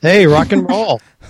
Hey, 0.00 0.28
rock 0.28 0.52
and 0.52 0.68
roll. 0.70 1.00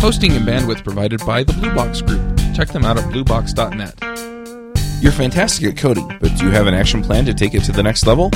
Hosting 0.00 0.32
and 0.32 0.46
bandwidth 0.46 0.82
provided 0.84 1.20
by 1.26 1.44
the 1.44 1.52
Blue 1.52 1.74
Box 1.74 2.00
Group. 2.00 2.20
Check 2.54 2.68
them 2.68 2.86
out 2.86 2.96
at 2.96 3.04
bluebox.net. 3.12 5.02
You're 5.02 5.12
fantastic 5.12 5.66
at 5.66 5.76
coding, 5.76 6.08
but 6.20 6.34
do 6.38 6.46
you 6.46 6.50
have 6.52 6.66
an 6.66 6.72
action 6.72 7.02
plan 7.02 7.26
to 7.26 7.34
take 7.34 7.52
it 7.52 7.64
to 7.64 7.72
the 7.72 7.82
next 7.82 8.06
level? 8.06 8.30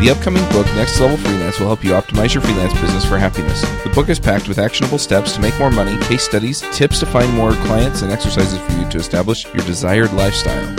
The 0.00 0.10
upcoming 0.10 0.44
book, 0.50 0.64
Next 0.76 1.00
Level 1.00 1.16
Freelance, 1.16 1.58
will 1.58 1.66
help 1.66 1.82
you 1.82 1.90
optimize 1.90 2.32
your 2.32 2.40
freelance 2.42 2.72
business 2.80 3.04
for 3.04 3.18
happiness. 3.18 3.60
The 3.82 3.90
book 3.92 4.08
is 4.08 4.20
packed 4.20 4.46
with 4.46 4.60
actionable 4.60 4.96
steps 4.96 5.32
to 5.32 5.40
make 5.40 5.58
more 5.58 5.72
money, 5.72 5.98
case 6.04 6.22
studies, 6.22 6.60
tips 6.70 7.00
to 7.00 7.06
find 7.06 7.32
more 7.34 7.50
clients, 7.66 8.02
and 8.02 8.12
exercises 8.12 8.60
for 8.60 8.72
you 8.80 8.88
to 8.90 8.98
establish 8.98 9.44
your 9.46 9.64
desired 9.66 10.12
lifestyle. 10.12 10.72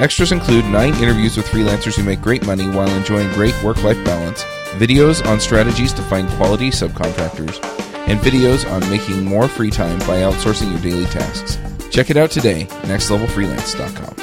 Extras 0.00 0.32
include 0.32 0.64
nine 0.64 0.94
interviews 0.94 1.36
with 1.36 1.46
freelancers 1.46 1.94
who 1.96 2.02
make 2.02 2.20
great 2.20 2.44
money 2.44 2.68
while 2.68 2.90
enjoying 2.96 3.32
great 3.34 3.54
work 3.62 3.80
life 3.84 4.02
balance, 4.04 4.42
videos 4.78 5.24
on 5.26 5.38
strategies 5.38 5.92
to 5.92 6.02
find 6.02 6.28
quality 6.30 6.70
subcontractors, 6.70 7.64
and 8.08 8.18
videos 8.18 8.68
on 8.72 8.80
making 8.90 9.24
more 9.24 9.46
free 9.46 9.70
time 9.70 9.98
by 10.00 10.22
outsourcing 10.22 10.72
your 10.72 10.80
daily 10.80 11.06
tasks. 11.06 11.56
Check 11.90 12.10
it 12.10 12.16
out 12.16 12.32
today, 12.32 12.64
nextlevelfreelance.com. 12.82 14.19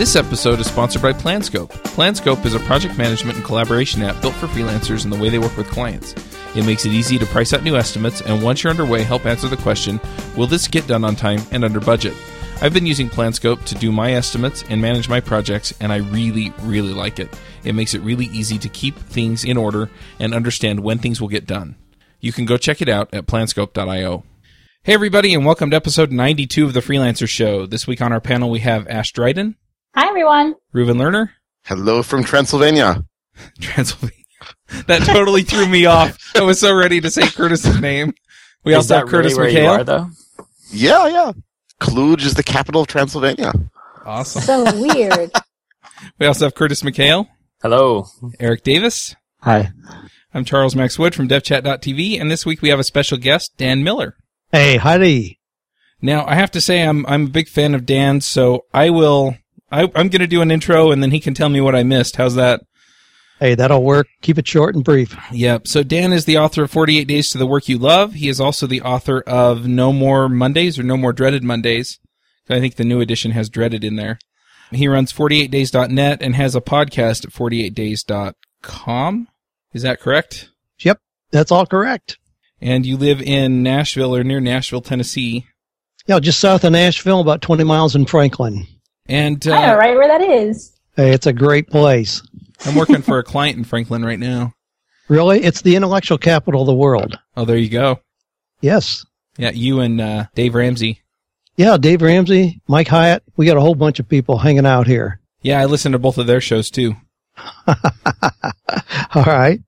This 0.00 0.16
episode 0.16 0.60
is 0.60 0.66
sponsored 0.66 1.02
by 1.02 1.12
Planscope. 1.12 1.68
Planscope 1.92 2.46
is 2.46 2.54
a 2.54 2.60
project 2.60 2.96
management 2.96 3.36
and 3.36 3.44
collaboration 3.44 4.00
app 4.00 4.22
built 4.22 4.32
for 4.36 4.46
freelancers 4.46 5.04
and 5.04 5.12
the 5.12 5.18
way 5.18 5.28
they 5.28 5.38
work 5.38 5.54
with 5.58 5.68
clients. 5.68 6.14
It 6.56 6.64
makes 6.64 6.86
it 6.86 6.92
easy 6.92 7.18
to 7.18 7.26
price 7.26 7.52
out 7.52 7.62
new 7.62 7.76
estimates, 7.76 8.22
and 8.22 8.42
once 8.42 8.64
you're 8.64 8.70
underway, 8.70 9.02
help 9.02 9.26
answer 9.26 9.46
the 9.46 9.58
question 9.58 10.00
Will 10.38 10.46
this 10.46 10.68
get 10.68 10.86
done 10.86 11.04
on 11.04 11.16
time 11.16 11.40
and 11.50 11.66
under 11.66 11.80
budget? 11.80 12.14
I've 12.62 12.72
been 12.72 12.86
using 12.86 13.10
Planscope 13.10 13.62
to 13.66 13.74
do 13.74 13.92
my 13.92 14.14
estimates 14.14 14.64
and 14.70 14.80
manage 14.80 15.10
my 15.10 15.20
projects, 15.20 15.74
and 15.80 15.92
I 15.92 15.96
really, 15.96 16.54
really 16.62 16.94
like 16.94 17.18
it. 17.18 17.28
It 17.62 17.74
makes 17.74 17.92
it 17.92 18.00
really 18.00 18.28
easy 18.28 18.56
to 18.56 18.70
keep 18.70 18.96
things 18.96 19.44
in 19.44 19.58
order 19.58 19.90
and 20.18 20.32
understand 20.32 20.80
when 20.80 20.96
things 20.96 21.20
will 21.20 21.28
get 21.28 21.46
done. 21.46 21.76
You 22.20 22.32
can 22.32 22.46
go 22.46 22.56
check 22.56 22.80
it 22.80 22.88
out 22.88 23.12
at 23.12 23.26
planscope.io. 23.26 24.24
Hey, 24.82 24.94
everybody, 24.94 25.34
and 25.34 25.44
welcome 25.44 25.68
to 25.68 25.76
episode 25.76 26.10
92 26.10 26.64
of 26.64 26.72
the 26.72 26.80
Freelancer 26.80 27.28
Show. 27.28 27.66
This 27.66 27.86
week 27.86 28.00
on 28.00 28.14
our 28.14 28.20
panel, 28.22 28.48
we 28.48 28.60
have 28.60 28.88
Ash 28.88 29.12
Dryden, 29.12 29.56
Hi, 29.94 30.08
everyone. 30.08 30.54
Reuven 30.74 30.96
Lerner, 30.96 31.30
Hello 31.64 32.02
from 32.02 32.24
Transylvania. 32.24 33.04
Transylvania. 33.60 34.14
that 34.86 35.02
totally 35.02 35.42
threw 35.42 35.66
me 35.66 35.86
off. 35.86 36.16
I 36.36 36.42
was 36.42 36.60
so 36.60 36.74
ready 36.74 37.00
to 37.00 37.10
say 37.10 37.26
Curtis's 37.28 37.80
name. 37.80 38.14
We 38.64 38.72
Is 38.72 38.76
also 38.76 38.94
that 38.94 39.00
have 39.00 39.08
Curtis 39.08 39.36
really 39.36 39.54
where 39.54 39.62
you 39.62 39.68
McHale. 39.68 39.78
are, 39.80 39.84
though? 39.84 40.06
Yeah, 40.70 41.06
yeah. 41.08 41.32
Cluj 41.80 42.24
is 42.24 42.34
the 42.34 42.42
capital 42.42 42.82
of 42.82 42.86
Transylvania. 42.88 43.52
Awesome. 44.04 44.42
So 44.42 44.64
weird. 44.80 45.30
We 46.18 46.24
also 46.26 46.46
have 46.46 46.54
Curtis 46.54 46.80
McHale, 46.82 47.26
Hello. 47.60 48.06
Eric 48.38 48.62
Davis. 48.64 49.14
Hi. 49.42 49.70
I'm 50.32 50.46
Charles 50.46 50.74
Max 50.74 50.98
Wood 50.98 51.14
from 51.14 51.28
DevChat.tv, 51.28 52.18
and 52.18 52.30
this 52.30 52.46
week 52.46 52.62
we 52.62 52.70
have 52.70 52.78
a 52.78 52.84
special 52.84 53.18
guest, 53.18 53.52
Dan 53.58 53.84
Miller. 53.84 54.16
Hey, 54.50 54.78
Heidi. 54.78 55.40
Now, 56.00 56.24
I 56.26 56.36
have 56.36 56.50
to 56.52 56.60
say 56.62 56.82
I'm 56.82 57.04
I'm 57.04 57.26
a 57.26 57.30
big 57.30 57.48
fan 57.48 57.74
of 57.74 57.84
Dan's, 57.84 58.26
so 58.26 58.64
I 58.72 58.88
will 58.88 59.36
I, 59.70 59.82
I'm 59.82 60.08
going 60.08 60.20
to 60.20 60.26
do 60.26 60.42
an 60.42 60.50
intro, 60.50 60.90
and 60.90 61.02
then 61.02 61.10
he 61.10 61.20
can 61.20 61.34
tell 61.34 61.48
me 61.48 61.60
what 61.60 61.74
I 61.74 61.82
missed. 61.82 62.16
How's 62.16 62.34
that? 62.34 62.62
Hey, 63.38 63.54
that'll 63.54 63.82
work. 63.82 64.08
Keep 64.20 64.38
it 64.38 64.46
short 64.46 64.74
and 64.74 64.84
brief. 64.84 65.16
Yep. 65.32 65.66
So 65.66 65.82
Dan 65.82 66.12
is 66.12 66.26
the 66.26 66.36
author 66.36 66.64
of 66.64 66.70
48 66.70 67.04
Days 67.04 67.30
to 67.30 67.38
the 67.38 67.46
Work 67.46 67.68
You 67.68 67.78
Love. 67.78 68.12
He 68.12 68.28
is 68.28 68.38
also 68.40 68.66
the 68.66 68.82
author 68.82 69.22
of 69.22 69.66
No 69.66 69.92
More 69.92 70.28
Mondays 70.28 70.78
or 70.78 70.82
No 70.82 70.98
More 70.98 71.14
Dreaded 71.14 71.42
Mondays. 71.42 71.98
I 72.50 72.60
think 72.60 72.74
the 72.74 72.84
new 72.84 73.00
edition 73.00 73.30
has 73.30 73.48
dreaded 73.48 73.84
in 73.84 73.96
there. 73.96 74.18
He 74.72 74.88
runs 74.88 75.12
48days.net 75.12 76.20
and 76.20 76.34
has 76.36 76.54
a 76.54 76.60
podcast 76.60 77.24
at 77.24 77.32
48days.com. 77.32 79.28
Is 79.72 79.82
that 79.82 80.00
correct? 80.00 80.50
Yep, 80.80 81.00
that's 81.30 81.52
all 81.52 81.66
correct. 81.66 82.18
And 82.60 82.84
you 82.84 82.96
live 82.96 83.22
in 83.22 83.62
Nashville 83.62 84.14
or 84.14 84.22
near 84.22 84.40
Nashville, 84.40 84.82
Tennessee. 84.82 85.46
Yeah, 86.06 86.18
just 86.18 86.40
south 86.40 86.64
of 86.64 86.72
Nashville, 86.72 87.20
about 87.20 87.40
20 87.40 87.64
miles 87.64 87.94
in 87.94 88.06
Franklin. 88.06 88.66
And 89.10 89.44
I 89.48 89.66
know 89.66 89.74
uh, 89.74 89.76
right 89.76 89.96
where 89.96 90.08
that 90.08 90.22
is. 90.22 90.72
Hey, 90.96 91.12
it's 91.12 91.26
a 91.26 91.32
great 91.32 91.68
place. 91.68 92.22
I'm 92.64 92.74
working 92.74 93.02
for 93.02 93.18
a 93.18 93.24
client 93.24 93.58
in 93.58 93.64
Franklin 93.64 94.04
right 94.04 94.18
now. 94.18 94.54
Really? 95.08 95.42
It's 95.42 95.62
the 95.62 95.74
intellectual 95.74 96.18
capital 96.18 96.62
of 96.62 96.66
the 96.66 96.74
world. 96.74 97.18
Oh, 97.36 97.44
there 97.44 97.56
you 97.56 97.68
go. 97.68 98.00
Yes. 98.60 99.04
Yeah, 99.36 99.50
you 99.50 99.80
and 99.80 100.00
uh, 100.00 100.26
Dave 100.34 100.54
Ramsey. 100.54 101.02
Yeah, 101.56 101.76
Dave 101.76 102.02
Ramsey, 102.02 102.60
Mike 102.68 102.88
Hyatt. 102.88 103.22
We 103.36 103.46
got 103.46 103.56
a 103.56 103.60
whole 103.60 103.74
bunch 103.74 103.98
of 103.98 104.08
people 104.08 104.38
hanging 104.38 104.66
out 104.66 104.86
here. 104.86 105.20
Yeah, 105.42 105.60
I 105.60 105.64
listen 105.64 105.92
to 105.92 105.98
both 105.98 106.18
of 106.18 106.26
their 106.26 106.40
shows 106.40 106.70
too. 106.70 106.94
All 107.66 109.24
right. 109.24 109.60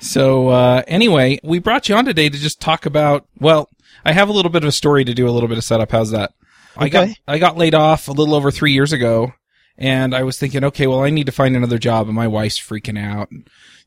So 0.00 0.48
uh, 0.48 0.82
anyway, 0.86 1.38
we 1.42 1.58
brought 1.58 1.88
you 1.88 1.94
on 1.96 2.04
today 2.04 2.28
to 2.28 2.38
just 2.38 2.60
talk 2.60 2.86
about. 2.86 3.26
Well, 3.38 3.68
I 4.04 4.12
have 4.12 4.28
a 4.28 4.32
little 4.32 4.50
bit 4.50 4.62
of 4.62 4.68
a 4.68 4.72
story 4.72 5.04
to 5.04 5.14
do 5.14 5.28
a 5.28 5.32
little 5.32 5.48
bit 5.48 5.58
of 5.58 5.64
setup. 5.64 5.90
How's 5.90 6.10
that? 6.12 6.32
I 6.78 6.88
got 6.88 7.08
I 7.26 7.38
got 7.38 7.56
laid 7.56 7.74
off 7.74 8.08
a 8.08 8.12
little 8.12 8.34
over 8.34 8.50
three 8.50 8.72
years 8.72 8.92
ago, 8.92 9.32
and 9.76 10.14
I 10.14 10.22
was 10.22 10.38
thinking, 10.38 10.64
okay, 10.64 10.86
well, 10.86 11.02
I 11.02 11.10
need 11.10 11.26
to 11.26 11.32
find 11.32 11.56
another 11.56 11.78
job, 11.78 12.06
and 12.06 12.16
my 12.16 12.26
wife's 12.26 12.60
freaking 12.60 12.98
out. 12.98 13.28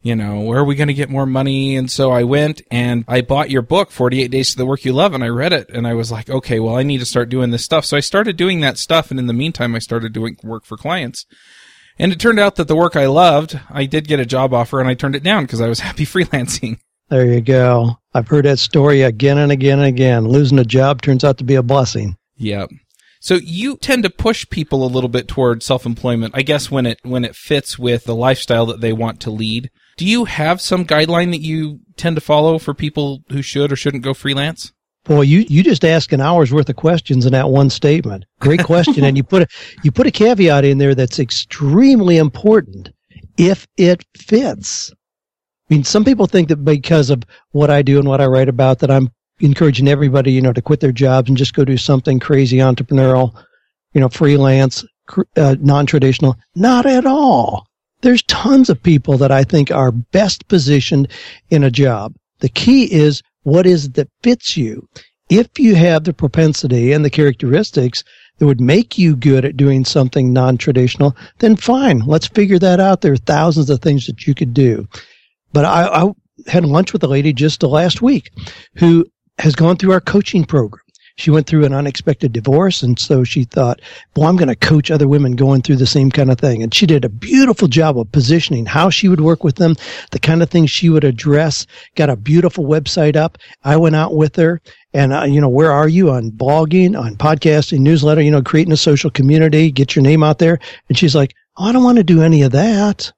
You 0.01 0.15
know, 0.15 0.41
where 0.41 0.59
are 0.59 0.65
we 0.65 0.75
going 0.75 0.87
to 0.87 0.95
get 0.95 1.11
more 1.11 1.27
money? 1.27 1.75
And 1.75 1.89
so 1.89 2.09
I 2.09 2.23
went 2.23 2.63
and 2.71 3.05
I 3.07 3.21
bought 3.21 3.51
your 3.51 3.61
book, 3.61 3.91
48 3.91 4.31
Days 4.31 4.51
to 4.51 4.57
the 4.57 4.65
Work 4.65 4.83
You 4.83 4.93
Love, 4.93 5.13
and 5.13 5.23
I 5.23 5.27
read 5.27 5.53
it, 5.53 5.69
and 5.69 5.85
I 5.85 5.93
was 5.93 6.11
like, 6.11 6.27
okay, 6.27 6.59
well, 6.59 6.75
I 6.75 6.81
need 6.81 7.01
to 7.01 7.05
start 7.05 7.29
doing 7.29 7.51
this 7.51 7.63
stuff. 7.63 7.85
So 7.85 7.97
I 7.97 7.99
started 7.99 8.35
doing 8.35 8.61
that 8.61 8.79
stuff, 8.79 9.11
and 9.11 9.19
in 9.19 9.27
the 9.27 9.33
meantime, 9.33 9.75
I 9.75 9.79
started 9.79 10.11
doing 10.11 10.37
work 10.43 10.65
for 10.65 10.75
clients. 10.75 11.27
And 11.99 12.11
it 12.11 12.19
turned 12.19 12.39
out 12.39 12.55
that 12.55 12.67
the 12.67 12.75
work 12.75 12.95
I 12.95 13.05
loved, 13.05 13.59
I 13.69 13.85
did 13.85 14.07
get 14.07 14.19
a 14.19 14.25
job 14.25 14.55
offer, 14.55 14.79
and 14.79 14.89
I 14.89 14.95
turned 14.95 15.15
it 15.15 15.23
down 15.23 15.43
because 15.43 15.61
I 15.61 15.67
was 15.67 15.79
happy 15.81 16.05
freelancing. 16.05 16.79
There 17.09 17.25
you 17.25 17.41
go. 17.41 17.99
I've 18.13 18.27
heard 18.27 18.45
that 18.45 18.57
story 18.57 19.03
again 19.03 19.37
and 19.37 19.51
again 19.51 19.79
and 19.79 19.87
again. 19.87 20.25
Losing 20.25 20.57
a 20.57 20.65
job 20.65 21.01
turns 21.01 21.23
out 21.23 21.37
to 21.39 21.43
be 21.43 21.55
a 21.55 21.63
blessing. 21.63 22.15
Yep. 22.41 22.69
So 23.19 23.35
you 23.35 23.77
tend 23.77 24.01
to 24.01 24.09
push 24.09 24.49
people 24.49 24.83
a 24.83 24.89
little 24.89 25.09
bit 25.09 25.27
toward 25.27 25.61
self-employment, 25.61 26.33
I 26.35 26.41
guess 26.41 26.71
when 26.71 26.87
it 26.87 26.99
when 27.03 27.23
it 27.23 27.35
fits 27.35 27.77
with 27.77 28.05
the 28.05 28.15
lifestyle 28.15 28.65
that 28.65 28.81
they 28.81 28.93
want 28.93 29.19
to 29.21 29.29
lead. 29.29 29.69
Do 29.97 30.07
you 30.07 30.25
have 30.25 30.59
some 30.59 30.85
guideline 30.85 31.29
that 31.31 31.41
you 31.41 31.81
tend 31.97 32.15
to 32.15 32.21
follow 32.21 32.57
for 32.57 32.73
people 32.73 33.19
who 33.29 33.43
should 33.43 33.71
or 33.71 33.75
shouldn't 33.75 34.03
go 34.03 34.15
freelance? 34.15 34.73
Boy, 35.03 35.21
you, 35.21 35.45
you 35.47 35.63
just 35.63 35.85
asked 35.85 36.13
an 36.13 36.21
hour's 36.21 36.51
worth 36.51 36.69
of 36.69 36.75
questions 36.75 37.25
in 37.25 37.31
that 37.33 37.49
one 37.49 37.69
statement. 37.69 38.25
Great 38.39 38.63
question. 38.63 39.03
and 39.03 39.17
you 39.17 39.23
put 39.23 39.43
a, 39.43 39.47
you 39.83 39.91
put 39.91 40.07
a 40.07 40.11
caveat 40.11 40.65
in 40.65 40.79
there 40.79 40.95
that's 40.95 41.19
extremely 41.19 42.17
important. 42.17 42.89
If 43.37 43.67
it 43.77 44.03
fits. 44.15 44.91
I 44.91 45.73
mean, 45.73 45.83
some 45.83 46.03
people 46.03 46.25
think 46.25 46.49
that 46.49 46.65
because 46.65 47.09
of 47.09 47.23
what 47.51 47.69
I 47.69 47.81
do 47.81 47.97
and 47.99 48.07
what 48.07 48.21
I 48.21 48.25
write 48.25 48.49
about 48.49 48.79
that 48.79 48.91
I'm 48.91 49.11
encouraging 49.41 49.87
everybody, 49.87 50.31
you 50.31 50.41
know, 50.41 50.53
to 50.53 50.61
quit 50.61 50.79
their 50.79 50.91
jobs 50.91 51.29
and 51.29 51.37
just 51.37 51.53
go 51.53 51.65
do 51.65 51.77
something 51.77 52.19
crazy 52.19 52.57
entrepreneurial, 52.57 53.33
you 53.93 54.01
know, 54.01 54.09
freelance, 54.09 54.85
uh, 55.35 55.55
non-traditional. 55.59 56.35
Not 56.55 56.85
at 56.85 57.05
all. 57.05 57.65
There's 58.01 58.23
tons 58.23 58.69
of 58.69 58.81
people 58.81 59.17
that 59.17 59.31
I 59.31 59.43
think 59.43 59.71
are 59.71 59.91
best 59.91 60.47
positioned 60.47 61.07
in 61.49 61.63
a 61.63 61.71
job. 61.71 62.15
The 62.39 62.49
key 62.49 62.91
is 62.91 63.21
what 63.43 63.65
is 63.65 63.85
it 63.85 63.93
that 63.95 64.09
fits 64.23 64.57
you? 64.57 64.87
If 65.29 65.59
you 65.59 65.75
have 65.75 66.03
the 66.03 66.13
propensity 66.13 66.91
and 66.91 67.05
the 67.05 67.09
characteristics 67.09 68.03
that 68.37 68.45
would 68.47 68.59
make 68.59 68.97
you 68.97 69.15
good 69.15 69.45
at 69.45 69.55
doing 69.55 69.85
something 69.85 70.33
non-traditional, 70.33 71.15
then 71.39 71.55
fine. 71.55 71.99
Let's 71.99 72.27
figure 72.27 72.59
that 72.59 72.79
out. 72.79 73.01
There 73.01 73.13
are 73.13 73.17
thousands 73.17 73.69
of 73.69 73.81
things 73.81 74.07
that 74.07 74.25
you 74.25 74.33
could 74.33 74.53
do. 74.53 74.87
But 75.53 75.65
I, 75.65 75.87
I 75.87 76.11
had 76.47 76.65
lunch 76.65 76.91
with 76.91 77.03
a 77.03 77.07
lady 77.07 77.33
just 77.33 77.61
last 77.61 78.01
week 78.01 78.31
who 78.75 79.05
has 79.41 79.55
gone 79.55 79.77
through 79.77 79.91
our 79.91 80.01
coaching 80.01 80.45
program. 80.45 80.81
She 81.17 81.29
went 81.29 81.45
through 81.45 81.65
an 81.65 81.73
unexpected 81.73 82.31
divorce, 82.31 82.81
and 82.81 82.97
so 82.97 83.23
she 83.23 83.43
thought, 83.43 83.81
"Well, 84.15 84.27
I'm 84.27 84.37
going 84.37 84.47
to 84.47 84.55
coach 84.55 84.89
other 84.89 85.07
women 85.07 85.35
going 85.35 85.61
through 85.61 85.75
the 85.75 85.85
same 85.85 86.09
kind 86.09 86.31
of 86.31 86.39
thing." 86.39 86.63
And 86.63 86.73
she 86.73 86.85
did 86.85 87.03
a 87.03 87.09
beautiful 87.09 87.67
job 87.67 87.99
of 87.99 88.11
positioning 88.11 88.65
how 88.65 88.89
she 88.89 89.07
would 89.07 89.21
work 89.21 89.43
with 89.43 89.57
them, 89.57 89.75
the 90.11 90.19
kind 90.19 90.41
of 90.41 90.49
things 90.49 90.71
she 90.71 90.89
would 90.89 91.03
address. 91.03 91.67
Got 91.95 92.09
a 92.09 92.15
beautiful 92.15 92.65
website 92.65 93.15
up. 93.15 93.37
I 93.63 93.77
went 93.77 93.95
out 93.95 94.15
with 94.15 94.35
her, 94.37 94.61
and 94.93 95.13
uh, 95.13 95.23
you 95.23 95.41
know, 95.41 95.49
where 95.49 95.71
are 95.71 95.89
you 95.89 96.09
on 96.11 96.31
blogging, 96.31 96.97
on 96.97 97.17
podcasting, 97.17 97.79
newsletter? 97.79 98.21
You 98.21 98.31
know, 98.31 98.41
creating 98.41 98.73
a 98.73 98.77
social 98.77 99.11
community, 99.11 99.69
get 99.69 99.95
your 99.95 100.03
name 100.03 100.23
out 100.23 100.39
there. 100.39 100.59
And 100.87 100.97
she's 100.97 101.15
like, 101.15 101.35
oh, 101.57 101.65
"I 101.65 101.71
don't 101.71 101.83
want 101.83 101.97
to 101.97 102.03
do 102.03 102.23
any 102.23 102.41
of 102.43 102.53
that." 102.53 103.11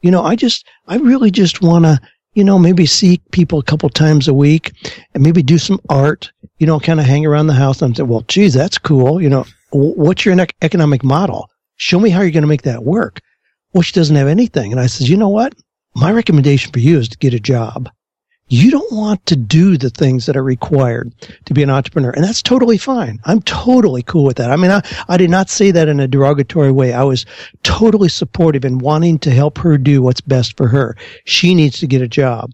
You 0.00 0.10
know, 0.10 0.22
I 0.22 0.36
just, 0.36 0.66
I 0.86 0.96
really 0.96 1.30
just 1.30 1.62
want 1.62 1.86
to, 1.86 1.98
you 2.34 2.44
know, 2.44 2.58
maybe 2.58 2.86
see 2.86 3.20
people 3.32 3.58
a 3.58 3.64
couple 3.64 3.88
times 3.88 4.28
a 4.28 4.34
week 4.34 4.72
and 5.14 5.22
maybe 5.22 5.42
do 5.42 5.58
some 5.58 5.80
art, 5.88 6.32
you 6.58 6.66
know, 6.66 6.80
kind 6.80 7.00
of 7.00 7.06
hang 7.06 7.24
around 7.24 7.46
the 7.46 7.54
house. 7.54 7.80
And 7.80 7.90
I'm 7.90 7.94
saying, 7.94 8.08
well, 8.08 8.24
geez, 8.28 8.54
that's 8.54 8.78
cool. 8.78 9.22
You 9.22 9.30
know, 9.30 9.46
what's 9.72 10.24
your 10.24 10.36
economic 10.62 11.04
model? 11.04 11.48
Show 11.76 12.00
me 12.00 12.10
how 12.10 12.20
you're 12.20 12.30
going 12.30 12.42
to 12.42 12.48
make 12.48 12.62
that 12.62 12.84
work. 12.84 13.20
Well, 13.72 13.82
she 13.82 13.92
doesn't 13.92 14.16
have 14.16 14.28
anything. 14.28 14.72
And 14.72 14.80
I 14.80 14.86
said, 14.86 15.08
you 15.08 15.16
know 15.16 15.28
what? 15.28 15.54
My 15.96 16.12
recommendation 16.12 16.72
for 16.72 16.80
you 16.80 16.98
is 16.98 17.08
to 17.08 17.18
get 17.18 17.34
a 17.34 17.40
job 17.40 17.88
You 18.48 18.70
don't 18.70 18.92
want 18.92 19.24
to 19.26 19.36
do 19.36 19.78
the 19.78 19.90
things 19.90 20.26
that 20.26 20.36
are 20.36 20.42
required 20.42 21.12
to 21.46 21.54
be 21.54 21.62
an 21.62 21.70
entrepreneur. 21.70 22.10
And 22.10 22.22
that's 22.22 22.42
totally 22.42 22.76
fine. 22.76 23.18
I'm 23.24 23.40
totally 23.42 24.02
cool 24.02 24.24
with 24.24 24.36
that. 24.36 24.50
I 24.50 24.56
mean, 24.56 24.70
I, 24.70 24.82
I 25.08 25.16
did 25.16 25.30
not 25.30 25.48
say 25.48 25.70
that 25.70 25.88
in 25.88 25.98
a 25.98 26.06
derogatory 26.06 26.70
way. 26.70 26.92
I 26.92 27.04
was 27.04 27.24
totally 27.62 28.10
supportive 28.10 28.64
in 28.64 28.78
wanting 28.78 29.18
to 29.20 29.30
help 29.30 29.58
her 29.58 29.78
do 29.78 30.02
what's 30.02 30.20
best 30.20 30.56
for 30.56 30.68
her. 30.68 30.96
She 31.24 31.54
needs 31.54 31.78
to 31.80 31.86
get 31.86 32.02
a 32.02 32.08
job. 32.08 32.50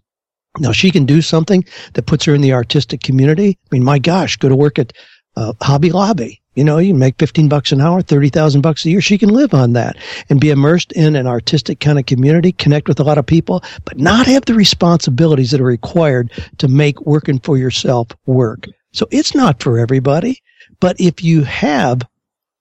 Now 0.59 0.73
she 0.73 0.91
can 0.91 1.07
do 1.07 1.23
something 1.23 1.65
that 1.95 2.07
puts 2.07 2.25
her 2.25 2.35
in 2.35 2.41
the 2.41 2.53
artistic 2.53 3.03
community. 3.03 3.59
I 3.71 3.75
mean, 3.75 3.85
my 3.85 3.99
gosh, 3.99 4.37
go 4.37 4.49
to 4.49 4.57
work 4.57 4.79
at 4.79 4.93
uh, 5.37 5.53
Hobby 5.61 5.91
Lobby. 5.91 6.40
You 6.55 6.65
know, 6.65 6.79
you 6.79 6.95
make 6.95 7.17
15 7.19 7.49
bucks 7.49 7.71
an 7.71 7.81
hour, 7.81 8.03
30,000 8.03 8.61
bucks 8.61 8.85
a 8.85 8.91
year. 8.91 9.01
She 9.01 9.19
can 9.19 9.29
live 9.29 9.55
on 9.55 9.73
that 9.75 9.97
and 10.29 10.41
be 10.41 10.51
immersed 10.51 10.91
in 10.93 11.15
an 11.15 11.27
artistic 11.27 11.79
kind 11.79 11.99
of 11.99 12.07
community, 12.07 12.51
connect 12.53 12.89
with 12.89 12.99
a 12.99 13.05
lot 13.05 13.19
of 13.19 13.27
people, 13.27 13.63
but 13.85 13.99
not 13.99 14.27
have 14.27 14.45
the 14.47 14.55
responsibilities 14.55 15.53
that 15.53 15.61
are 15.61 15.65
required 15.65 16.33
to 16.59 16.67
make 16.67 17.01
working 17.03 17.39
for 17.39 17.57
yourself 17.57 18.09
work. 18.27 18.67
So 18.93 19.07
it's 19.13 19.35
not 19.35 19.63
for 19.63 19.79
everybody, 19.79 20.43
but 20.81 21.01
if 21.01 21.23
you 21.23 21.43
have 21.43 22.03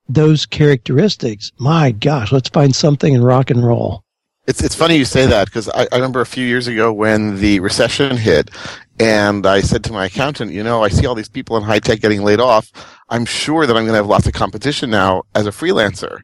those 0.08 0.46
characteristics, 0.46 1.52
my 1.58 1.92
gosh, 1.92 2.32
let's 2.32 2.50
find 2.50 2.76
something 2.76 3.14
in 3.14 3.24
rock 3.24 3.50
and 3.50 3.66
roll. 3.66 4.04
It's 4.48 4.64
it's 4.64 4.74
funny 4.74 4.96
you 4.96 5.06
say 5.06 5.28
that 5.28 5.46
because 5.46 5.70
I, 5.70 5.88
I 5.92 5.96
remember 5.96 6.22
a 6.22 6.26
few 6.26 6.44
years 6.44 6.66
ago 6.66 6.92
when 6.92 7.40
the 7.40 7.60
recession 7.60 8.18
hit, 8.18 8.50
and 9.00 9.46
I 9.46 9.62
said 9.62 9.84
to 9.84 9.94
my 9.94 10.06
accountant, 10.06 10.52
you 10.52 10.64
know, 10.64 10.84
I 10.84 10.90
see 10.90 11.06
all 11.06 11.14
these 11.14 11.30
people 11.30 11.56
in 11.58 11.64
high 11.64 11.78
tech 11.78 12.00
getting 12.00 12.24
laid 12.24 12.40
off. 12.40 12.72
I'm 13.10 13.26
sure 13.26 13.66
that 13.66 13.76
I'm 13.76 13.84
going 13.84 13.94
to 13.94 13.98
have 13.98 14.08
lots 14.08 14.28
of 14.28 14.34
competition 14.34 14.90
now 14.90 15.24
as 15.36 15.48
a 15.48 15.52
freelancer. 15.52 16.22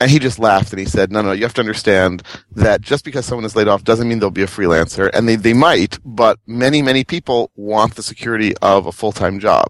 And 0.00 0.10
he 0.10 0.18
just 0.18 0.38
laughed 0.38 0.72
and 0.72 0.80
he 0.80 0.86
said, 0.86 1.12
no, 1.12 1.20
no, 1.20 1.32
you 1.32 1.42
have 1.42 1.52
to 1.54 1.60
understand 1.60 2.22
that 2.52 2.80
just 2.80 3.04
because 3.04 3.26
someone 3.26 3.44
is 3.44 3.54
laid 3.54 3.68
off 3.68 3.84
doesn't 3.84 4.08
mean 4.08 4.18
they'll 4.18 4.30
be 4.30 4.42
a 4.42 4.46
freelancer. 4.46 5.10
And 5.12 5.28
they, 5.28 5.36
they 5.36 5.52
might, 5.52 5.98
but 6.04 6.38
many, 6.46 6.80
many 6.80 7.04
people 7.04 7.50
want 7.54 7.96
the 7.96 8.02
security 8.02 8.56
of 8.62 8.86
a 8.86 8.92
full-time 8.92 9.40
job. 9.40 9.66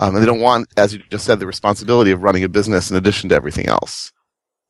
Um, 0.00 0.14
and 0.14 0.22
they 0.22 0.26
don't 0.26 0.40
want, 0.40 0.68
as 0.76 0.92
you 0.92 1.00
just 1.10 1.24
said, 1.24 1.38
the 1.38 1.46
responsibility 1.46 2.10
of 2.10 2.24
running 2.24 2.42
a 2.42 2.48
business 2.48 2.90
in 2.90 2.96
addition 2.96 3.28
to 3.28 3.36
everything 3.36 3.66
else. 3.66 4.12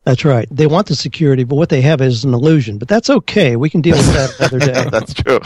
That's 0.05 0.25
right. 0.25 0.47
They 0.51 0.67
want 0.67 0.89
the 0.89 0.95
security, 0.95 1.45
but 1.45 1.57
what 1.57 1.71
they 1.71 1.81
have 1.83 2.01
is 2.01 2.25
an 2.25 2.35
illusion. 2.35 2.79
But 2.79 2.89
that's 2.89 3.11
okay. 3.11 3.57
We 3.57 3.71
can 3.71 3.81
deal 3.81 3.97
with 3.97 4.13
that 4.13 4.39
another 4.39 4.59
day. 4.59 4.89
that's 4.91 5.15
true. 5.15 5.41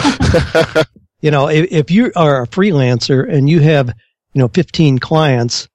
you 1.21 1.31
know, 1.31 1.49
if, 1.49 1.71
if 1.71 1.91
you 1.91 2.12
are 2.17 2.43
a 2.43 2.49
freelancer 2.49 3.29
and 3.29 3.49
you 3.49 3.61
have, 3.61 3.88
you 3.88 4.38
know, 4.41 4.49
15 4.49 4.99
clients, 4.99 5.69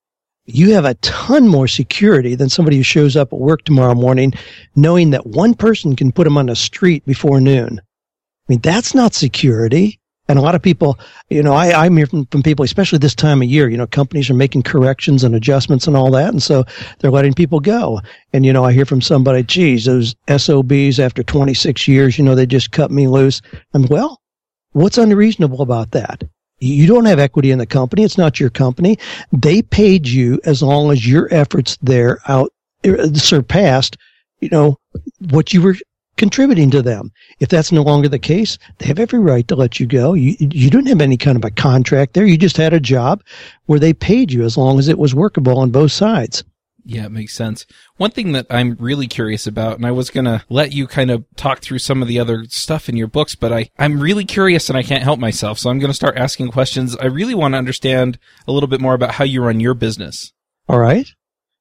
you 0.47 0.73
have 0.73 0.85
a 0.85 0.95
ton 0.95 1.47
more 1.47 1.67
security 1.67 2.33
than 2.33 2.49
somebody 2.49 2.77
who 2.77 2.83
shows 2.83 3.15
up 3.15 3.33
at 3.33 3.39
work 3.39 3.63
tomorrow 3.63 3.93
morning 3.93 4.33
knowing 4.75 5.11
that 5.11 5.27
one 5.27 5.53
person 5.53 5.95
can 5.95 6.11
put 6.11 6.23
them 6.23 6.37
on 6.37 6.45
the 6.47 6.55
street 6.55 7.05
before 7.05 7.41
noon. 7.41 7.79
I 7.79 8.53
mean, 8.53 8.61
that's 8.61 8.95
not 8.95 9.13
security. 9.13 9.99
And 10.29 10.39
a 10.39 10.41
lot 10.41 10.55
of 10.55 10.61
people, 10.61 10.99
you 11.29 11.43
know, 11.43 11.53
I, 11.53 11.85
I'm 11.85 11.95
hearing 11.95 12.09
from, 12.09 12.25
from 12.27 12.43
people, 12.43 12.63
especially 12.63 12.99
this 12.99 13.15
time 13.15 13.41
of 13.41 13.47
year, 13.47 13.69
you 13.69 13.77
know, 13.77 13.87
companies 13.87 14.29
are 14.29 14.33
making 14.33 14.63
corrections 14.63 15.23
and 15.23 15.35
adjustments 15.35 15.87
and 15.87 15.95
all 15.95 16.11
that. 16.11 16.29
And 16.29 16.43
so 16.43 16.65
they're 16.99 17.11
letting 17.11 17.33
people 17.33 17.59
go. 17.59 18.01
And, 18.33 18.45
you 18.45 18.51
know, 18.51 18.63
I 18.63 18.73
hear 18.73 18.85
from 18.85 19.01
somebody, 19.01 19.43
geez, 19.43 19.85
those 19.85 20.15
SOBs 20.29 20.99
after 20.99 21.23
26 21.23 21.87
years, 21.87 22.17
you 22.17 22.23
know, 22.25 22.35
they 22.35 22.45
just 22.45 22.71
cut 22.71 22.91
me 22.91 23.07
loose. 23.07 23.41
And 23.73 23.87
well, 23.89 24.21
what's 24.71 24.97
unreasonable 24.97 25.61
about 25.61 25.91
that? 25.91 26.23
You 26.59 26.87
don't 26.87 27.05
have 27.05 27.19
equity 27.19 27.51
in 27.51 27.59
the 27.59 27.65
company. 27.65 28.03
It's 28.03 28.17
not 28.17 28.39
your 28.39 28.49
company. 28.49 28.97
They 29.31 29.61
paid 29.61 30.07
you 30.07 30.39
as 30.43 30.63
long 30.63 30.91
as 30.91 31.07
your 31.07 31.27
efforts 31.31 31.77
there 31.81 32.19
out 32.27 32.51
uh, 32.85 33.13
surpassed, 33.13 33.97
you 34.39 34.49
know, 34.49 34.77
what 35.29 35.53
you 35.53 35.61
were 35.61 35.75
contributing 36.17 36.71
to 36.71 36.81
them. 36.81 37.11
If 37.39 37.49
that's 37.49 37.71
no 37.71 37.83
longer 37.83 38.09
the 38.09 38.19
case, 38.19 38.57
they 38.79 38.87
have 38.87 38.99
every 38.99 39.19
right 39.19 39.47
to 39.47 39.55
let 39.55 39.79
you 39.79 39.85
go. 39.85 40.13
You, 40.13 40.35
you 40.39 40.69
didn't 40.69 40.87
have 40.87 41.01
any 41.01 41.17
kind 41.17 41.37
of 41.37 41.45
a 41.45 41.51
contract 41.51 42.13
there. 42.13 42.25
You 42.25 42.37
just 42.37 42.57
had 42.57 42.73
a 42.73 42.79
job 42.79 43.23
where 43.67 43.79
they 43.79 43.93
paid 43.93 44.31
you 44.31 44.43
as 44.43 44.57
long 44.57 44.79
as 44.79 44.87
it 44.87 44.97
was 44.97 45.13
workable 45.13 45.59
on 45.59 45.69
both 45.69 45.91
sides. 45.91 46.43
Yeah, 46.89 47.05
it 47.05 47.11
makes 47.11 47.33
sense. 47.33 47.65
One 47.97 48.11
thing 48.11 48.31
that 48.31 48.47
I'm 48.49 48.77
really 48.79 49.07
curious 49.07 49.45
about, 49.45 49.75
and 49.75 49.85
I 49.85 49.91
was 49.91 50.09
gonna 50.09 50.45
let 50.47 50.71
you 50.71 50.87
kind 50.87 51.11
of 51.11 51.25
talk 51.35 51.59
through 51.59 51.79
some 51.79 52.01
of 52.01 52.07
the 52.07 52.17
other 52.17 52.45
stuff 52.47 52.87
in 52.87 52.95
your 52.95 53.07
books, 53.07 53.35
but 53.35 53.51
I, 53.51 53.69
I'm 53.77 53.99
really 53.99 54.23
curious 54.23 54.69
and 54.69 54.77
I 54.77 54.83
can't 54.83 55.03
help 55.03 55.19
myself, 55.19 55.59
so 55.59 55.69
I'm 55.69 55.79
gonna 55.79 55.93
start 55.93 56.15
asking 56.15 56.51
questions. 56.51 56.95
I 56.95 57.07
really 57.07 57.35
want 57.35 57.55
to 57.55 57.57
understand 57.57 58.17
a 58.47 58.53
little 58.53 58.69
bit 58.69 58.79
more 58.79 58.93
about 58.93 59.15
how 59.15 59.25
you 59.25 59.43
run 59.43 59.59
your 59.59 59.73
business. 59.73 60.31
All 60.69 60.79
right. 60.79 61.09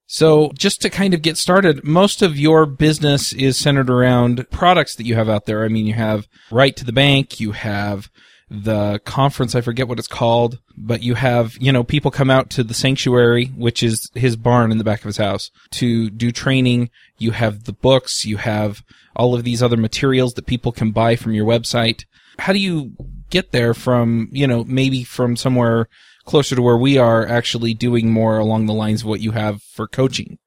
So 0.06 0.52
just 0.56 0.80
to 0.82 0.90
kind 0.90 1.12
of 1.12 1.22
get 1.22 1.36
started, 1.36 1.82
most 1.82 2.22
of 2.22 2.38
your 2.38 2.64
business 2.64 3.32
is 3.32 3.56
centered 3.56 3.90
around 3.90 4.48
products 4.50 4.94
that 4.94 5.06
you 5.06 5.16
have 5.16 5.28
out 5.28 5.46
there. 5.46 5.64
I 5.64 5.68
mean, 5.68 5.86
you 5.86 5.94
have 5.94 6.28
Write 6.52 6.76
to 6.76 6.84
the 6.84 6.92
Bank, 6.92 7.40
you 7.40 7.50
have 7.50 8.08
the 8.48 9.00
conference, 9.04 9.54
I 9.54 9.60
forget 9.60 9.88
what 9.88 9.98
it's 9.98 10.08
called, 10.08 10.60
but 10.76 11.02
you 11.02 11.14
have, 11.14 11.56
you 11.60 11.72
know, 11.72 11.82
people 11.82 12.10
come 12.10 12.30
out 12.30 12.50
to 12.50 12.62
the 12.62 12.74
sanctuary, 12.74 13.46
which 13.46 13.82
is 13.82 14.10
his 14.14 14.36
barn 14.36 14.70
in 14.70 14.78
the 14.78 14.84
back 14.84 15.00
of 15.00 15.06
his 15.06 15.16
house, 15.16 15.50
to 15.72 16.10
do 16.10 16.30
training. 16.30 16.90
You 17.18 17.32
have 17.32 17.64
the 17.64 17.72
books, 17.72 18.24
you 18.24 18.36
have 18.36 18.82
all 19.16 19.34
of 19.34 19.44
these 19.44 19.62
other 19.62 19.76
materials 19.76 20.34
that 20.34 20.46
people 20.46 20.72
can 20.72 20.92
buy 20.92 21.16
from 21.16 21.32
your 21.32 21.46
website. 21.46 22.04
How 22.38 22.52
do 22.52 22.58
you 22.58 22.92
get 23.30 23.50
there 23.50 23.74
from, 23.74 24.28
you 24.30 24.46
know, 24.46 24.62
maybe 24.64 25.02
from 25.02 25.36
somewhere 25.36 25.88
closer 26.26 26.56
to 26.56 26.62
where 26.62 26.76
we 26.76 26.98
are 26.98 27.26
actually 27.26 27.72
doing 27.72 28.12
more 28.12 28.38
along 28.38 28.66
the 28.66 28.74
lines 28.74 29.02
of 29.02 29.08
what 29.08 29.20
you 29.20 29.32
have 29.32 29.62
for 29.62 29.88
coaching. 29.88 30.38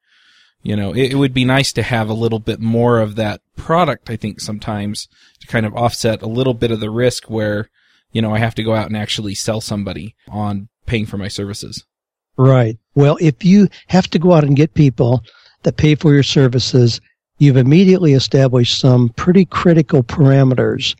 You 0.61 0.75
know, 0.75 0.91
it, 0.91 1.13
it, 1.13 1.15
would 1.15 1.33
be 1.33 1.45
nice 1.45 1.71
to 1.73 1.83
have 1.83 2.09
a 2.09 2.13
little 2.13 2.39
bit 2.39 2.59
more 2.59 2.99
of 2.99 3.15
that 3.15 3.41
product, 3.55 4.09
I 4.09 4.17
think 4.17 4.41
sometimes 4.41 5.07
to 5.39 5.47
kind 5.47 5.65
of 5.65 5.73
offset 5.73 6.21
a 6.21 6.27
little 6.27 6.53
bit 6.53 6.69
of 6.69 6.81
the 6.81 6.89
risk 6.89 7.29
where, 7.29 7.69
you 8.11 8.21
know, 8.21 8.33
I 8.33 8.39
have 8.39 8.55
to 8.55 8.63
go 8.63 8.75
out 8.75 8.87
and 8.87 8.97
actually 8.97 9.35
sell 9.35 9.61
somebody 9.61 10.15
on 10.29 10.69
paying 10.85 11.05
for 11.05 11.17
my 11.17 11.27
services. 11.27 11.85
Right. 12.37 12.77
Well, 12.95 13.17
if 13.19 13.43
you 13.43 13.67
have 13.87 14.09
to 14.11 14.19
go 14.19 14.33
out 14.33 14.43
and 14.43 14.55
get 14.55 14.73
people 14.73 15.23
that 15.63 15.77
pay 15.77 15.95
for 15.95 16.13
your 16.13 16.23
services, 16.23 17.01
you've 17.37 17.57
immediately 17.57 18.13
established 18.13 18.79
some 18.79 19.09
pretty 19.09 19.45
critical 19.45 20.03
parameters 20.03 20.95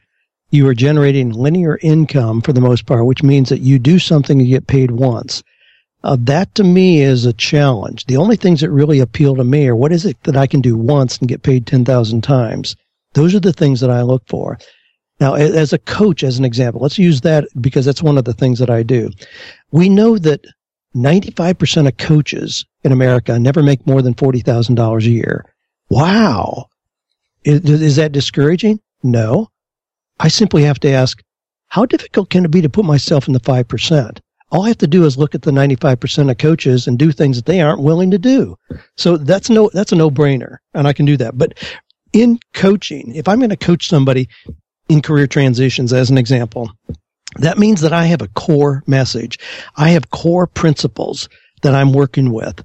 you 0.51 0.67
are 0.67 0.73
generating 0.73 1.31
linear 1.31 1.77
income 1.81 2.41
for 2.41 2.53
the 2.53 2.61
most 2.61 2.85
part, 2.85 3.05
which 3.05 3.23
means 3.23 3.49
that 3.49 3.61
you 3.61 3.77
do 3.77 3.99
something, 3.99 4.39
you 4.39 4.47
get 4.47 4.67
paid 4.67 4.91
once. 4.91 5.43
Uh, 6.03 6.17
that 6.21 6.53
to 6.55 6.63
me 6.63 7.01
is 7.01 7.25
a 7.25 7.33
challenge. 7.33 8.05
The 8.05 8.17
only 8.17 8.35
things 8.35 8.61
that 8.61 8.71
really 8.71 8.99
appeal 8.99 9.35
to 9.35 9.43
me 9.43 9.67
are 9.67 9.75
what 9.75 9.91
is 9.91 10.05
it 10.05 10.21
that 10.23 10.37
I 10.37 10.47
can 10.47 10.61
do 10.61 10.75
once 10.77 11.17
and 11.17 11.27
get 11.27 11.43
paid 11.43 11.67
10,000 11.67 12.21
times? 12.21 12.75
Those 13.13 13.35
are 13.35 13.39
the 13.39 13.53
things 13.53 13.81
that 13.81 13.89
I 13.91 14.01
look 14.01 14.23
for. 14.27 14.57
Now, 15.19 15.33
as 15.33 15.73
a 15.73 15.79
coach, 15.79 16.23
as 16.23 16.39
an 16.39 16.45
example, 16.45 16.81
let's 16.81 16.97
use 16.97 17.21
that 17.21 17.45
because 17.59 17.85
that's 17.85 18.01
one 18.01 18.17
of 18.17 18.23
the 18.23 18.33
things 18.33 18.59
that 18.59 18.69
I 18.69 18.83
do. 18.83 19.09
We 19.71 19.89
know 19.89 20.17
that 20.17 20.45
95% 20.95 21.87
of 21.87 21.97
coaches 21.97 22.65
in 22.83 22.91
America 22.91 23.37
never 23.37 23.61
make 23.61 23.85
more 23.85 24.01
than 24.01 24.13
$40,000 24.13 24.97
a 25.05 25.09
year. 25.09 25.45
Wow. 25.89 26.67
Is, 27.43 27.69
is 27.69 27.95
that 27.97 28.11
discouraging? 28.11 28.79
No. 29.03 29.49
I 30.19 30.29
simply 30.29 30.63
have 30.63 30.79
to 30.81 30.89
ask, 30.89 31.21
how 31.67 31.85
difficult 31.85 32.29
can 32.29 32.45
it 32.45 32.51
be 32.51 32.61
to 32.61 32.69
put 32.69 32.85
myself 32.85 33.27
in 33.27 33.33
the 33.33 33.39
5%? 33.39 34.19
All 34.51 34.63
I 34.63 34.69
have 34.69 34.77
to 34.79 34.87
do 34.87 35.05
is 35.05 35.17
look 35.17 35.35
at 35.35 35.43
the 35.43 35.51
95% 35.51 36.31
of 36.31 36.37
coaches 36.37 36.87
and 36.87 36.97
do 36.97 37.11
things 37.11 37.35
that 37.35 37.45
they 37.45 37.61
aren't 37.61 37.83
willing 37.83 38.09
to 38.11 38.17
do. 38.17 38.57
So 38.97 39.17
that's 39.17 39.49
no, 39.49 39.69
that's 39.73 39.91
a 39.91 39.95
no 39.95 40.09
brainer 40.09 40.57
and 40.73 40.87
I 40.87 40.93
can 40.93 41.05
do 41.05 41.17
that. 41.17 41.37
But 41.37 41.53
in 42.13 42.39
coaching, 42.55 43.13
if 43.15 43.27
I'm 43.27 43.37
going 43.37 43.51
to 43.51 43.57
coach 43.57 43.87
somebody 43.87 44.27
in 44.89 45.01
career 45.01 45.27
transitions 45.27 45.93
as 45.93 46.09
an 46.09 46.17
example, 46.17 46.71
that 47.35 47.59
means 47.59 47.81
that 47.81 47.93
I 47.93 48.05
have 48.05 48.21
a 48.21 48.27
core 48.29 48.83
message. 48.87 49.39
I 49.77 49.89
have 49.89 50.09
core 50.09 50.47
principles 50.47 51.29
that 51.61 51.75
I'm 51.75 51.93
working 51.93 52.33
with. 52.33 52.63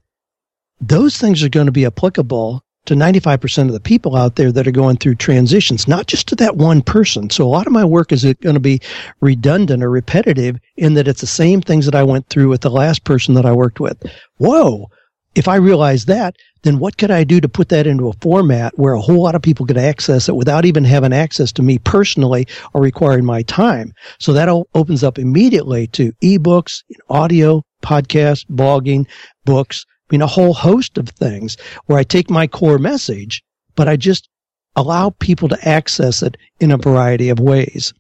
Those 0.81 1.17
things 1.17 1.43
are 1.43 1.49
going 1.49 1.67
to 1.67 1.73
be 1.73 1.87
applicable 1.87 2.63
to 2.87 2.95
95% 2.95 3.67
of 3.67 3.73
the 3.73 3.81
people 3.81 4.15
out 4.15 4.37
there 4.37 4.53
that 4.53 4.67
are 4.67 4.73
going 4.73 4.97
through 4.97 5.15
transitions, 5.15 5.89
not 5.89 6.07
just 6.07 6.29
to 6.29 6.37
that 6.37 6.57
one 6.57 6.83
person. 6.83 7.31
So 7.31 7.45
a 7.45 7.49
lot 7.49 7.67
of 7.67 7.73
my 7.73 7.85
work 7.85 8.13
is 8.13 8.25
going 8.25 8.55
to 8.55 8.61
be 8.61 8.81
redundant 9.21 9.83
or 9.83 9.91
repetitive 9.91 10.59
in 10.77 10.95
that 10.95 11.09
it's 11.09 11.23
the 11.23 11.27
same 11.27 11.63
things 11.63 11.87
that 11.87 11.95
I 11.95 12.03
went 12.03 12.29
through 12.29 12.49
with 12.49 12.61
the 12.61 12.71
last 12.71 13.05
person 13.05 13.35
that 13.35 13.47
I 13.47 13.53
worked 13.53 13.81
with. 13.81 14.03
Whoa. 14.37 14.91
If 15.35 15.49
I 15.49 15.57
realize 15.57 16.05
that, 16.05 16.37
then 16.63 16.79
what 16.79 16.97
could 16.97 17.11
I 17.11 17.25
do 17.25 17.41
to 17.41 17.49
put 17.49 17.69
that 17.71 17.87
into 17.87 18.09
a 18.09 18.13
format 18.15 18.79
where 18.79 18.95
a 18.95 19.01
whole 19.01 19.23
lot 19.23 19.35
of 19.35 19.43
people 19.43 19.67
could 19.67 19.77
access 19.77 20.29
it 20.29 20.37
without 20.37 20.65
even 20.65 20.85
having 20.85 21.13
access 21.13 21.53
to 21.53 21.63
me 21.63 21.79
personally 21.79 22.47
or 22.73 22.81
requiring 22.81 23.25
my 23.25 23.43
time? 23.43 23.93
So 24.19 24.33
that 24.33 24.49
opens 24.75 25.05
up 25.05 25.19
immediately 25.19 25.89
to 25.89 26.13
ebooks, 26.23 26.83
audio, 27.11 27.63
podcasts, 27.83 28.47
blogging, 28.47 29.07
books, 29.45 29.85
I 30.09 30.15
mean, 30.15 30.23
a 30.23 30.27
whole 30.27 30.55
host 30.55 30.99
of 30.99 31.09
things 31.09 31.57
where 31.87 31.99
I 31.99 32.05
take 32.05 32.31
my 32.31 32.47
core 32.47 32.79
message, 32.79 33.43
but 33.75 33.89
I 33.89 33.97
just 33.97 34.29
allow 34.77 35.11
people 35.11 35.49
to 35.49 35.69
access 35.69 36.23
it 36.23 36.37
in 36.61 36.71
a 36.71 36.77
variety 36.77 37.29
of 37.29 37.41
ways. 37.41 37.93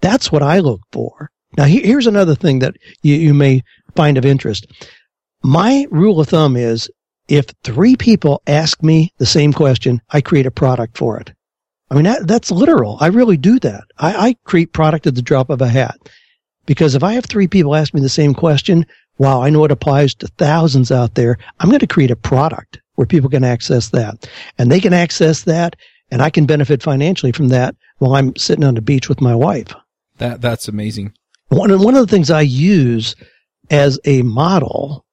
That's 0.00 0.30
what 0.30 0.42
I 0.42 0.60
look 0.60 0.80
for. 0.92 1.30
Now, 1.56 1.64
here's 1.64 2.06
another 2.06 2.34
thing 2.34 2.60
that 2.60 2.76
you, 3.02 3.14
you 3.14 3.34
may 3.34 3.62
find 3.96 4.16
of 4.18 4.24
interest. 4.24 4.66
My 5.42 5.86
rule 5.90 6.20
of 6.20 6.28
thumb 6.28 6.56
is 6.56 6.90
if 7.28 7.46
three 7.62 7.96
people 7.96 8.42
ask 8.46 8.82
me 8.82 9.12
the 9.18 9.26
same 9.26 9.52
question, 9.52 10.00
I 10.10 10.20
create 10.20 10.46
a 10.46 10.50
product 10.50 10.96
for 10.96 11.18
it. 11.18 11.32
I 11.90 11.94
mean, 11.94 12.04
that, 12.04 12.26
that's 12.26 12.50
literal. 12.50 12.98
I 13.00 13.06
really 13.06 13.36
do 13.36 13.58
that. 13.60 13.84
I, 13.98 14.28
I 14.28 14.36
create 14.44 14.72
product 14.72 15.06
at 15.06 15.14
the 15.14 15.22
drop 15.22 15.50
of 15.50 15.62
a 15.62 15.68
hat. 15.68 15.96
Because 16.66 16.94
if 16.94 17.02
I 17.02 17.14
have 17.14 17.24
three 17.24 17.48
people 17.48 17.74
ask 17.74 17.94
me 17.94 18.00
the 18.00 18.10
same 18.10 18.34
question, 18.34 18.84
wow, 19.16 19.42
I 19.42 19.48
know 19.48 19.64
it 19.64 19.70
applies 19.70 20.14
to 20.16 20.26
thousands 20.38 20.92
out 20.92 21.14
there. 21.14 21.38
I'm 21.60 21.70
going 21.70 21.80
to 21.80 21.86
create 21.86 22.10
a 22.10 22.16
product 22.16 22.78
where 22.96 23.06
people 23.06 23.30
can 23.30 23.44
access 23.44 23.88
that. 23.90 24.28
And 24.58 24.70
they 24.70 24.80
can 24.80 24.92
access 24.92 25.44
that 25.44 25.76
and 26.10 26.22
I 26.22 26.30
can 26.30 26.46
benefit 26.46 26.82
financially 26.82 27.32
from 27.32 27.48
that 27.48 27.74
while 27.98 28.14
I'm 28.14 28.36
sitting 28.36 28.64
on 28.64 28.74
the 28.74 28.82
beach 28.82 29.08
with 29.08 29.20
my 29.20 29.34
wife. 29.34 29.74
That 30.18 30.40
that's 30.40 30.68
amazing. 30.68 31.14
One, 31.48 31.70
one 31.80 31.94
of 31.94 32.06
the 32.06 32.10
things 32.10 32.30
I 32.30 32.40
use 32.42 33.14
as 33.70 33.98
a 34.04 34.22
model 34.22 35.04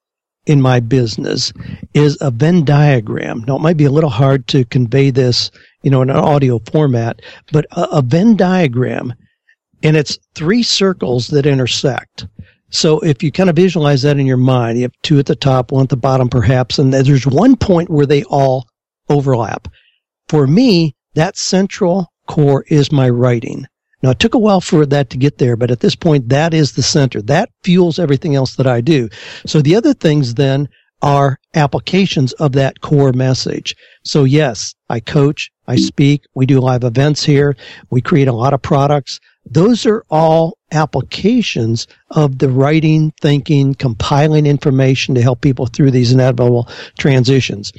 in 0.46 0.62
my 0.62 0.80
business 0.80 1.52
is 1.94 2.18
a 2.22 2.32
Venn 2.32 2.64
diagram. 2.64 3.44
Now 3.48 3.56
it 3.56 3.62
might 3.62 3.78
be 3.78 3.86
a 3.86 3.92
little 3.92 4.10
hard 4.10 4.48
to 4.48 4.66
convey 4.66 5.10
this, 5.10 5.52
you 5.82 5.90
know, 5.90 6.02
in 6.02 6.10
an 6.10 6.18
audio 6.18 6.60
format, 6.72 7.22
but 7.52 7.66
a, 7.72 7.84
a 7.98 8.02
Venn 8.02 8.36
diagram 8.36 9.14
and 9.84 9.96
it's 9.96 10.18
three 10.34 10.64
circles 10.64 11.28
that 11.28 11.46
intersect. 11.46 12.28
So 12.70 13.00
if 13.02 13.22
you 13.22 13.32
kind 13.32 13.50
of 13.50 13.56
visualize 13.56 14.02
that 14.02 14.18
in 14.18 14.26
your 14.26 14.38
mind, 14.38 14.78
you 14.78 14.84
have 14.84 15.02
two 15.04 15.20
at 15.20 15.28
the 15.28 15.36
top, 15.36 15.72
one 15.72 15.84
at 15.84 15.90
the 15.90 15.98
bottom 15.98 16.30
perhaps, 16.30 16.80
and 16.80 16.94
there's 16.94 17.28
one 17.28 17.56
point 17.56 17.90
where 17.90 18.06
they 18.06 18.24
all 18.24 18.68
overlap. 19.10 19.68
For 20.28 20.48
me, 20.48 20.96
that 21.14 21.38
central 21.38 22.12
core 22.28 22.66
is 22.68 22.92
my 22.92 23.10
writing. 23.10 23.68
Now 24.06 24.12
it 24.12 24.20
took 24.20 24.36
a 24.36 24.40
while 24.40 24.62
for 24.62 24.86
that 24.86 25.10
to 25.10 25.18
get 25.18 25.40
there, 25.40 25.56
but 25.56 25.72
at 25.72 25.80
this 25.80 25.96
point, 25.96 26.30
that 26.30 26.54
is 26.54 26.74
the 26.74 26.84
center. 26.84 27.24
That 27.24 27.50
fuels 27.64 27.98
everything 27.98 28.36
else 28.36 28.56
that 28.58 28.68
I 28.68 28.80
do. 28.80 29.10
So 29.48 29.64
the 29.64 29.76
other 29.76 29.96
things 29.96 30.36
then 30.36 30.70
are 31.02 31.40
applications 31.56 32.32
of 32.34 32.52
that 32.52 32.82
core 32.82 33.14
message. 33.14 33.76
So 34.04 34.24
yes, 34.24 34.76
I 34.92 35.00
coach, 35.00 35.50
I 35.66 35.78
speak, 35.78 36.22
we 36.36 36.46
do 36.46 36.60
live 36.60 36.84
events 36.84 37.24
here, 37.24 37.58
we 37.90 38.00
create 38.00 38.28
a 38.28 38.34
lot 38.34 38.54
of 38.54 38.62
products. 38.62 39.20
Those 39.44 39.88
are 39.88 40.06
all 40.12 40.60
applications 40.72 41.88
of 42.12 42.38
the 42.38 42.50
writing, 42.50 43.12
thinking, 43.22 43.74
compiling 43.74 44.46
information 44.46 45.16
to 45.16 45.22
help 45.24 45.42
people 45.42 45.66
through 45.66 45.90
these 45.90 46.12
inevitable 46.12 46.70
transitions. 47.00 47.74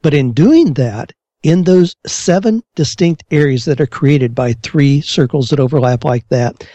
But 0.00 0.14
in 0.14 0.32
doing 0.32 0.74
that, 0.74 1.12
in 1.42 1.64
those 1.64 1.96
seven 2.06 2.62
distinct 2.74 3.24
areas 3.30 3.64
that 3.64 3.80
are 3.80 3.86
created 3.86 4.34
by 4.34 4.52
three 4.54 5.00
circles 5.00 5.48
that 5.48 5.60
overlap 5.60 6.04
like 6.04 6.28
that, 6.28 6.66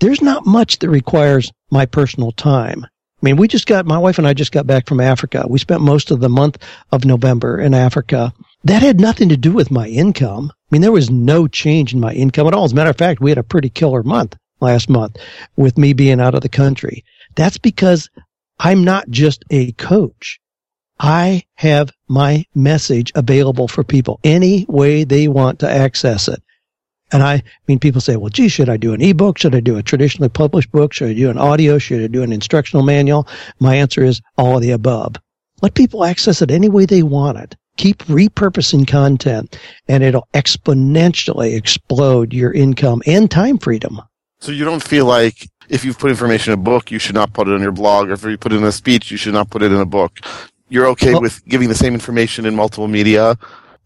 there's 0.00 0.22
not 0.22 0.46
much 0.46 0.78
that 0.80 0.90
requires 0.90 1.52
my 1.70 1.86
personal 1.86 2.32
time. 2.32 2.84
I 2.84 3.24
mean, 3.24 3.36
we 3.36 3.48
just 3.48 3.66
got, 3.66 3.86
my 3.86 3.98
wife 3.98 4.18
and 4.18 4.26
I 4.26 4.34
just 4.34 4.52
got 4.52 4.66
back 4.66 4.86
from 4.86 5.00
Africa. 5.00 5.46
We 5.48 5.58
spent 5.58 5.80
most 5.80 6.10
of 6.10 6.20
the 6.20 6.28
month 6.28 6.58
of 6.92 7.04
November 7.04 7.58
in 7.58 7.72
Africa. 7.72 8.32
That 8.64 8.82
had 8.82 9.00
nothing 9.00 9.28
to 9.30 9.36
do 9.36 9.52
with 9.52 9.70
my 9.70 9.86
income. 9.88 10.50
I 10.52 10.68
mean, 10.70 10.82
there 10.82 10.92
was 10.92 11.10
no 11.10 11.46
change 11.46 11.94
in 11.94 12.00
my 12.00 12.12
income 12.12 12.46
at 12.46 12.52
all. 12.52 12.64
As 12.64 12.72
a 12.72 12.74
matter 12.74 12.90
of 12.90 12.98
fact, 12.98 13.20
we 13.20 13.30
had 13.30 13.38
a 13.38 13.42
pretty 13.42 13.70
killer 13.70 14.02
month 14.02 14.36
last 14.60 14.90
month 14.90 15.16
with 15.56 15.78
me 15.78 15.92
being 15.92 16.20
out 16.20 16.34
of 16.34 16.42
the 16.42 16.48
country. 16.48 17.04
That's 17.36 17.58
because 17.58 18.10
I'm 18.58 18.84
not 18.84 19.08
just 19.08 19.44
a 19.50 19.72
coach. 19.72 20.40
I 20.98 21.44
have 21.54 21.92
my 22.08 22.44
message 22.54 23.12
available 23.14 23.68
for 23.68 23.84
people 23.84 24.18
any 24.24 24.64
way 24.68 25.04
they 25.04 25.28
want 25.28 25.58
to 25.60 25.70
access 25.70 26.28
it. 26.28 26.42
And 27.12 27.22
I 27.22 27.42
mean, 27.68 27.78
people 27.78 28.00
say, 28.00 28.16
well, 28.16 28.30
gee, 28.30 28.48
should 28.48 28.68
I 28.68 28.76
do 28.76 28.92
an 28.92 29.00
ebook? 29.00 29.38
Should 29.38 29.54
I 29.54 29.60
do 29.60 29.76
a 29.76 29.82
traditionally 29.82 30.28
published 30.28 30.72
book? 30.72 30.92
Should 30.92 31.10
I 31.10 31.14
do 31.14 31.30
an 31.30 31.38
audio? 31.38 31.78
Should 31.78 32.02
I 32.02 32.08
do 32.08 32.22
an 32.22 32.32
instructional 32.32 32.82
manual? 32.82 33.28
My 33.60 33.76
answer 33.76 34.02
is 34.02 34.20
all 34.36 34.56
of 34.56 34.62
the 34.62 34.72
above. 34.72 35.16
Let 35.62 35.74
people 35.74 36.04
access 36.04 36.42
it 36.42 36.50
any 36.50 36.68
way 36.68 36.84
they 36.84 37.02
want 37.02 37.38
it. 37.38 37.56
Keep 37.76 38.04
repurposing 38.04 38.88
content 38.88 39.58
and 39.86 40.02
it'll 40.02 40.26
exponentially 40.34 41.56
explode 41.56 42.32
your 42.32 42.52
income 42.52 43.02
and 43.06 43.30
time 43.30 43.58
freedom. 43.58 44.00
So 44.40 44.50
you 44.50 44.64
don't 44.64 44.82
feel 44.82 45.06
like 45.06 45.48
if 45.68 45.84
you've 45.84 45.98
put 45.98 46.10
information 46.10 46.52
in 46.52 46.58
a 46.58 46.62
book, 46.62 46.90
you 46.90 46.98
should 46.98 47.14
not 47.14 47.32
put 47.32 47.48
it 47.48 47.54
on 47.54 47.60
your 47.60 47.72
blog, 47.72 48.08
or 48.08 48.12
if 48.12 48.24
you 48.24 48.36
put 48.38 48.52
it 48.52 48.56
in 48.56 48.64
a 48.64 48.72
speech, 48.72 49.10
you 49.10 49.16
should 49.16 49.32
not 49.32 49.50
put 49.50 49.62
it 49.62 49.72
in 49.72 49.78
a 49.78 49.86
book. 49.86 50.20
You're 50.68 50.86
okay 50.88 51.12
Well- 51.12 51.22
with 51.22 51.44
giving 51.46 51.68
the 51.68 51.74
same 51.74 51.94
information 51.94 52.46
in 52.46 52.56
multiple 52.56 52.88
media. 52.88 53.36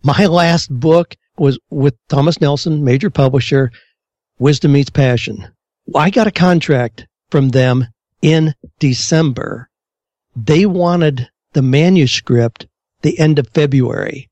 My 0.02 0.26
last 0.26 0.70
book 0.70 1.14
was 1.38 1.58
with 1.70 1.94
Thomas 2.08 2.40
Nelson, 2.40 2.84
major 2.84 3.10
publisher, 3.10 3.70
Wisdom 4.38 4.72
Meets 4.72 4.90
Passion. 4.90 5.48
I 5.94 6.10
got 6.10 6.26
a 6.26 6.32
contract 6.32 7.06
from 7.30 7.50
them 7.50 7.86
in 8.22 8.54
December. 8.78 9.68
They 10.36 10.66
wanted 10.66 11.28
the 11.52 11.62
manuscript 11.62 12.66
the 13.02 13.18
end 13.18 13.38
of 13.38 13.48
February. 13.48 14.28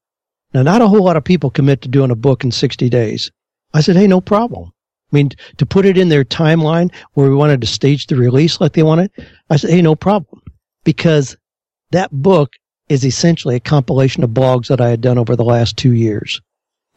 Now, 0.55 0.62
not 0.62 0.83
a 0.83 0.88
whole 0.88 1.02
lot 1.02 1.17
of 1.17 1.25
people 1.25 1.50
commit 1.50 1.83
to 1.83 1.88
doing 1.88 2.11
a 2.11 2.17
book 2.17 2.45
in 2.45 2.50
60 2.50 2.88
days. 2.88 3.31
I 3.75 3.81
said, 3.81 3.97
hey, 3.97 4.07
no 4.07 4.21
problem. 4.21 4.71
I 5.12 5.17
mean, 5.17 5.31
to 5.57 5.67
put 5.67 5.87
it 5.87 5.99
in 5.99 6.09
their 6.09 6.25
timeline 6.25 6.93
where 7.14 7.28
we 7.28 7.35
wanted 7.37 7.61
to 7.61 7.67
stage 7.67 8.07
the 8.07 8.17
release 8.17 8.61
like 8.61 8.73
they 8.73 8.83
wanted, 8.83 9.11
I 9.50 9.57
said, 9.57 9.71
hey, 9.71 9.83
no 9.83 9.95
problem. 9.95 10.43
Because 10.85 11.37
that 11.90 12.11
book 12.11 12.52
is 12.88 13.04
essentially 13.04 13.57
a 13.57 13.61
compilation 13.61 14.25
of 14.25 14.30
blogs 14.30 14.68
that 14.68 14.80
I 14.80 14.88
had 14.88 15.00
done 15.00 15.18
over 15.18 15.37
the 15.37 15.45
last 15.45 15.76
two 15.76 15.92
years. 15.92 16.40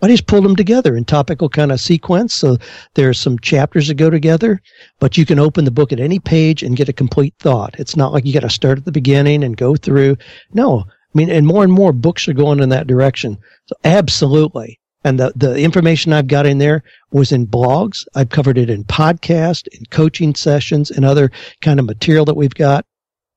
I 0.03 0.07
just 0.07 0.25
pulled 0.25 0.45
them 0.45 0.55
together 0.55 0.97
in 0.97 1.05
topical 1.05 1.47
kind 1.47 1.71
of 1.71 1.79
sequence. 1.79 2.33
So 2.33 2.57
there's 2.95 3.19
some 3.19 3.37
chapters 3.37 3.87
that 3.87 3.95
go 3.95 4.09
together, 4.09 4.61
but 4.99 5.15
you 5.15 5.25
can 5.25 5.37
open 5.37 5.63
the 5.63 5.71
book 5.71 5.91
at 5.91 5.99
any 5.99 6.17
page 6.17 6.63
and 6.63 6.75
get 6.75 6.89
a 6.89 6.93
complete 6.93 7.35
thought. 7.39 7.75
It's 7.77 7.95
not 7.95 8.11
like 8.11 8.25
you 8.25 8.33
got 8.33 8.39
to 8.39 8.49
start 8.49 8.79
at 8.79 8.85
the 8.85 8.91
beginning 8.91 9.43
and 9.43 9.55
go 9.55 9.75
through. 9.75 10.17
No, 10.53 10.79
I 10.87 11.13
mean, 11.13 11.29
and 11.29 11.45
more 11.45 11.63
and 11.63 11.71
more 11.71 11.93
books 11.93 12.27
are 12.27 12.33
going 12.33 12.61
in 12.61 12.69
that 12.69 12.87
direction. 12.87 13.37
So 13.67 13.75
absolutely. 13.83 14.79
And 15.03 15.19
the, 15.19 15.33
the 15.35 15.59
information 15.61 16.13
I've 16.13 16.27
got 16.27 16.45
in 16.45 16.57
there 16.57 16.83
was 17.11 17.31
in 17.31 17.45
blogs. 17.45 18.05
I've 18.15 18.29
covered 18.29 18.57
it 18.57 18.69
in 18.69 18.83
podcast, 18.85 19.67
in 19.67 19.85
coaching 19.91 20.33
sessions, 20.33 20.89
and 20.89 21.05
other 21.05 21.31
kind 21.61 21.79
of 21.79 21.85
material 21.85 22.25
that 22.25 22.35
we've 22.35 22.53
got 22.53 22.85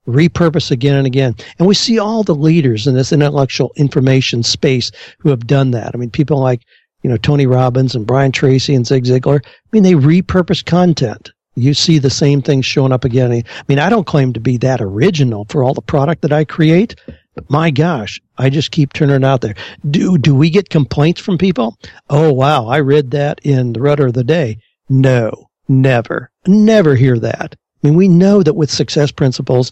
repurpose 0.06 0.70
again 0.70 0.96
and 0.96 1.06
again. 1.06 1.34
And 1.58 1.66
we 1.66 1.74
see 1.74 1.98
all 1.98 2.22
the 2.22 2.34
leaders 2.34 2.86
in 2.86 2.94
this 2.94 3.12
intellectual 3.12 3.72
information 3.76 4.42
space 4.42 4.90
who 5.18 5.30
have 5.30 5.46
done 5.46 5.70
that. 5.72 5.92
I 5.94 5.98
mean, 5.98 6.10
people 6.10 6.38
like, 6.38 6.62
you 7.02 7.10
know, 7.10 7.16
Tony 7.16 7.46
Robbins 7.46 7.94
and 7.94 8.06
Brian 8.06 8.32
Tracy 8.32 8.74
and 8.74 8.86
Zig 8.86 9.04
Ziglar. 9.04 9.44
I 9.44 9.48
mean, 9.72 9.82
they 9.82 9.92
repurpose 9.92 10.64
content. 10.64 11.30
You 11.56 11.74
see 11.74 11.98
the 11.98 12.10
same 12.10 12.42
things 12.42 12.66
showing 12.66 12.92
up 12.92 13.04
again. 13.04 13.30
I 13.32 13.44
mean, 13.68 13.78
I 13.78 13.88
don't 13.88 14.06
claim 14.06 14.32
to 14.32 14.40
be 14.40 14.56
that 14.58 14.80
original 14.80 15.46
for 15.48 15.62
all 15.62 15.74
the 15.74 15.82
product 15.82 16.22
that 16.22 16.32
I 16.32 16.44
create, 16.44 16.96
but 17.34 17.48
my 17.48 17.70
gosh, 17.70 18.20
I 18.38 18.50
just 18.50 18.72
keep 18.72 18.92
turning 18.92 19.16
it 19.16 19.24
out 19.24 19.40
there. 19.40 19.54
Do, 19.88 20.18
do 20.18 20.34
we 20.34 20.50
get 20.50 20.68
complaints 20.68 21.20
from 21.20 21.38
people? 21.38 21.76
Oh, 22.10 22.32
wow. 22.32 22.66
I 22.66 22.80
read 22.80 23.12
that 23.12 23.38
in 23.44 23.72
the 23.72 23.80
rudder 23.80 24.08
of 24.08 24.14
the 24.14 24.24
day. 24.24 24.58
No, 24.88 25.48
never, 25.68 26.30
never 26.46 26.96
hear 26.96 27.18
that. 27.20 27.54
I 27.84 27.88
mean, 27.88 27.96
we 27.96 28.08
know 28.08 28.42
that 28.42 28.54
with 28.54 28.70
success 28.70 29.12
principles, 29.12 29.70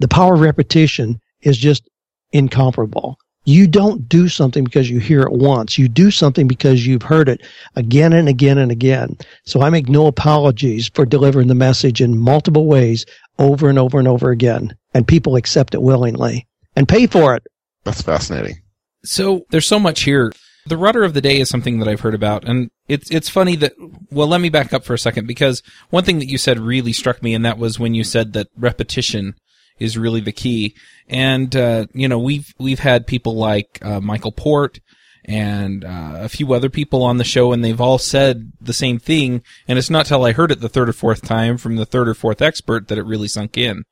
the 0.00 0.08
power 0.08 0.34
of 0.34 0.40
repetition 0.40 1.20
is 1.42 1.56
just 1.56 1.88
incomparable. 2.32 3.16
You 3.44 3.66
don't 3.68 4.08
do 4.08 4.28
something 4.28 4.64
because 4.64 4.90
you 4.90 4.98
hear 4.98 5.22
it 5.22 5.32
once. 5.32 5.78
You 5.78 5.86
do 5.88 6.10
something 6.10 6.48
because 6.48 6.86
you've 6.86 7.02
heard 7.02 7.28
it 7.28 7.42
again 7.76 8.12
and 8.12 8.28
again 8.28 8.58
and 8.58 8.72
again. 8.72 9.16
So 9.44 9.60
I 9.60 9.70
make 9.70 9.88
no 9.88 10.06
apologies 10.06 10.90
for 10.94 11.04
delivering 11.04 11.48
the 11.48 11.54
message 11.54 12.00
in 12.00 12.18
multiple 12.18 12.66
ways 12.66 13.04
over 13.38 13.68
and 13.68 13.78
over 13.78 13.98
and 13.98 14.08
over 14.08 14.30
again. 14.30 14.74
And 14.94 15.06
people 15.06 15.36
accept 15.36 15.74
it 15.74 15.82
willingly 15.82 16.48
and 16.74 16.88
pay 16.88 17.06
for 17.06 17.36
it. 17.36 17.46
That's 17.84 18.02
fascinating. 18.02 18.56
So 19.04 19.44
there's 19.50 19.68
so 19.68 19.78
much 19.78 20.02
here. 20.02 20.32
The 20.66 20.78
rudder 20.78 21.04
of 21.04 21.12
the 21.12 21.20
day 21.20 21.38
is 21.38 21.50
something 21.50 21.78
that 21.78 21.88
I've 21.88 22.00
heard 22.00 22.14
about, 22.14 22.44
and 22.44 22.70
it's 22.88 23.10
it's 23.10 23.28
funny 23.28 23.56
that. 23.56 23.72
Well, 24.10 24.28
let 24.28 24.40
me 24.40 24.48
back 24.48 24.72
up 24.72 24.84
for 24.84 24.94
a 24.94 24.98
second 24.98 25.26
because 25.26 25.62
one 25.90 26.04
thing 26.04 26.18
that 26.18 26.28
you 26.28 26.38
said 26.38 26.58
really 26.58 26.92
struck 26.92 27.22
me, 27.22 27.34
and 27.34 27.44
that 27.44 27.58
was 27.58 27.78
when 27.78 27.94
you 27.94 28.04
said 28.04 28.32
that 28.32 28.48
repetition 28.56 29.34
is 29.78 29.98
really 29.98 30.20
the 30.20 30.32
key. 30.32 30.74
And 31.08 31.54
uh, 31.56 31.86
you 31.94 32.08
know, 32.08 32.18
we've 32.18 32.54
we've 32.58 32.80
had 32.80 33.06
people 33.06 33.34
like 33.34 33.78
uh, 33.82 34.00
Michael 34.00 34.32
Port 34.32 34.80
and 35.24 35.84
uh, 35.84 36.16
a 36.16 36.28
few 36.28 36.52
other 36.52 36.68
people 36.68 37.02
on 37.02 37.16
the 37.16 37.24
show, 37.24 37.52
and 37.52 37.64
they've 37.64 37.80
all 37.80 37.98
said 37.98 38.52
the 38.60 38.72
same 38.72 38.98
thing. 38.98 39.42
And 39.66 39.78
it's 39.78 39.90
not 39.90 40.06
till 40.06 40.24
I 40.24 40.32
heard 40.32 40.50
it 40.50 40.60
the 40.60 40.68
third 40.68 40.88
or 40.88 40.92
fourth 40.92 41.22
time 41.22 41.56
from 41.56 41.76
the 41.76 41.86
third 41.86 42.08
or 42.08 42.14
fourth 42.14 42.42
expert 42.42 42.88
that 42.88 42.98
it 42.98 43.06
really 43.06 43.28
sunk 43.28 43.56
in. 43.56 43.84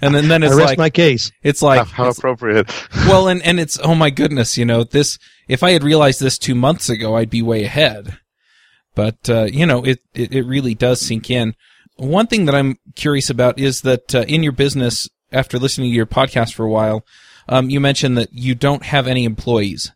And 0.00 0.14
then, 0.14 0.28
then 0.28 0.42
I 0.42 0.46
it's 0.46 0.54
rest 0.56 0.68
like 0.70 0.78
my 0.78 0.90
case. 0.90 1.32
it's 1.42 1.62
like 1.62 1.78
how, 1.78 1.84
how 1.84 2.02
it's- 2.04 2.18
appropriate. 2.18 2.70
well, 3.06 3.28
and 3.28 3.42
and 3.42 3.58
it's 3.58 3.78
oh 3.82 3.94
my 3.94 4.10
goodness, 4.10 4.56
you 4.56 4.64
know 4.64 4.84
this. 4.84 5.18
If 5.48 5.62
I 5.62 5.72
had 5.72 5.82
realized 5.82 6.20
this 6.20 6.38
two 6.38 6.54
months 6.54 6.88
ago, 6.88 7.16
I'd 7.16 7.30
be 7.30 7.42
way 7.42 7.64
ahead. 7.64 8.18
But 8.94 9.28
uh, 9.28 9.44
you 9.44 9.66
know, 9.66 9.84
it, 9.84 10.00
it 10.14 10.32
it 10.32 10.42
really 10.46 10.74
does 10.74 11.00
sink 11.00 11.30
in. 11.30 11.54
One 11.96 12.26
thing 12.26 12.44
that 12.46 12.54
I'm 12.54 12.76
curious 12.94 13.30
about 13.30 13.58
is 13.58 13.82
that 13.82 14.14
uh, 14.14 14.24
in 14.28 14.42
your 14.42 14.52
business, 14.52 15.08
after 15.32 15.58
listening 15.58 15.90
to 15.90 15.94
your 15.96 16.06
podcast 16.06 16.54
for 16.54 16.64
a 16.64 16.70
while, 16.70 17.04
um, 17.48 17.70
you 17.70 17.80
mentioned 17.80 18.16
that 18.18 18.32
you 18.32 18.54
don't 18.54 18.84
have 18.84 19.06
any 19.06 19.24
employees. 19.24 19.92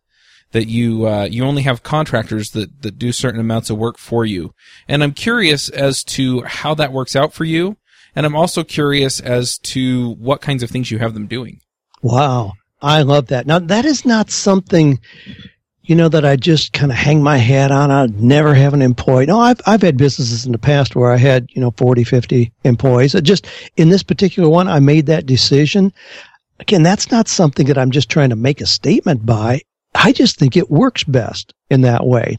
That 0.53 0.67
you 0.67 1.07
uh, 1.07 1.25
you 1.25 1.45
only 1.45 1.63
have 1.63 1.83
contractors 1.83 2.51
that 2.51 2.83
that 2.83 2.99
do 2.99 3.13
certain 3.13 3.41
amounts 3.41 3.69
of 3.71 3.77
work 3.79 3.99
for 3.99 4.25
you, 4.25 4.55
and 4.89 5.03
I'm 5.03 5.13
curious 5.13 5.69
as 5.69 6.03
to 6.05 6.43
how 6.43 6.75
that 6.75 6.93
works 6.93 7.15
out 7.15 7.35
for 7.35 7.45
you, 7.45 7.77
and 8.19 8.27
I'm 8.27 8.35
also 8.35 8.65
curious 8.65 9.21
as 9.21 9.59
to 9.59 10.15
what 10.15 10.41
kinds 10.41 10.65
of 10.65 10.71
things 10.71 10.91
you 10.91 10.99
have 10.99 11.15
them 11.15 11.29
doing. 11.29 11.61
Wow. 12.03 12.55
I 12.83 13.03
love 13.03 13.29
that. 13.29 13.47
Now 13.47 13.61
that 13.61 13.85
is 13.85 14.05
not 14.05 14.29
something 14.33 14.99
you 15.85 15.95
know, 15.95 16.09
that 16.11 16.25
I 16.25 16.37
just 16.37 16.75
kind 16.75 16.93
of 16.93 16.99
hang 16.99 17.23
my 17.23 17.39
hat 17.39 17.71
on. 17.71 17.91
I'd 17.91 18.21
never 18.21 18.53
have 18.53 18.75
an 18.75 18.83
employee. 18.83 19.25
No, 19.25 19.41
I've, 19.41 19.61
I've 19.67 19.81
had 19.81 19.97
businesses 19.97 20.45
in 20.45 20.53
the 20.53 20.59
past 20.59 20.95
where 20.95 21.11
I 21.11 21.17
had, 21.17 21.49
you 21.53 21.63
know, 21.63 21.71
40, 21.79 22.05
50 22.05 22.53
employees. 22.65 23.15
It 23.15 23.23
just 23.23 23.47
in 23.79 23.89
this 23.89 24.03
particular 24.03 24.51
one, 24.51 24.69
I 24.69 24.81
made 24.81 25.07
that 25.07 25.25
decision. 25.25 25.91
Again, 26.61 26.83
that's 26.83 27.11
not 27.11 27.27
something 27.27 27.69
that 27.69 27.79
I'm 27.79 27.91
just 27.91 28.11
trying 28.11 28.31
to 28.31 28.37
make 28.37 28.61
a 28.61 28.67
statement 28.67 29.25
by. 29.25 29.63
I 29.95 30.13
just 30.13 30.39
think 30.39 30.59
it 30.59 30.71
works 30.71 31.05
best 31.05 31.55
in 31.71 31.81
that 31.83 32.05
way. 32.05 32.37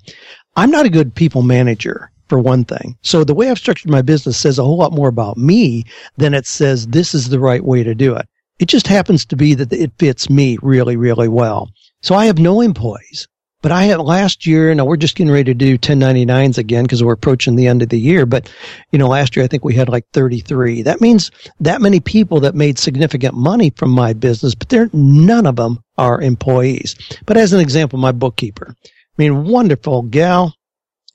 I'm 0.55 0.69
not 0.69 0.85
a 0.85 0.91
good 0.91 1.15
people 1.15 1.41
manager 1.41 2.11
for 2.29 2.39
one 2.39 2.63
thing. 2.63 2.97
So 3.01 3.23
the 3.23 3.33
way 3.33 3.49
I've 3.49 3.57
structured 3.57 3.91
my 3.91 4.01
business 4.01 4.37
says 4.37 4.57
a 4.57 4.63
whole 4.63 4.77
lot 4.77 4.93
more 4.93 5.09
about 5.09 5.37
me 5.37 5.83
than 6.17 6.33
it 6.33 6.45
says 6.45 6.87
this 6.87 7.13
is 7.13 7.29
the 7.29 7.39
right 7.39 7.63
way 7.63 7.83
to 7.83 7.95
do 7.95 8.15
it. 8.15 8.27
It 8.59 8.67
just 8.67 8.87
happens 8.87 9.25
to 9.25 9.35
be 9.35 9.53
that 9.55 9.73
it 9.73 9.91
fits 9.97 10.29
me 10.29 10.57
really, 10.61 10.95
really 10.95 11.27
well. 11.27 11.69
So 12.01 12.15
I 12.15 12.25
have 12.25 12.37
no 12.37 12.61
employees. 12.61 13.27
But 13.61 13.73
I 13.73 13.83
had 13.83 13.99
last 13.99 14.47
year, 14.47 14.73
now 14.73 14.85
we're 14.85 14.95
just 14.95 15.17
getting 15.17 15.33
ready 15.33 15.43
to 15.45 15.53
do 15.53 15.77
1099s 15.77 16.57
again 16.57 16.85
because 16.85 17.03
we're 17.03 17.11
approaching 17.11 17.57
the 17.57 17.67
end 17.67 17.81
of 17.81 17.89
the 17.89 17.99
year. 17.99 18.25
But, 18.25 18.49
you 18.93 18.99
know, 18.99 19.09
last 19.09 19.35
year 19.35 19.43
I 19.43 19.49
think 19.49 19.65
we 19.65 19.73
had 19.73 19.89
like 19.89 20.05
33. 20.13 20.81
That 20.83 21.01
means 21.01 21.29
that 21.59 21.81
many 21.81 21.99
people 21.99 22.39
that 22.39 22.55
made 22.55 22.79
significant 22.79 23.33
money 23.33 23.71
from 23.71 23.91
my 23.91 24.13
business, 24.13 24.55
but 24.55 24.69
they're, 24.69 24.89
none 24.93 25.45
of 25.45 25.57
them 25.57 25.79
are 25.97 26.21
employees. 26.21 26.95
But 27.25 27.35
as 27.35 27.51
an 27.51 27.59
example, 27.59 27.99
my 27.99 28.13
bookkeeper, 28.13 28.75
I 28.81 28.91
mean, 29.17 29.43
wonderful 29.43 30.03
gal. 30.03 30.55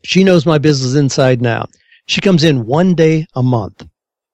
She 0.04 0.24
knows 0.24 0.46
my 0.46 0.58
business 0.58 0.94
inside 0.94 1.44
out. 1.46 1.70
She 2.06 2.20
comes 2.20 2.44
in 2.44 2.66
one 2.66 2.94
day 2.94 3.26
a 3.34 3.42
month. 3.42 3.86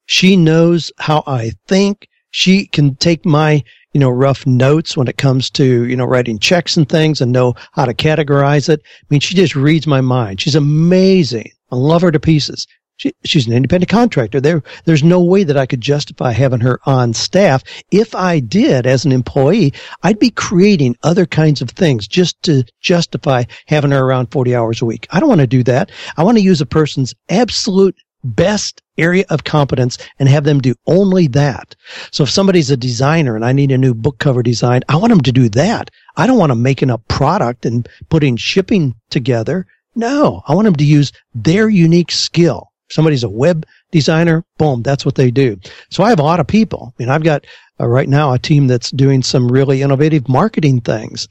She 0.06 0.36
knows 0.36 0.90
how 0.98 1.22
I 1.26 1.52
think. 1.68 2.08
She 2.32 2.66
can 2.66 2.96
take 2.96 3.24
my 3.24 3.62
you 3.92 4.00
know, 4.00 4.10
rough 4.10 4.46
notes 4.46 4.96
when 4.96 5.08
it 5.08 5.16
comes 5.16 5.50
to, 5.50 5.84
you 5.84 5.96
know, 5.96 6.04
writing 6.04 6.38
checks 6.38 6.76
and 6.76 6.88
things 6.88 7.20
and 7.20 7.32
know 7.32 7.54
how 7.72 7.84
to 7.84 7.94
categorize 7.94 8.68
it. 8.68 8.80
I 8.84 9.04
mean, 9.10 9.20
she 9.20 9.34
just 9.34 9.56
reads 9.56 9.86
my 9.86 10.00
mind. 10.00 10.40
She's 10.40 10.54
amazing. 10.54 11.50
I 11.72 11.76
love 11.76 12.02
her 12.02 12.12
to 12.12 12.20
pieces. 12.20 12.66
She, 13.00 13.14
she's 13.24 13.46
an 13.46 13.54
independent 13.54 13.88
contractor. 13.88 14.42
There, 14.42 14.62
there's 14.84 15.02
no 15.02 15.22
way 15.22 15.42
that 15.44 15.56
I 15.56 15.64
could 15.64 15.80
justify 15.80 16.32
having 16.32 16.60
her 16.60 16.80
on 16.84 17.14
staff. 17.14 17.64
If 17.90 18.14
I 18.14 18.40
did 18.40 18.86
as 18.86 19.06
an 19.06 19.12
employee, 19.12 19.72
I'd 20.02 20.18
be 20.18 20.28
creating 20.28 20.96
other 21.02 21.24
kinds 21.24 21.62
of 21.62 21.70
things 21.70 22.06
just 22.06 22.42
to 22.42 22.62
justify 22.82 23.44
having 23.64 23.92
her 23.92 24.04
around 24.04 24.26
40 24.26 24.54
hours 24.54 24.82
a 24.82 24.84
week. 24.84 25.06
I 25.12 25.18
don't 25.18 25.30
want 25.30 25.40
to 25.40 25.46
do 25.46 25.62
that. 25.62 25.90
I 26.18 26.24
want 26.24 26.36
to 26.36 26.44
use 26.44 26.60
a 26.60 26.66
person's 26.66 27.14
absolute 27.30 27.96
best 28.22 28.82
area 28.98 29.24
of 29.30 29.44
competence 29.44 29.96
and 30.18 30.28
have 30.28 30.44
them 30.44 30.60
do 30.60 30.74
only 30.86 31.26
that. 31.28 31.74
So 32.10 32.24
if 32.24 32.28
somebody's 32.28 32.70
a 32.70 32.76
designer 32.76 33.34
and 33.34 33.46
I 33.46 33.52
need 33.52 33.72
a 33.72 33.78
new 33.78 33.94
book 33.94 34.18
cover 34.18 34.42
design, 34.42 34.82
I 34.90 34.96
want 34.96 35.08
them 35.08 35.22
to 35.22 35.32
do 35.32 35.48
that. 35.48 35.88
I 36.18 36.26
don't 36.26 36.36
want 36.36 36.50
them 36.50 36.60
making 36.60 36.90
a 36.90 36.98
product 36.98 37.64
and 37.64 37.88
putting 38.10 38.36
shipping 38.36 38.94
together. 39.08 39.66
No, 39.94 40.42
I 40.46 40.54
want 40.54 40.66
them 40.66 40.76
to 40.76 40.84
use 40.84 41.12
their 41.34 41.70
unique 41.70 42.12
skill. 42.12 42.69
Somebody's 42.90 43.24
a 43.24 43.28
web 43.28 43.66
designer, 43.90 44.44
boom, 44.58 44.82
that's 44.82 45.04
what 45.04 45.14
they 45.14 45.30
do. 45.30 45.58
So 45.90 46.02
I 46.02 46.10
have 46.10 46.20
a 46.20 46.24
lot 46.24 46.40
of 46.40 46.46
people. 46.46 46.92
I 46.98 47.02
mean, 47.02 47.10
I've 47.10 47.24
got 47.24 47.46
uh, 47.80 47.86
right 47.86 48.08
now 48.08 48.32
a 48.32 48.38
team 48.38 48.66
that's 48.66 48.90
doing 48.90 49.22
some 49.22 49.50
really 49.50 49.82
innovative 49.82 50.28
marketing 50.28 50.80
things. 50.80 51.28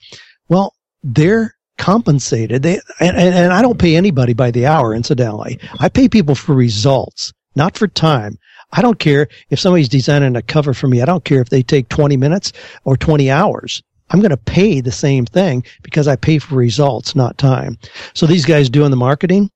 Well, 0.48 0.74
they're 1.04 1.56
compensated. 1.78 2.64
They, 2.64 2.80
and, 3.00 3.18
and 3.18 3.54
I 3.54 3.62
don't 3.62 3.80
pay 3.80 3.96
anybody 3.96 4.34
by 4.34 4.52
the 4.52 4.66
hour, 4.66 4.94
incidentally. 4.94 5.60
I 5.80 5.90
pay 5.90 6.10
people 6.10 6.36
for 6.36 6.54
results, 6.54 7.34
not 7.56 7.78
for 7.78 7.88
time. 7.88 8.38
I 8.72 8.82
don't 8.82 9.00
care 9.00 9.28
if 9.50 9.60
somebody's 9.60 9.90
designing 9.90 10.36
a 10.36 10.42
cover 10.42 10.74
for 10.74 10.88
me. 10.88 11.02
I 11.02 11.06
don't 11.06 11.26
care 11.26 11.42
if 11.42 11.50
they 11.50 11.64
take 11.64 11.90
20 11.90 12.18
minutes 12.18 12.54
or 12.84 12.96
20 12.96 13.32
hours. 13.32 13.82
I'm 14.12 14.20
going 14.20 14.30
to 14.32 14.38
pay 14.38 14.82
the 14.82 14.92
same 14.92 15.26
thing 15.26 15.64
because 15.82 16.08
I 16.08 16.16
pay 16.16 16.40
for 16.40 16.56
results, 16.56 17.16
not 17.16 17.38
time. 17.38 17.78
So 18.14 18.26
these 18.26 18.46
guys 18.46 18.70
doing 18.70 18.92
the 18.92 18.98
marketing, 18.98 19.50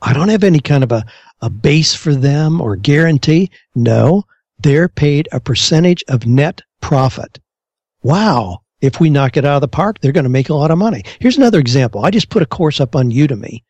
I 0.00 0.12
don't 0.12 0.28
have 0.28 0.44
any 0.44 0.60
kind 0.60 0.84
of 0.84 0.92
a, 0.92 1.04
a 1.40 1.50
base 1.50 1.94
for 1.94 2.14
them 2.14 2.60
or 2.60 2.76
guarantee. 2.76 3.50
No, 3.74 4.24
they're 4.58 4.88
paid 4.88 5.28
a 5.32 5.40
percentage 5.40 6.04
of 6.08 6.26
net 6.26 6.62
profit. 6.80 7.38
Wow 8.02 8.62
if 8.80 9.00
we 9.00 9.10
knock 9.10 9.36
it 9.36 9.44
out 9.44 9.56
of 9.56 9.60
the 9.60 9.68
park, 9.68 10.00
they're 10.00 10.12
going 10.12 10.24
to 10.24 10.30
make 10.30 10.48
a 10.48 10.54
lot 10.54 10.70
of 10.70 10.78
money. 10.78 11.02
Here's 11.18 11.36
another 11.36 11.58
example. 11.58 12.04
I 12.04 12.10
just 12.10 12.30
put 12.30 12.42
a 12.42 12.46
course 12.46 12.80
up 12.80 12.94
on 12.94 13.10
Udemy, 13.10 13.62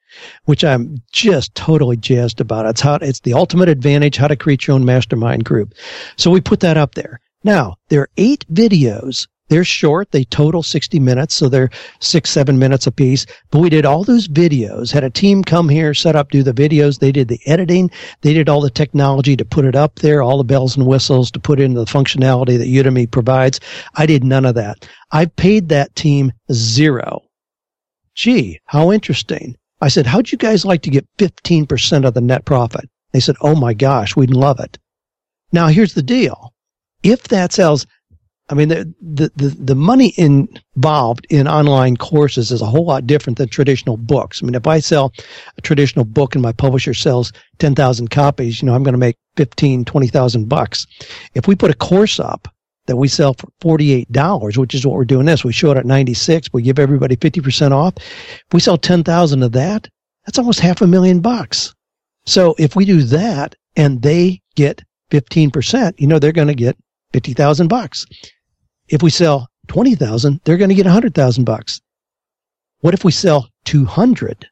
which 0.45 0.65
I'm 0.65 1.03
just 1.13 1.55
totally 1.55 1.97
jazzed 1.97 2.41
about. 2.41 2.67
It's 2.67 2.81
how, 2.81 2.97
it's 2.97 3.21
the 3.21 3.35
ultimate 3.35 3.69
advantage, 3.69 4.17
how 4.17 4.29
to 4.29 4.37
create 4.37 4.67
your 4.67 4.75
own 4.75 4.85
mastermind 4.85 5.45
group. 5.45 5.75
So 6.17 6.31
we 6.31 6.41
put 6.41 6.61
that 6.61 6.77
up 6.77 6.95
there. 6.95 7.21
Now, 7.45 7.77
there 7.89 8.03
are 8.03 8.11
eight 8.17 8.45
videos 8.53 9.29
they're 9.49 9.65
short. 9.65 10.11
They 10.11 10.25
total 10.25 10.63
60 10.63 11.01
minutes, 11.01 11.35
so 11.35 11.49
they're 11.49 11.71
six, 12.01 12.31
seven 12.31 12.59
minutes 12.59 12.87
a 12.87 12.93
piece. 12.93 13.27
But 13.51 13.61
we 13.61 13.71
did 13.71 13.87
all 13.87 14.05
those 14.05 14.29
videos, 14.29 14.93
had 14.93 15.05
a 15.05 15.11
team 15.11 15.43
come 15.43 15.69
here, 15.69 15.95
set 15.95 16.17
up, 16.17 16.31
do 16.31 16.43
the 16.43 16.53
videos. 16.53 16.99
They 16.99 17.13
did 17.13 17.29
the 17.29 17.41
editing. 17.47 17.91
They 18.21 18.35
did 18.35 18.49
all 18.49 18.61
the 18.61 18.71
technology 18.71 19.37
to 19.37 19.45
put 19.45 19.65
it 19.65 19.75
up 19.75 19.97
there, 19.97 20.23
all 20.23 20.39
the 20.39 20.45
bells 20.45 20.77
and 20.77 20.87
whistles 20.87 21.31
to 21.33 21.41
put 21.41 21.61
in 21.61 21.75
the 21.75 21.85
functionality 21.85 22.59
that 22.59 22.69
Udemy 22.69 23.11
provides. 23.11 23.61
I 23.95 24.07
did 24.07 24.25
none 24.25 24.45
of 24.45 24.55
that. 24.57 24.89
I 25.11 25.27
paid 25.27 25.69
that 25.69 25.95
team 25.97 26.33
zero. 26.53 27.23
Gee, 28.15 28.61
how 28.67 28.93
interesting. 28.93 29.57
I 29.81 29.89
said, 29.89 30.07
how'd 30.07 30.33
you 30.33 30.39
guys 30.39 30.65
like 30.65 30.83
to 30.83 30.91
get 30.91 31.07
15% 31.19 32.05
of 32.05 32.15
the 32.15 32.21
net 32.21 32.45
profit? 32.45 32.91
They 33.13 33.21
said, 33.21 33.37
oh 33.41 33.55
my 33.55 33.75
gosh, 33.75 34.17
we'd 34.17 34.31
love 34.31 34.61
it. 34.61 34.79
Now 35.53 35.69
here's 35.69 35.95
the 35.95 36.03
deal. 36.03 36.53
If 37.03 37.29
that 37.29 37.53
sells 37.53 37.87
I 38.51 38.55
mean, 38.55 38.69
the, 38.69 38.95
the, 39.01 39.31
the, 39.37 39.49
the, 39.49 39.75
money 39.75 40.15
involved 40.17 41.27
in 41.29 41.47
online 41.47 41.99
courses 41.99 42.51
is 42.51 42.63
a 42.63 42.67
whole 42.67 42.87
lot 42.87 43.07
different 43.07 43.37
than 43.37 43.49
traditional 43.49 43.99
books. 43.99 44.43
I 44.43 44.47
mean, 44.47 44.55
if 44.55 44.67
I 44.67 44.81
sell 44.81 45.13
a 45.59 45.61
traditional 45.61 46.07
book 46.07 46.35
and 46.35 46.43
my 46.43 46.53
publisher 46.53 46.95
sells 46.95 47.31
10,000 47.59 48.09
copies, 48.09 48.63
you 48.63 48.67
know, 48.67 48.75
I'm 48.75 48.83
going 48.83 48.95
to 48.95 48.99
make 48.99 49.17
15, 49.37 49.85
20,000 49.85 50.49
bucks. 50.49 50.87
If 51.35 51.47
we 51.47 51.57
put 51.57 51.71
a 51.71 51.75
course 51.75 52.19
up 52.19 52.49
that 52.87 52.97
we 52.97 53.07
sell 53.07 53.35
for 53.35 53.49
$48, 53.61 54.57
which 54.57 54.75
is 54.75 54.87
what 54.87 54.97
we're 54.97 55.05
doing 55.05 55.27
this, 55.27 55.45
we 55.45 55.53
show 55.53 55.71
it 55.71 55.77
at 55.77 55.85
96, 55.85 56.49
we 56.53 56.63
give 56.63 56.79
everybody 56.79 57.17
50% 57.17 57.73
off. 57.73 57.95
If 57.99 58.55
we 58.55 58.61
sell 58.61 58.79
10,000 58.79 59.43
of 59.43 59.53
that, 59.53 59.89
that's 60.25 60.39
almost 60.39 60.61
half 60.61 60.81
a 60.81 60.87
million 60.87 61.21
bucks. 61.21 61.75
So 62.25 62.55
if 62.59 62.75
we 62.77 62.87
do 62.87 63.03
that 63.03 63.55
and 63.77 64.01
they 64.01 64.41
get 64.57 64.83
15%, 65.11 66.01
you 66.01 66.07
know, 66.07 66.19
they're 66.19 66.33
going 66.33 66.49
to 66.49 66.55
get 66.55 66.79
50,000 67.13 67.69
bucks. 67.69 68.07
If 68.89 69.03
we 69.03 69.11
sell 69.11 69.49
20,000, 69.69 70.41
they're 70.45 70.57
going 70.57 70.71
to 70.71 70.75
get 70.75 70.87
100,000 70.87 71.45
bucks. 71.45 71.81
What 72.81 72.95
if 72.95 73.05
we 73.05 73.13
sell 73.13 73.51
200? 73.65 74.49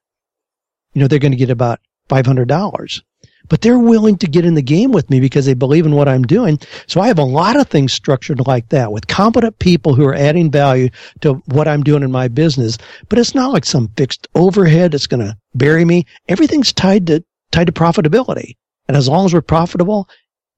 You 0.93 1.01
know, 1.01 1.09
they're 1.09 1.19
going 1.19 1.33
to 1.33 1.39
get 1.39 1.51
about 1.51 1.81
$500. 2.11 3.03
But 3.49 3.61
they're 3.61 3.79
willing 3.79 4.19
to 4.19 4.27
get 4.27 4.45
in 4.45 4.55
the 4.55 4.63
game 4.63 4.91
with 4.91 5.09
me 5.09 5.21
because 5.21 5.47
they 5.47 5.55
believe 5.55 5.87
in 5.87 5.95
what 5.95 6.09
I'm 6.09 6.25
doing. 6.25 6.59
So 6.87 7.01
I 7.01 7.07
have 7.07 7.19
a 7.19 7.25
lot 7.25 7.59
of 7.59 7.69
things 7.69 7.93
structured 7.93 8.47
like 8.47 8.69
that 8.71 8.91
with 8.91 9.07
competent 9.07 9.59
people 9.61 9.95
who 9.95 10.05
are 10.05 10.15
adding 10.15 10.51
value 10.51 10.91
to 11.21 11.35
what 11.47 11.69
I'm 11.69 11.85
doing 11.85 12.03
in 12.03 12.11
my 12.11 12.27
business. 12.29 12.77
But 13.09 13.21
it's 13.21 13.35
not 13.35 13.53
like 13.53 13.65
some 13.65 13.89
fixed 13.97 14.27
overhead 14.35 14.93
that's 14.93 15.07
going 15.07 15.25
to 15.25 15.37
bury 15.55 15.85
me. 15.85 16.07
Everything's 16.29 16.73
tied 16.73 17.07
to, 17.07 17.25
tied 17.53 17.69
to 17.69 17.73
profitability. 17.73 18.57
And 18.89 18.97
as 18.97 19.09
long 19.09 19.27
as 19.27 19.33
we're 19.33 19.43
profitable, 19.43 20.09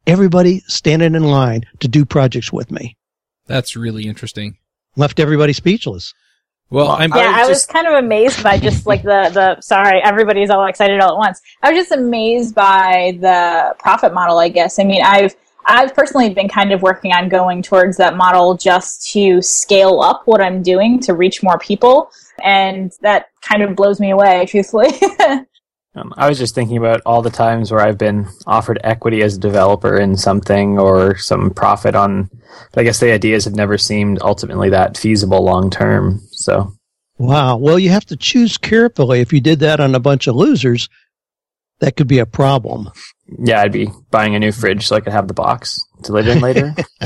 everybody 0.07 0.61
standing 0.67 1.15
in 1.15 1.25
line 1.25 1.65
to 1.81 1.89
do 1.89 2.07
projects 2.07 2.53
with 2.53 2.71
me. 2.71 2.97
That's 3.49 3.75
really 3.75 4.07
interesting. 4.07 4.59
Left 4.97 5.19
everybody 5.19 5.53
speechless. 5.53 6.15
Well, 6.71 6.91
I'm, 6.91 7.11
yeah, 7.15 7.33
I 7.35 7.41
was, 7.41 7.47
I 7.47 7.49
was 7.49 7.67
kind 7.67 7.87
of 7.87 7.95
amazed 7.95 8.43
by 8.43 8.59
just 8.59 8.87
like 8.87 9.03
the, 9.03 9.31
the, 9.33 9.61
sorry, 9.63 10.03
everybody's 10.03 10.51
all 10.51 10.67
excited 10.67 11.01
all 11.01 11.13
at 11.13 11.17
once. 11.17 11.41
I 11.63 11.73
was 11.73 11.81
just 11.81 11.93
amazed 11.93 12.55
by 12.55 13.17
the 13.21 13.75
profit 13.79 14.13
model, 14.13 14.39
I 14.39 14.51
guess. 14.51 14.79
I 14.79 14.85
mean, 14.85 15.03
I've, 15.03 15.35
I've 15.65 15.95
personally 15.95 16.29
been 16.35 16.49
kind 16.49 16.73
of 16.73 16.83
working 16.83 17.13
on 17.13 17.31
going 17.31 17.63
towards 17.63 17.97
that 17.97 18.17
model 18.17 18.55
just 18.55 19.11
to 19.13 19.41
scale 19.41 20.01
up 20.01 20.23
what 20.27 20.43
I'm 20.43 20.63
doing 20.63 21.01
to 21.01 21.15
reach 21.15 21.43
more 21.43 21.59
people. 21.59 22.11
And 22.45 22.93
that 23.01 23.31
kind 23.41 23.63
of 23.63 23.75
blows 23.75 23.99
me 23.99 24.11
away, 24.11 24.45
truthfully. 24.47 24.91
Um, 25.99 26.15
I 26.17 26.29
was 26.29 26.39
just 26.39 26.55
thinking 26.55 26.77
about 26.77 27.01
all 27.05 27.23
the 27.23 27.31
times 27.31 27.71
where 27.71 27.81
I've 27.81 27.99
been 27.99 28.29
offered 28.47 28.79
equity 28.85 29.23
as 29.23 29.37
a 29.37 29.41
developer 29.41 29.99
in 29.99 30.17
something 30.17 30.79
or 30.79 31.17
some 31.17 31.51
profit 31.51 31.95
on, 31.95 32.31
but 32.73 32.81
I 32.81 32.85
guess 32.85 33.01
the 33.01 33.13
ideas 33.13 33.45
have 33.47 33.55
never 33.55 33.79
seemed 33.79 34.19
ultimately 34.23 34.71
that 34.71 34.97
feasible 34.97 35.43
long 35.43 35.71
term. 35.71 36.21
So, 36.31 36.73
wow. 37.19 37.57
Well, 37.57 37.79
you 37.79 37.91
have 37.91 38.07
to 38.07 38.17
choose 38.17 38.59
carefully. 38.59 39.21
If 39.21 39.33
you 39.33 39.41
did 39.41 39.61
that 39.61 39.81
on 39.81 39.95
a 39.95 40.01
bunch 40.01 40.27
of 40.27 40.37
losers, 40.37 40.89
that 41.81 41.97
could 41.97 42.09
be 42.09 42.19
a 42.19 42.27
problem. 42.27 42.91
Yeah, 43.39 43.61
I'd 43.61 43.73
be 43.73 43.89
buying 44.11 44.35
a 44.35 44.39
new 44.39 44.53
fridge 44.53 44.87
so 44.87 44.97
I 44.97 45.01
could 45.01 45.13
have 45.13 45.29
the 45.29 45.35
box 45.35 45.79
to 46.05 46.13
live 46.13 46.29
in 46.29 46.41
later. 46.41 46.75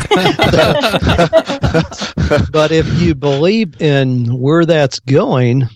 but 2.50 2.72
if 2.72 3.00
you 3.00 3.14
believe 3.14 3.80
in 3.80 4.38
where 4.38 4.66
that's 4.66 5.00
going, 5.00 5.68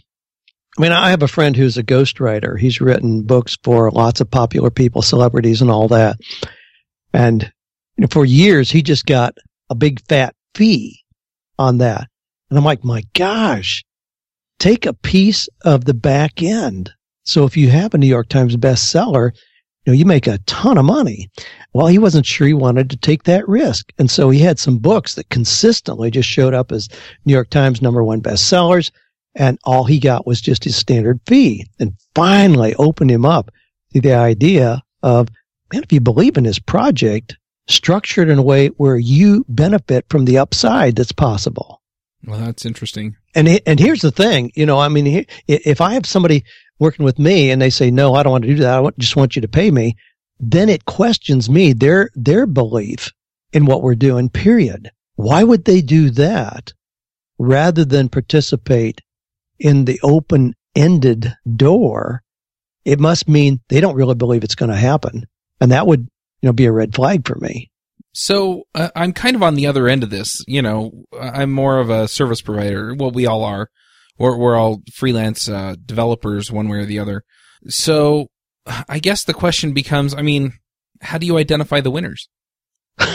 I 0.77 0.83
mean, 0.83 0.93
I 0.93 1.11
have 1.11 1.23
a 1.23 1.29
friend 1.29 1.57
who's 1.57 1.79
a 1.79 1.83
ghostwriter. 1.83 2.59
He's 2.59 2.81
written 2.81 3.23
books 3.23 3.57
for 3.63 3.91
lots 3.91 4.21
of 4.21 4.31
popular 4.31 4.71
people, 4.71 5.01
celebrities 5.01 5.63
and 5.63 5.71
all 5.71 5.89
that. 5.89 6.19
And 7.13 7.51
for 8.11 8.27
years, 8.27 8.71
he 8.71 8.83
just 8.83 9.07
got 9.07 9.35
a 9.71 9.75
big 9.75 10.01
fat 10.07 10.35
fee 10.55 11.01
on 11.59 11.79
that. 11.79 12.09
And 12.51 12.59
I'm 12.59 12.65
like, 12.65 12.85
my 12.85 13.03
gosh, 13.15 13.85
take 14.59 14.85
a 14.85 14.93
piece 14.93 15.49
of 15.65 15.87
the 15.87 15.95
back 15.95 16.43
end. 16.43 16.93
So 17.25 17.45
if 17.45 17.57
you 17.57 17.71
have 17.71 17.95
a 17.95 17.99
New 17.99 18.07
York 18.07 18.29
Times 18.29 18.57
bestseller, 18.57 19.33
you 19.85 19.93
know, 19.93 19.97
you 19.97 20.05
make 20.05 20.27
a 20.27 20.39
ton 20.47 20.79
of 20.79 20.85
money. 20.85 21.31
Well, 21.73 21.87
he 21.87 21.99
wasn't 21.99 22.27
sure 22.27 22.47
he 22.47 22.55
wanted 22.55 22.91
to 22.91 22.97
take 22.97 23.23
that 23.23 23.49
risk. 23.49 23.93
And 23.99 24.11
so 24.11 24.31
he 24.31 24.41
had 24.41 24.59
some 24.59 24.79
books 24.79 25.15
that 25.15 25.31
consistently 25.31 26.11
just 26.11 26.29
showed 26.29 26.55
up 26.55 26.71
as 26.71 26.89
New 27.25 27.33
York 27.33 27.51
Times 27.51 27.81
number 27.81 28.05
one 28.05 28.21
bestsellers. 28.21 28.91
And 29.37 29.59
all 29.65 29.85
he 29.85 29.99
got 29.99 30.27
was 30.27 30.41
just 30.41 30.65
his 30.65 30.77
standard 30.77 31.21
fee 31.27 31.67
and 31.79 31.93
finally 32.15 32.75
opened 32.77 33.11
him 33.11 33.27
up 33.27 33.51
to 33.93 34.01
the 34.01 34.15
idea 34.15 34.83
of, 35.03 35.29
man, 35.73 35.83
if 35.83 35.93
you 35.93 36.01
believe 36.01 36.39
in 36.39 36.45
this 36.45 36.59
project, 36.59 37.37
structure 37.69 38.23
it 38.23 38.31
in 38.31 38.39
a 38.39 38.43
way 38.43 38.69
where 38.69 38.97
you 38.97 39.45
benefit 39.49 40.07
from 40.09 40.25
the 40.25 40.39
upside 40.39 40.97
that's 40.97 41.13
possible. 41.13 41.83
Well, 42.27 42.41
that's 42.41 42.65
interesting. 42.65 43.17
And 43.35 43.61
and 43.67 43.79
here's 43.79 44.01
the 44.01 44.11
thing, 44.11 44.53
you 44.55 44.65
know, 44.65 44.79
I 44.79 44.89
mean, 44.89 45.27
if 45.47 45.81
I 45.81 45.93
have 45.95 46.07
somebody 46.07 46.45
working 46.79 47.05
with 47.05 47.19
me 47.19 47.51
and 47.51 47.61
they 47.61 47.71
say, 47.71 47.91
"No, 47.91 48.15
I 48.15 48.23
don't 48.23 48.33
want 48.33 48.45
to 48.45 48.55
do 48.55 48.63
that. 48.63 48.83
I 48.83 48.91
just 48.99 49.17
want 49.17 49.37
you 49.37 49.43
to 49.43 49.49
pay 49.49 49.71
me," 49.71 49.97
then 50.41 50.69
it 50.69 50.87
questions 50.87 51.49
me 51.51 51.73
their 51.73 52.11
their 52.15 52.47
belief 52.47 53.13
in 53.53 53.67
what 53.67 53.83
we're 53.83 53.95
doing. 53.95 54.29
Period. 54.29 54.91
Why 55.15 55.45
would 55.45 55.67
they 55.67 55.83
do 55.83 56.11
that 56.11 56.73
rather 57.39 57.85
than 57.85 58.09
participate 58.09 59.03
in 59.59 59.85
the 59.85 60.01
open 60.03 60.55
ended 60.75 61.35
door? 61.57 62.23
It 62.85 63.01
must 63.01 63.29
mean 63.29 63.61
they 63.69 63.81
don't 63.81 63.97
really 63.97 64.15
believe 64.15 64.45
it's 64.45 64.55
going 64.55 64.71
to 64.71 64.77
happen, 64.77 65.27
and 65.61 65.73
that 65.73 65.87
would 65.87 66.09
you 66.41 66.49
know 66.49 66.53
be 66.53 66.67
a 66.67 66.73
red 66.73 66.95
flag 66.95 67.27
for 67.27 67.37
me. 67.37 67.71
So 68.13 68.63
uh, 68.75 68.89
I'm 68.97 69.13
kind 69.13 69.37
of 69.37 69.43
on 69.43 69.57
the 69.57 69.67
other 69.67 69.89
end 69.89 70.03
of 70.03 70.11
this. 70.11 70.43
You 70.47 70.63
know, 70.63 71.05
I'm 71.21 71.53
more 71.53 71.79
of 71.79 71.91
a 71.91 72.09
service 72.09 72.41
provider. 72.41 72.95
Well, 72.95 73.11
we 73.11 73.27
all 73.27 73.45
are. 73.45 73.69
We're, 74.19 74.37
we're 74.37 74.57
all 74.57 74.83
freelance 74.95 75.49
uh, 75.49 75.75
developers, 75.85 76.51
one 76.51 76.69
way 76.69 76.79
or 76.79 76.87
the 76.87 76.99
other. 76.99 77.25
So 77.69 78.29
I 78.89 78.99
guess 79.01 79.25
the 79.25 79.35
question 79.35 79.73
becomes, 79.73 80.15
I 80.15 80.23
mean, 80.23 80.55
how 81.03 81.19
do 81.19 81.27
you 81.27 81.37
identify 81.37 81.81
the 81.81 81.91
winners? 81.91 82.29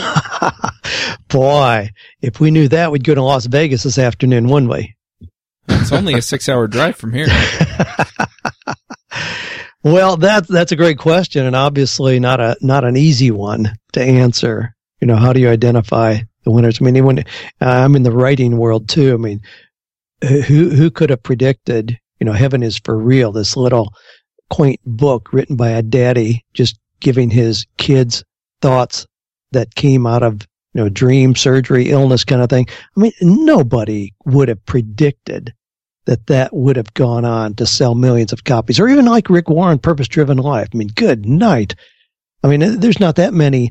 Boy, 1.28 1.90
if 2.20 2.38
we 2.38 2.50
knew 2.50 2.68
that, 2.68 2.92
we'd 2.92 3.04
go 3.04 3.14
to 3.14 3.22
Las 3.22 3.46
Vegas 3.46 3.82
this 3.82 3.98
afternoon, 3.98 4.48
wouldn't 4.48 4.70
we? 4.70 4.94
It's 5.68 5.92
only 5.92 6.14
a 6.14 6.22
six-hour 6.22 6.68
drive 6.68 6.96
from 6.96 7.12
here. 7.12 7.28
well, 9.82 10.16
that's 10.16 10.48
that's 10.48 10.72
a 10.72 10.76
great 10.76 10.98
question, 10.98 11.46
and 11.46 11.56
obviously 11.56 12.20
not 12.20 12.40
a 12.40 12.56
not 12.60 12.84
an 12.84 12.96
easy 12.96 13.30
one 13.30 13.74
to 13.92 14.02
answer 14.02 14.74
you 15.02 15.06
know, 15.06 15.16
how 15.16 15.32
do 15.32 15.40
you 15.40 15.48
identify 15.48 16.18
the 16.44 16.52
winners? 16.52 16.80
I 16.80 16.84
mean, 16.84 17.04
when 17.04 17.18
uh, 17.18 17.22
I'm 17.60 17.96
in 17.96 18.04
the 18.04 18.12
writing 18.12 18.56
world 18.56 18.88
too, 18.88 19.12
I 19.12 19.16
mean, 19.16 19.40
who 20.22 20.70
who 20.70 20.92
could 20.92 21.10
have 21.10 21.24
predicted? 21.24 21.98
You 22.20 22.24
know, 22.24 22.32
heaven 22.32 22.62
is 22.62 22.78
for 22.78 22.96
real. 22.96 23.32
This 23.32 23.56
little 23.56 23.92
quaint 24.48 24.78
book 24.86 25.32
written 25.32 25.56
by 25.56 25.70
a 25.70 25.82
daddy, 25.82 26.44
just 26.54 26.78
giving 27.00 27.30
his 27.30 27.66
kids 27.78 28.22
thoughts 28.60 29.04
that 29.50 29.74
came 29.74 30.06
out 30.06 30.22
of 30.22 30.46
you 30.74 30.82
know 30.82 30.88
dream, 30.88 31.34
surgery, 31.34 31.90
illness, 31.90 32.24
kind 32.24 32.42
of 32.42 32.50
thing. 32.50 32.66
I 32.96 33.00
mean, 33.00 33.12
nobody 33.20 34.14
would 34.24 34.48
have 34.48 34.64
predicted 34.66 35.52
that 36.04 36.26
that 36.26 36.54
would 36.54 36.76
have 36.76 36.94
gone 36.94 37.24
on 37.24 37.54
to 37.54 37.66
sell 37.66 37.94
millions 37.94 38.32
of 38.32 38.44
copies, 38.44 38.80
or 38.80 38.88
even 38.88 39.04
like 39.04 39.30
Rick 39.30 39.48
Warren, 39.48 39.78
Purpose 39.78 40.08
Driven 40.08 40.38
Life. 40.38 40.68
I 40.72 40.76
mean, 40.76 40.88
good 40.88 41.26
night. 41.26 41.74
I 42.42 42.48
mean, 42.48 42.80
there's 42.80 42.98
not 42.98 43.16
that 43.16 43.32
many 43.32 43.70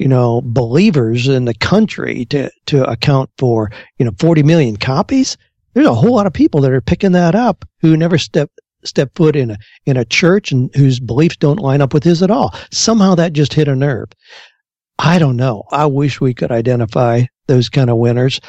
you 0.00 0.08
know, 0.08 0.40
believers 0.42 1.28
in 1.28 1.44
the 1.44 1.52
country 1.52 2.24
to, 2.24 2.50
to 2.64 2.90
account 2.90 3.28
for, 3.36 3.70
you 3.98 4.06
know, 4.06 4.12
40 4.18 4.42
million 4.42 4.78
copies. 4.78 5.36
There's 5.74 5.86
a 5.86 5.94
whole 5.94 6.14
lot 6.14 6.26
of 6.26 6.32
people 6.32 6.62
that 6.62 6.72
are 6.72 6.80
picking 6.80 7.12
that 7.12 7.34
up 7.34 7.66
who 7.82 7.98
never 7.98 8.16
step, 8.16 8.50
step 8.82 9.10
foot 9.14 9.36
in 9.36 9.50
a, 9.50 9.58
in 9.84 9.98
a 9.98 10.06
church 10.06 10.52
and 10.52 10.74
whose 10.74 11.00
beliefs 11.00 11.36
don't 11.36 11.60
line 11.60 11.82
up 11.82 11.92
with 11.92 12.02
his 12.02 12.22
at 12.22 12.30
all. 12.30 12.54
Somehow 12.70 13.14
that 13.16 13.34
just 13.34 13.52
hit 13.52 13.68
a 13.68 13.76
nerve. 13.76 14.08
I 15.02 15.18
don't 15.18 15.36
know. 15.36 15.64
I 15.70 15.86
wish 15.86 16.20
we 16.20 16.34
could 16.34 16.52
identify 16.52 17.24
those 17.46 17.70
kind 17.70 17.88
of 17.88 17.96
winners. 17.96 18.40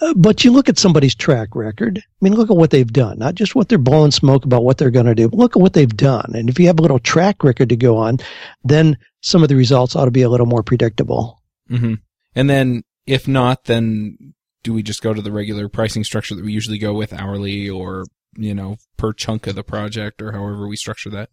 Uh, 0.00 0.14
but 0.14 0.44
you 0.44 0.52
look 0.52 0.68
at 0.68 0.78
somebody's 0.78 1.14
track 1.14 1.56
record. 1.56 1.98
I 1.98 2.02
mean, 2.20 2.34
look 2.34 2.50
at 2.50 2.56
what 2.56 2.70
they've 2.70 2.92
done, 2.92 3.18
not 3.18 3.34
just 3.34 3.56
what 3.56 3.68
they're 3.68 3.78
blowing 3.78 4.12
smoke 4.12 4.44
about 4.44 4.62
what 4.62 4.78
they're 4.78 4.92
going 4.92 5.06
to 5.06 5.14
do, 5.14 5.28
but 5.28 5.38
look 5.38 5.56
at 5.56 5.62
what 5.62 5.72
they've 5.72 5.96
done. 5.96 6.30
And 6.34 6.48
if 6.48 6.60
you 6.60 6.68
have 6.68 6.78
a 6.78 6.82
little 6.82 7.00
track 7.00 7.42
record 7.42 7.70
to 7.70 7.76
go 7.76 7.96
on, 7.96 8.18
then 8.62 8.96
some 9.22 9.42
of 9.42 9.48
the 9.48 9.56
results 9.56 9.96
ought 9.96 10.04
to 10.04 10.12
be 10.12 10.22
a 10.22 10.28
little 10.28 10.46
more 10.46 10.62
predictable. 10.62 11.42
Mm-hmm. 11.68 11.94
And 12.36 12.50
then 12.50 12.84
if 13.06 13.26
not, 13.26 13.64
then 13.64 14.34
do 14.62 14.72
we 14.72 14.84
just 14.84 15.02
go 15.02 15.12
to 15.12 15.22
the 15.22 15.32
regular 15.32 15.68
pricing 15.68 16.04
structure 16.04 16.36
that 16.36 16.44
we 16.44 16.52
usually 16.52 16.78
go 16.78 16.94
with 16.94 17.12
hourly 17.12 17.68
or, 17.68 18.04
you 18.36 18.54
know, 18.54 18.76
per 18.96 19.12
chunk 19.12 19.48
of 19.48 19.56
the 19.56 19.64
project 19.64 20.22
or 20.22 20.30
however 20.30 20.68
we 20.68 20.76
structure 20.76 21.10
that? 21.10 21.30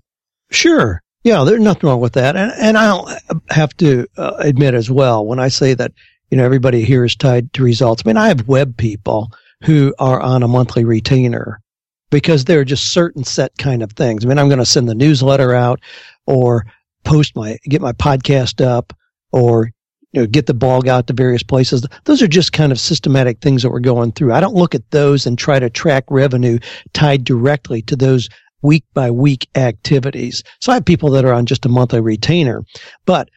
Sure. 0.50 1.04
Yeah, 1.26 1.44
there's 1.44 1.60
nothing 1.60 1.90
wrong 1.90 2.00
with 2.00 2.14
that. 2.14 2.38
And, 2.38 2.54
and 2.58 2.78
I'll 2.78 3.14
have 3.50 3.76
to 3.78 4.08
uh, 4.16 4.36
admit 4.40 4.74
as 4.74 4.90
well, 4.90 5.26
when 5.26 5.40
I 5.40 5.50
say 5.50 5.74
that 5.74 5.92
you 6.30 6.38
know, 6.38 6.46
everybody 6.46 6.84
here 6.84 7.06
is 7.06 7.16
tied 7.16 7.54
to 7.54 7.64
results. 7.64 8.04
I 8.06 8.10
mean, 8.10 8.18
I 8.18 8.28
have 8.28 8.48
web 8.48 8.78
people 8.78 9.32
who 9.64 9.94
are 10.00 10.20
on 10.20 10.44
a 10.44 10.48
monthly 10.48 10.84
retainer 10.84 11.62
because 12.10 12.46
there 12.46 12.60
are 12.60 12.66
just 12.66 12.92
certain 12.92 13.24
set 13.24 13.58
kind 13.58 13.84
of 13.84 13.92
things. 13.94 14.26
I 14.26 14.28
mean, 14.28 14.38
I'm 14.38 14.50
going 14.50 14.60
to 14.60 14.66
send 14.66 14.90
the 14.90 14.96
newsletter 14.96 15.54
out 15.54 15.80
or 16.26 16.66
post 17.04 17.36
my, 17.36 17.58
get 17.66 17.82
my 17.82 17.94
podcast 17.94 18.66
up 18.66 18.94
or, 19.32 19.72
you 20.12 20.22
know, 20.22 20.28
get 20.28 20.46
the 20.46 20.54
blog 20.54 20.88
out 20.88 21.08
to 21.08 21.14
various 21.14 21.44
places. 21.44 21.86
Those 22.06 22.22
are 22.22 22.28
just 22.28 22.54
kind 22.54 22.72
of 22.72 22.80
systematic 22.80 23.40
things 23.40 23.62
that 23.64 23.70
we're 23.70 23.80
going 23.80 24.12
through. 24.12 24.34
I 24.34 24.40
don't 24.40 24.56
look 24.56 24.76
at 24.76 24.90
those 24.92 25.26
and 25.26 25.38
try 25.38 25.60
to 25.60 25.70
track 25.70 26.06
revenue 26.10 26.60
tied 26.94 27.24
directly 27.24 27.82
to 27.84 27.96
those 27.96 28.30
week 28.66 28.84
by 28.94 29.12
week 29.12 29.48
activities. 29.56 30.44
So 30.60 30.72
I 30.72 30.76
have 30.76 30.86
people 30.86 31.12
that 31.12 31.26
are 31.26 31.34
on 31.34 31.46
just 31.46 31.66
a 31.66 31.70
monthly 31.70 32.02
retainer, 32.02 32.64
but 33.06 33.30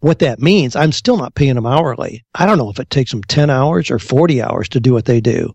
what 0.00 0.20
that 0.20 0.40
means, 0.40 0.76
I'm 0.76 0.92
still 0.92 1.16
not 1.16 1.34
paying 1.34 1.56
them 1.56 1.66
hourly. 1.66 2.24
I 2.34 2.46
don't 2.46 2.58
know 2.58 2.70
if 2.70 2.80
it 2.80 2.88
takes 2.88 3.10
them 3.10 3.22
10 3.22 3.50
hours 3.50 3.90
or 3.90 3.98
40 3.98 4.42
hours 4.42 4.68
to 4.70 4.80
do 4.80 4.94
what 4.94 5.04
they 5.04 5.20
do. 5.20 5.52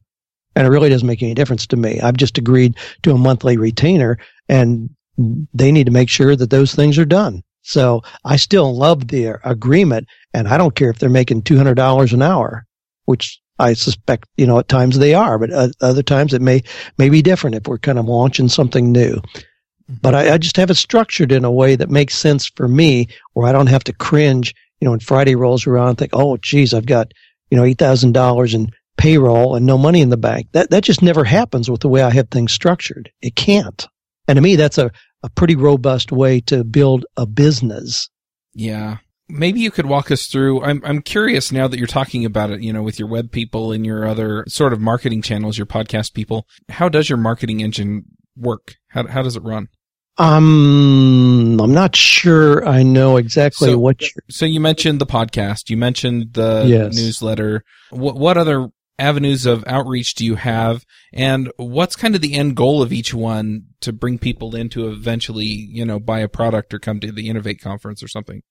And 0.56 0.66
it 0.66 0.70
really 0.70 0.90
doesn't 0.90 1.08
make 1.08 1.24
any 1.24 1.34
difference 1.34 1.68
to 1.68 1.78
me. 1.78 2.00
I've 2.00 2.16
just 2.16 2.38
agreed 2.38 2.76
to 3.04 3.12
a 3.12 3.18
monthly 3.18 3.58
retainer 3.58 4.20
and 4.48 4.90
they 5.18 5.72
need 5.72 5.86
to 5.86 5.92
make 5.92 6.10
sure 6.10 6.36
that 6.36 6.50
those 6.50 6.76
things 6.76 6.98
are 7.00 7.06
done. 7.06 7.42
So 7.64 8.04
I 8.24 8.36
still 8.36 8.76
love 8.76 9.08
their 9.08 9.42
agreement 9.44 10.08
and 10.34 10.48
I 10.48 10.58
don't 10.58 10.76
care 10.76 10.92
if 10.92 11.00
they're 11.00 11.10
making 11.10 11.42
$200 11.42 12.14
an 12.14 12.22
hour, 12.22 12.66
which 13.06 13.42
I 13.58 13.74
suspect, 13.74 14.28
you 14.38 14.46
know, 14.46 14.60
at 14.60 14.68
times 14.68 14.98
they 14.98 15.14
are, 15.14 15.40
but 15.40 15.52
uh, 15.52 15.70
other 15.82 16.04
times 16.04 16.34
it 16.34 16.42
may, 16.42 16.64
may 16.98 17.10
be 17.10 17.22
different 17.22 17.56
if 17.56 17.68
we're 17.68 17.78
kind 17.78 17.98
of 17.98 18.06
launching 18.06 18.50
something 18.50 18.92
new. 18.92 19.16
Mm-hmm. 19.16 19.94
But 20.02 20.16
I, 20.16 20.34
I, 20.34 20.38
just 20.38 20.58
have 20.58 20.70
it 20.70 20.76
structured 20.76 21.32
in 21.32 21.46
a 21.46 21.52
way 21.52 21.76
that 21.76 21.90
makes 21.90 22.16
sense 22.16 22.48
for 22.48 22.68
me 22.68 23.08
where 23.34 23.48
I 23.48 23.52
don't 23.52 23.68
have 23.68 23.84
to 23.86 23.94
cringe, 23.94 24.54
you 24.80 24.86
know, 24.86 24.92
when 24.92 25.00
Friday 25.00 25.36
rolls 25.36 25.68
around 25.68 25.90
and 25.90 25.98
think, 25.98 26.12
oh, 26.14 26.38
geez, 26.38 26.74
I've 26.74 26.86
got, 26.86 27.14
you 27.50 27.58
know, 27.58 27.64
$8,000 27.64 28.54
in 28.54 28.72
payroll 28.98 29.56
and 29.56 29.66
no 29.66 29.78
money 29.78 30.02
in 30.02 30.10
the 30.10 30.18
bank. 30.18 30.48
That, 30.52 30.72
that 30.72 30.84
just 30.84 31.02
never 31.02 31.24
happens 31.24 31.70
with 31.70 31.82
the 31.82 31.90
way 31.90 32.02
I 32.02 32.10
have 32.12 32.30
things 32.30 32.52
structured. 32.52 33.12
It 33.22 33.36
can't. 33.36 33.88
And 34.28 34.38
to 34.38 34.42
me, 34.42 34.56
that's 34.56 34.78
a, 34.78 34.92
a 35.24 35.30
pretty 35.30 35.56
robust 35.56 36.12
way 36.12 36.42
to 36.42 36.64
build 36.64 37.06
a 37.16 37.26
business. 37.26 38.10
Yeah. 38.54 38.98
Maybe 39.28 39.60
you 39.60 39.72
could 39.72 39.88
walk 39.88 40.12
us 40.12 40.28
through. 40.28 40.64
I'm 40.64 40.82
I'm 40.86 41.02
curious 41.02 41.52
now 41.52 41.68
that 41.68 41.78
you're 41.78 41.88
talking 41.88 42.26
about 42.26 42.52
it, 42.52 42.62
you 42.62 42.72
know, 42.72 42.84
with 42.84 43.00
your 43.00 43.08
web 43.08 43.32
people 43.32 43.72
and 43.72 43.86
your 43.86 44.08
other 44.08 44.46
sort 44.48 44.72
of 44.72 44.80
marketing 44.80 45.22
channels, 45.22 45.58
your 45.58 45.66
podcast 45.66 46.14
people. 46.14 46.48
How 46.70 46.90
does 46.90 47.10
your 47.10 47.18
marketing 47.18 47.62
engine 47.62 48.06
work? 48.38 48.76
How 48.90 49.08
how 49.08 49.24
does 49.24 49.36
it 49.36 49.44
run? 49.44 49.70
Um, 50.18 51.60
I'm 51.60 51.74
not 51.74 51.96
sure 51.96 52.66
I 52.66 52.84
know 52.84 53.18
exactly 53.18 53.72
so, 53.72 53.78
what. 53.78 54.02
You're... 54.02 54.24
So 54.30 54.46
you 54.46 54.60
mentioned 54.60 55.02
the 55.02 55.06
podcast. 55.06 55.70
You 55.70 55.78
mentioned 55.78 56.34
the 56.34 56.64
yes. 56.66 56.96
newsletter. 56.96 57.64
What 57.90 58.16
what 58.16 58.38
other 58.38 58.70
avenues 58.98 59.46
of 59.46 59.64
outreach 59.68 60.16
do 60.16 60.24
you 60.24 60.36
have, 60.36 60.86
and 61.12 61.52
what's 61.58 61.98
kind 61.98 62.16
of 62.16 62.22
the 62.22 62.36
end 62.36 62.56
goal 62.56 62.82
of 62.82 62.94
each 62.94 63.14
one 63.14 63.66
to 63.82 63.92
bring 63.92 64.18
people 64.18 64.56
in 64.56 64.70
to 64.70 64.88
eventually, 64.88 65.46
you 65.46 65.84
know, 65.84 66.00
buy 66.00 66.20
a 66.20 66.30
product 66.30 66.74
or 66.74 66.80
come 66.80 67.02
to 67.02 67.12
the 67.12 67.28
Innovate 67.28 67.60
conference 67.60 68.02
or 68.02 68.08
something? 68.08 68.42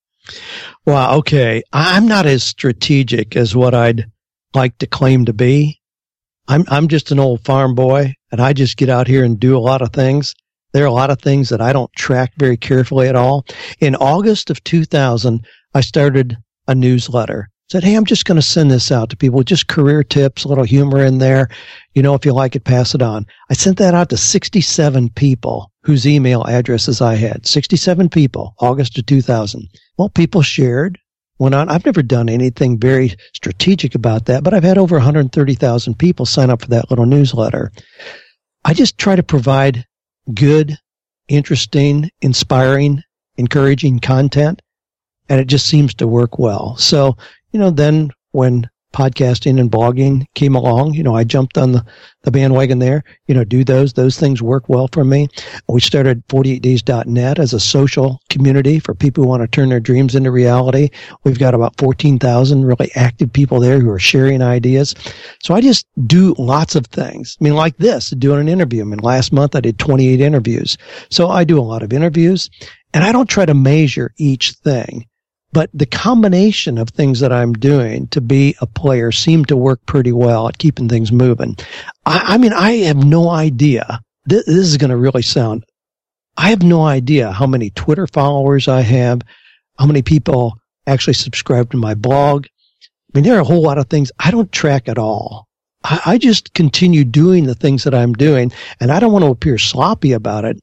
Well, 0.87 1.19
okay. 1.19 1.63
I'm 1.73 2.07
not 2.07 2.27
as 2.27 2.43
strategic 2.43 3.37
as 3.37 3.55
what 3.55 3.75
I'd 3.75 4.07
like 4.55 4.79
to 4.79 4.87
claim 4.87 5.25
to 5.27 5.33
be. 5.33 5.81
I'm 6.49 6.65
I'm 6.69 6.89
just 6.89 7.11
an 7.11 7.19
old 7.19 7.45
farm 7.45 7.75
boy, 7.75 8.15
and 8.31 8.41
I 8.41 8.53
just 8.53 8.77
get 8.77 8.89
out 8.89 9.07
here 9.07 9.25
and 9.25 9.41
do 9.41 9.57
a 9.57 9.61
lot 9.61 9.83
of 9.83 9.93
things. 9.93 10.35
There 10.73 10.85
are 10.85 10.89
a 10.89 10.93
lot 10.93 11.11
of 11.11 11.21
things 11.21 11.49
that 11.51 11.61
I 11.61 11.73
don't 11.73 11.93
track 11.95 12.33
very 12.37 12.57
carefully 12.57 13.09
at 13.09 13.17
all. 13.17 13.47
In 13.81 13.95
August 13.95 14.51
of 14.51 14.63
2000, 14.65 15.47
I 15.73 15.81
started 15.81 16.37
a 16.67 16.75
newsletter. 16.75 17.49
Said, 17.71 17.83
hey, 17.83 17.95
I'm 17.95 18.05
just 18.05 18.27
going 18.27 18.37
to 18.37 18.43
send 18.43 18.71
this 18.71 18.93
out 18.93 19.09
to 19.11 19.17
people, 19.17 19.43
just 19.43 19.69
career 19.69 20.05
tips, 20.05 20.45
a 20.45 20.49
little 20.49 20.65
humor 20.65 21.03
in 21.03 21.19
there. 21.19 21.49
You 21.95 22.03
know, 22.03 22.15
if 22.15 22.27
you 22.27 22.33
like 22.33 22.55
it, 22.55 22.65
pass 22.65 22.95
it 22.95 23.01
on. 23.01 23.27
I 23.49 23.55
sent 23.55 23.79
that 23.79 23.95
out 23.95 24.11
to 24.11 24.19
67 24.19 25.09
people 25.11 25.73
whose 25.83 26.07
email 26.07 26.45
addresses 26.45 27.01
I 27.01 27.15
had. 27.15 27.47
67 27.47 28.11
people, 28.11 28.55
August 28.61 28.99
of 28.99 29.07
2000. 29.07 29.67
Well, 29.97 30.11
people 30.11 30.43
shared, 30.43 30.99
went 31.39 31.55
on. 31.55 31.71
I've 31.71 31.87
never 31.87 32.03
done 32.03 32.29
anything 32.29 32.79
very 32.79 33.15
strategic 33.33 33.95
about 33.95 34.27
that, 34.27 34.45
but 34.45 34.53
I've 34.53 34.63
had 34.63 34.79
over 34.79 34.97
130,000 34.97 35.99
people 35.99 36.27
sign 36.27 36.51
up 36.51 36.63
for 36.63 36.69
that 36.69 36.91
little 36.91 37.07
newsletter. 37.07 37.73
I 38.65 38.75
just 38.75 38.99
try 38.99 39.17
to 39.17 39.23
provide 39.23 39.87
good, 40.35 40.79
interesting, 41.29 42.11
inspiring, 42.21 43.03
encouraging 43.37 44.01
content 44.01 44.61
and 45.29 45.41
it 45.41 45.47
just 45.47 45.67
seems 45.67 45.95
to 45.95 46.07
work 46.07 46.39
well. 46.39 46.77
So, 46.77 47.17
you 47.55 47.61
know, 47.61 47.71
then 47.71 48.11
when 48.33 48.69
podcasting 48.93 49.61
and 49.61 49.71
blogging 49.71 50.27
came 50.35 50.57
along, 50.57 50.95
you 50.95 51.05
know, 51.05 51.15
I 51.15 51.23
jumped 51.23 51.57
on 51.57 51.71
the, 51.71 51.85
the 52.23 52.33
bandwagon 52.33 52.81
there, 52.81 53.05
you 53.27 53.35
know, 53.35 53.45
do 53.45 53.63
those, 53.63 53.93
those 53.93 54.19
things 54.19 54.43
work 54.43 54.69
well 54.69 54.89
for 54.93 55.05
me. 55.05 55.29
We 55.69 55.81
started 55.81 56.27
48days.net 56.27 57.39
as 57.39 57.53
a 57.53 57.61
social 57.61 58.21
community 58.29 58.81
for 58.81 58.95
people 58.95 59.23
who 59.23 59.31
want 59.31 59.43
to 59.43 59.49
turn 59.49 59.69
their 59.69 59.79
dreams 59.79 60.17
into 60.17 60.33
reality. 60.33 60.91
We've 61.23 61.39
got 61.39 61.55
about 61.55 61.79
14,000 61.79 62.65
really 62.65 62.91
active 62.97 63.33
people 63.33 63.61
there 63.61 63.79
who 63.79 63.91
are 63.91 64.01
sharing 64.01 64.43
ideas. 64.43 64.95
So 65.41 65.55
I 65.55 65.61
just 65.61 65.87
do 66.07 66.35
lots 66.39 66.75
of 66.75 66.87
things. 66.87 67.37
I 67.41 67.45
mean, 67.45 67.55
like 67.55 67.77
this, 67.77 68.11
doing 68.11 68.41
an 68.41 68.49
interview. 68.49 68.83
I 68.83 68.85
mean, 68.85 68.99
last 68.99 69.33
month 69.33 69.55
I 69.55 69.61
did 69.61 69.79
28 69.79 70.21
interviews. 70.21 70.77
So 71.11 71.29
I 71.29 71.45
do 71.45 71.61
a 71.61 71.63
lot 71.63 71.85
of 71.85 71.93
interviews 71.93 72.51
and 72.93 73.05
I 73.05 73.13
don't 73.13 73.29
try 73.29 73.47
to 73.47 73.55
measure 73.55 74.13
each 74.19 74.53
thing. 74.53 75.07
But 75.55 75.71
the 75.73 75.87
combination 75.87 76.79
of 76.79 76.89
things 76.89 77.21
that 77.21 77.33
I'm 77.33 77.53
doing 77.53 78.09
to 78.09 78.21
be 78.21 78.57
a 78.61 78.67
player 78.67 79.13
seem 79.13 79.45
to 79.45 79.57
work 79.57 79.87
pretty 79.87 80.11
well 80.11 80.49
at 80.49 80.59
keeping 80.59 80.89
things 80.89 81.13
moving. 81.13 81.57
I, 82.07 82.35
I 82.35 82.39
mean, 82.39 82.53
I 82.53 82.73
have 82.89 82.97
no 82.97 83.31
idea. 83.31 84.01
This, 84.27 84.45
this 84.47 84.57
is 84.57 84.77
going 84.77 84.91
to 84.91 84.97
really 84.97 85.23
sound, 85.23 85.65
I 86.37 86.51
have 86.51 86.65
no 86.65 86.83
idea 86.83 87.31
how 87.31 87.47
many 87.47 87.71
Twitter 87.71 88.09
followers 88.09 88.67
I 88.67 88.81
have, 88.81 89.21
how 89.79 89.87
many 89.87 90.03
people 90.03 90.59
actually 90.89 91.15
subscribe 91.15 91.71
to 91.71 91.77
my 91.77 91.95
blog. 91.95 92.47
I 92.47 93.19
mean, 93.19 93.23
there 93.23 93.37
are 93.37 93.41
a 93.41 93.45
whole 93.45 93.63
lot 93.63 93.79
of 93.79 93.87
things 93.87 94.11
I 94.19 94.33
don't 94.33 94.51
track 94.51 94.89
at 94.89 94.99
all. 94.99 95.47
I, 95.85 96.01
I 96.05 96.19
just 96.19 96.53
continue 96.55 97.05
doing 97.05 97.45
the 97.45 97.55
things 97.55 97.85
that 97.85 97.95
I'm 97.95 98.15
doing 98.15 98.51
and 98.81 98.91
I 98.91 98.99
don't 98.99 99.13
want 99.13 99.25
to 99.25 99.31
appear 99.31 99.59
sloppy 99.59 100.11
about 100.11 100.45
it. 100.45 100.59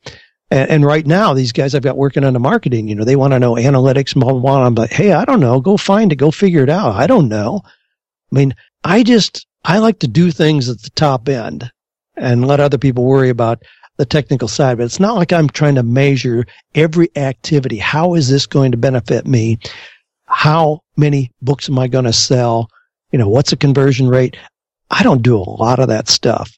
And, 0.51 0.69
and, 0.69 0.85
right 0.85 1.07
now, 1.07 1.33
these 1.33 1.53
guys 1.53 1.73
I've 1.73 1.81
got 1.81 1.95
working 1.95 2.25
on 2.25 2.33
the 2.33 2.39
marketing, 2.39 2.89
you 2.89 2.95
know, 2.95 3.05
they 3.05 3.15
want 3.15 3.31
to 3.31 3.39
know 3.39 3.55
analytics, 3.55 4.13
blah, 4.13 4.33
blah, 4.33 4.69
blah. 4.69 4.83
Like, 4.83 4.91
hey, 4.91 5.13
I 5.13 5.23
don't 5.23 5.39
know. 5.39 5.61
Go 5.61 5.77
find 5.77 6.11
it. 6.11 6.17
Go 6.17 6.29
figure 6.29 6.63
it 6.63 6.69
out. 6.69 6.93
I 6.95 7.07
don't 7.07 7.29
know. 7.29 7.61
I 7.65 8.35
mean, 8.35 8.53
I 8.83 9.03
just, 9.03 9.47
I 9.63 9.79
like 9.79 9.99
to 9.99 10.09
do 10.09 10.29
things 10.29 10.67
at 10.67 10.81
the 10.81 10.89
top 10.89 11.29
end 11.29 11.71
and 12.17 12.45
let 12.45 12.59
other 12.59 12.77
people 12.77 13.05
worry 13.05 13.29
about 13.29 13.63
the 13.95 14.05
technical 14.05 14.49
side. 14.49 14.77
But 14.77 14.85
it's 14.85 14.99
not 14.99 15.15
like 15.15 15.31
I'm 15.31 15.47
trying 15.47 15.75
to 15.75 15.83
measure 15.83 16.45
every 16.75 17.09
activity. 17.15 17.77
How 17.77 18.15
is 18.15 18.29
this 18.29 18.45
going 18.45 18.71
to 18.71 18.77
benefit 18.77 19.25
me? 19.25 19.57
How 20.25 20.81
many 20.97 21.31
books 21.41 21.69
am 21.69 21.79
I 21.79 21.87
going 21.87 22.05
to 22.05 22.13
sell? 22.13 22.69
You 23.11 23.19
know, 23.19 23.29
what's 23.29 23.51
the 23.51 23.57
conversion 23.57 24.09
rate? 24.09 24.35
I 24.89 25.03
don't 25.03 25.21
do 25.21 25.37
a 25.37 25.49
lot 25.49 25.79
of 25.79 25.87
that 25.87 26.09
stuff. 26.09 26.51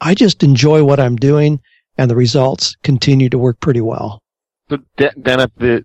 I 0.00 0.14
just 0.14 0.42
enjoy 0.44 0.84
what 0.84 1.00
I'm 1.00 1.16
doing 1.16 1.60
and 1.98 2.10
the 2.10 2.16
results 2.16 2.76
continue 2.82 3.28
to 3.28 3.38
work 3.38 3.60
pretty 3.60 3.80
well. 3.80 4.20
So 4.70 4.78
then 5.16 5.40
at 5.40 5.50
the, 5.56 5.84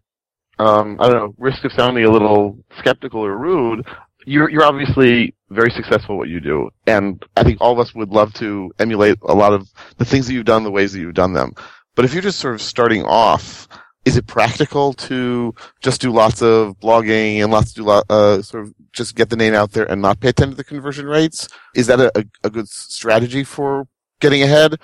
um, 0.59 0.97
I 0.99 1.09
don't 1.09 1.17
know, 1.17 1.35
risk 1.37 1.63
of 1.65 1.73
sounding 1.73 2.05
a 2.05 2.11
little 2.11 2.57
skeptical 2.79 3.25
or 3.25 3.37
rude, 3.37 3.85
you're, 4.25 4.49
you're 4.49 4.63
obviously 4.63 5.35
very 5.49 5.71
successful 5.71 6.15
at 6.15 6.17
what 6.17 6.29
you 6.29 6.39
do. 6.39 6.69
And 6.85 7.23
I 7.35 7.43
think 7.43 7.59
all 7.61 7.73
of 7.73 7.79
us 7.79 7.93
would 7.95 8.09
love 8.09 8.33
to 8.35 8.71
emulate 8.79 9.17
a 9.23 9.33
lot 9.33 9.53
of 9.53 9.69
the 9.97 10.05
things 10.05 10.27
that 10.27 10.33
you've 10.33 10.45
done, 10.45 10.63
the 10.63 10.71
ways 10.71 10.93
that 10.93 10.99
you've 10.99 11.13
done 11.13 11.33
them. 11.33 11.53
But 11.95 12.05
if 12.05 12.13
you're 12.13 12.21
just 12.21 12.39
sort 12.39 12.55
of 12.55 12.61
starting 12.61 13.03
off, 13.03 13.67
is 14.05 14.15
it 14.15 14.27
practical 14.27 14.93
to 14.93 15.53
just 15.81 15.99
do 15.99 16.11
lots 16.11 16.41
of 16.41 16.79
blogging 16.79 17.43
and 17.43 17.51
lots 17.51 17.73
to 17.73 17.83
do, 17.83 17.89
uh, 17.89 18.41
sort 18.41 18.63
of 18.63 18.73
just 18.93 19.15
get 19.15 19.29
the 19.29 19.35
name 19.35 19.53
out 19.53 19.71
there 19.71 19.89
and 19.91 20.01
not 20.01 20.19
pay 20.19 20.29
attention 20.29 20.51
to 20.51 20.57
the 20.57 20.63
conversion 20.63 21.05
rates? 21.05 21.49
Is 21.75 21.87
that 21.87 21.99
a, 21.99 22.25
a 22.43 22.49
good 22.49 22.69
strategy 22.69 23.43
for 23.43 23.87
getting 24.21 24.43
ahead? 24.43 24.75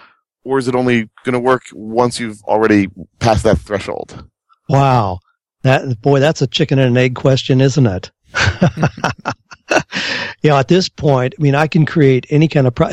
Or 0.43 0.57
is 0.57 0.67
it 0.67 0.75
only 0.75 1.09
going 1.23 1.33
to 1.33 1.39
work 1.39 1.63
once 1.73 2.19
you've 2.19 2.41
already 2.43 2.87
passed 3.19 3.43
that 3.43 3.59
threshold? 3.59 4.27
Wow. 4.69 5.19
That 5.63 6.01
boy, 6.01 6.19
that's 6.19 6.41
a 6.41 6.47
chicken 6.47 6.79
and 6.79 6.89
an 6.89 6.97
egg 6.97 7.15
question, 7.15 7.61
isn't 7.61 7.87
it? 7.87 8.11
yeah, 10.41 10.59
at 10.59 10.67
this 10.67 10.89
point, 10.89 11.33
I 11.37 11.41
mean, 11.41 11.55
I 11.55 11.67
can 11.67 11.85
create 11.85 12.25
any 12.29 12.47
kind 12.47 12.67
of 12.67 12.75
pro- 12.75 12.91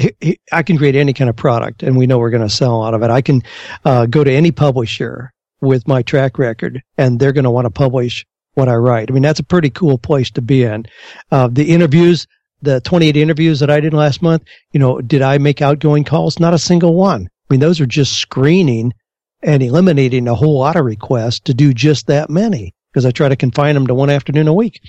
I 0.53 0.63
can 0.63 0.79
create 0.79 0.95
any 0.95 1.13
kind 1.13 1.29
of 1.29 1.37
product, 1.37 1.83
and 1.83 1.97
we 1.97 2.07
know 2.07 2.19
we're 2.19 2.31
going 2.31 2.47
to 2.47 2.49
sell 2.49 2.79
lot 2.79 2.95
of 2.95 3.03
it. 3.03 3.11
I 3.11 3.21
can 3.21 3.43
uh, 3.85 4.07
go 4.07 4.23
to 4.23 4.33
any 4.33 4.53
publisher 4.53 5.33
with 5.61 5.89
my 5.89 6.03
track 6.03 6.39
record, 6.39 6.83
and 6.97 7.19
they're 7.19 7.33
going 7.33 7.45
to 7.45 7.51
want 7.51 7.67
to 7.67 7.71
publish 7.71 8.25
what 8.55 8.69
I 8.69 8.75
write. 8.75 9.11
I 9.11 9.15
mean, 9.15 9.23
that's 9.23 9.41
a 9.41 9.45
pretty 9.45 9.71
cool 9.71 9.99
place 9.99 10.31
to 10.33 10.43
be 10.43 10.65
in. 10.65 10.87
Uh, 11.31 11.49
the 11.51 11.71
interviews, 11.71 12.27
the 12.63 12.81
28 12.81 13.17
interviews 13.17 13.61
that 13.61 13.71
I 13.71 13.81
did 13.81 13.95
last 13.95 14.23
month, 14.23 14.45
you 14.73 14.81
know, 14.81 15.01
did 15.01 15.23
I 15.23 15.39
make 15.39 15.63
outgoing 15.63 16.05
calls? 16.05 16.39
Not 16.39 16.55
a 16.55 16.59
single 16.59 16.95
one. 16.95 17.29
I 17.51 17.55
mean, 17.55 17.61
those 17.61 17.81
are 17.81 17.87
just 17.87 18.13
screening 18.19 18.95
and 19.43 19.63
eliminating 19.63 20.29
a 20.29 20.35
whole 20.35 20.59
lot 20.59 20.77
of 20.77 20.85
requests 20.85 21.41
to 21.41 21.55
do 21.55 21.75
just 21.75 22.07
that 22.07 22.31
many 22.31 22.75
because 22.93 23.05
I 23.05 23.11
try 23.11 23.29
to 23.29 23.37
confine 23.37 23.75
them 23.75 23.89
to 23.89 23.95
one 23.95 24.11
afternoon 24.11 24.47
a 24.47 24.55
week. 24.55 24.81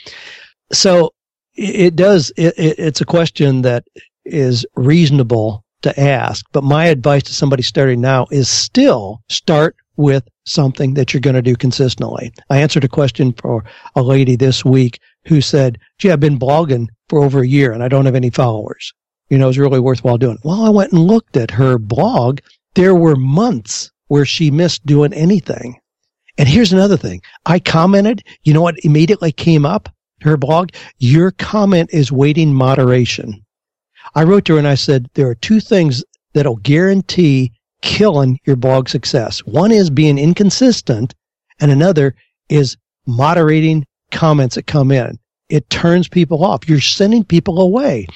So 0.71 1.13
it 1.55 1.95
does, 1.95 2.31
it, 2.37 2.53
it's 2.57 3.01
a 3.01 3.05
question 3.05 3.63
that 3.63 3.85
is 4.25 4.65
reasonable 4.75 5.63
to 5.81 5.99
ask, 5.99 6.45
but 6.51 6.63
my 6.63 6.85
advice 6.85 7.23
to 7.23 7.33
somebody 7.33 7.63
starting 7.63 7.99
now 7.99 8.27
is 8.29 8.47
still 8.47 9.21
start 9.29 9.75
with 9.97 10.27
something 10.45 10.93
that 10.93 11.13
you're 11.13 11.21
going 11.21 11.35
to 11.35 11.41
do 11.41 11.55
consistently. 11.55 12.31
I 12.49 12.59
answered 12.59 12.83
a 12.83 12.89
question 12.89 13.33
for 13.33 13.63
a 13.95 14.03
lady 14.03 14.35
this 14.35 14.63
week 14.63 14.99
who 15.25 15.41
said, 15.41 15.79
gee, 15.97 16.11
I've 16.11 16.19
been 16.19 16.39
blogging 16.39 16.87
for 17.09 17.23
over 17.23 17.41
a 17.41 17.47
year 17.47 17.71
and 17.71 17.83
I 17.83 17.87
don't 17.87 18.05
have 18.05 18.15
any 18.15 18.29
followers 18.29 18.93
you 19.31 19.37
know, 19.37 19.47
is 19.47 19.57
really 19.57 19.79
worthwhile 19.79 20.17
doing. 20.17 20.37
Well, 20.43 20.65
I 20.65 20.69
went 20.69 20.91
and 20.91 21.07
looked 21.07 21.37
at 21.37 21.51
her 21.51 21.79
blog. 21.79 22.39
There 22.75 22.93
were 22.93 23.15
months 23.15 23.89
where 24.07 24.25
she 24.25 24.51
missed 24.51 24.85
doing 24.85 25.13
anything. 25.13 25.79
And 26.37 26.49
here's 26.49 26.73
another 26.73 26.97
thing. 26.97 27.21
I 27.45 27.59
commented, 27.59 28.23
you 28.43 28.53
know 28.53 28.61
what 28.61 28.83
immediately 28.83 29.31
came 29.31 29.65
up? 29.65 29.87
Her 30.21 30.35
blog, 30.35 30.71
your 30.97 31.31
comment 31.31 31.91
is 31.93 32.11
waiting 32.11 32.53
moderation. 32.53 33.41
I 34.15 34.23
wrote 34.23 34.43
to 34.45 34.53
her 34.53 34.59
and 34.59 34.67
I 34.67 34.75
said, 34.75 35.09
there 35.13 35.29
are 35.29 35.35
two 35.35 35.61
things 35.61 36.03
that'll 36.33 36.57
guarantee 36.57 37.53
killing 37.81 38.37
your 38.45 38.57
blog 38.57 38.89
success. 38.89 39.39
One 39.39 39.71
is 39.71 39.89
being 39.89 40.17
inconsistent 40.17 41.15
and 41.61 41.71
another 41.71 42.15
is 42.49 42.75
moderating 43.07 43.85
comments 44.11 44.55
that 44.55 44.67
come 44.67 44.91
in. 44.91 45.17
It 45.47 45.69
turns 45.69 46.09
people 46.09 46.43
off. 46.43 46.67
You're 46.67 46.81
sending 46.81 47.23
people 47.23 47.61
away. 47.61 48.07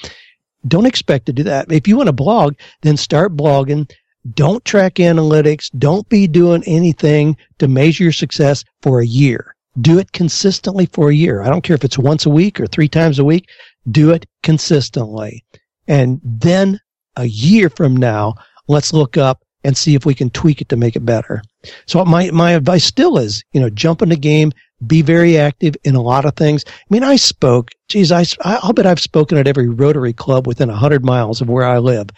Don't 0.66 0.86
expect 0.86 1.26
to 1.26 1.32
do 1.32 1.42
that. 1.44 1.70
If 1.70 1.86
you 1.86 1.96
want 1.96 2.08
to 2.08 2.12
blog, 2.12 2.54
then 2.82 2.96
start 2.96 3.36
blogging. 3.36 3.90
Don't 4.34 4.64
track 4.64 4.94
analytics. 4.94 5.70
Don't 5.78 6.08
be 6.08 6.26
doing 6.26 6.64
anything 6.66 7.36
to 7.58 7.68
measure 7.68 8.04
your 8.04 8.12
success 8.12 8.64
for 8.82 9.00
a 9.00 9.06
year. 9.06 9.54
Do 9.80 9.98
it 9.98 10.12
consistently 10.12 10.86
for 10.86 11.10
a 11.10 11.14
year. 11.14 11.42
I 11.42 11.48
don't 11.48 11.62
care 11.62 11.76
if 11.76 11.84
it's 11.84 11.98
once 11.98 12.26
a 12.26 12.30
week 12.30 12.58
or 12.58 12.66
three 12.66 12.88
times 12.88 13.18
a 13.18 13.24
week. 13.24 13.48
Do 13.90 14.10
it 14.10 14.26
consistently. 14.42 15.44
And 15.86 16.20
then 16.24 16.80
a 17.16 17.26
year 17.26 17.70
from 17.70 17.96
now, 17.96 18.34
let's 18.68 18.92
look 18.92 19.16
up 19.16 19.42
and 19.66 19.76
see 19.76 19.96
if 19.96 20.06
we 20.06 20.14
can 20.14 20.30
tweak 20.30 20.60
it 20.60 20.68
to 20.68 20.76
make 20.76 20.94
it 20.94 21.04
better. 21.04 21.42
So 21.86 22.04
my, 22.04 22.30
my 22.30 22.52
advice 22.52 22.84
still 22.84 23.18
is, 23.18 23.42
you 23.52 23.60
know, 23.60 23.68
jump 23.68 24.00
in 24.00 24.10
the 24.10 24.16
game, 24.16 24.52
be 24.86 25.02
very 25.02 25.36
active 25.36 25.76
in 25.82 25.96
a 25.96 26.02
lot 26.02 26.24
of 26.24 26.36
things. 26.36 26.64
I 26.68 26.70
mean, 26.88 27.02
I 27.02 27.16
spoke, 27.16 27.72
geez, 27.88 28.12
I, 28.12 28.24
I'll 28.42 28.72
bet 28.72 28.86
I've 28.86 29.00
spoken 29.00 29.38
at 29.38 29.48
every 29.48 29.68
Rotary 29.68 30.12
club 30.12 30.46
within 30.46 30.70
a 30.70 30.76
hundred 30.76 31.04
miles 31.04 31.40
of 31.40 31.48
where 31.48 31.66
I 31.66 31.78
live. 31.78 32.10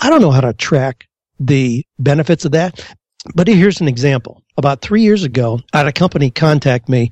I 0.00 0.10
don't 0.10 0.20
know 0.20 0.32
how 0.32 0.40
to 0.40 0.52
track 0.52 1.06
the 1.38 1.86
benefits 2.00 2.44
of 2.44 2.52
that. 2.52 2.84
But 3.34 3.46
here's 3.46 3.80
an 3.80 3.88
example. 3.88 4.42
About 4.56 4.80
three 4.80 5.02
years 5.02 5.24
ago, 5.24 5.60
I 5.72 5.78
had 5.78 5.86
a 5.86 5.92
company 5.92 6.30
contact 6.30 6.88
me. 6.88 7.10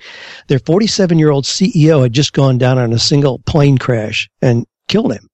Their 0.49 0.59
47 0.59 1.19
year 1.19 1.31
old 1.31 1.45
CEO 1.45 2.03
had 2.03 2.13
just 2.13 2.33
gone 2.33 2.59
down 2.59 2.79
on 2.79 2.93
a 2.93 2.99
single 2.99 3.39
plane 3.41 3.79
crash 3.79 4.29
and 4.43 4.67
killed 4.89 5.13
him. 5.13 5.29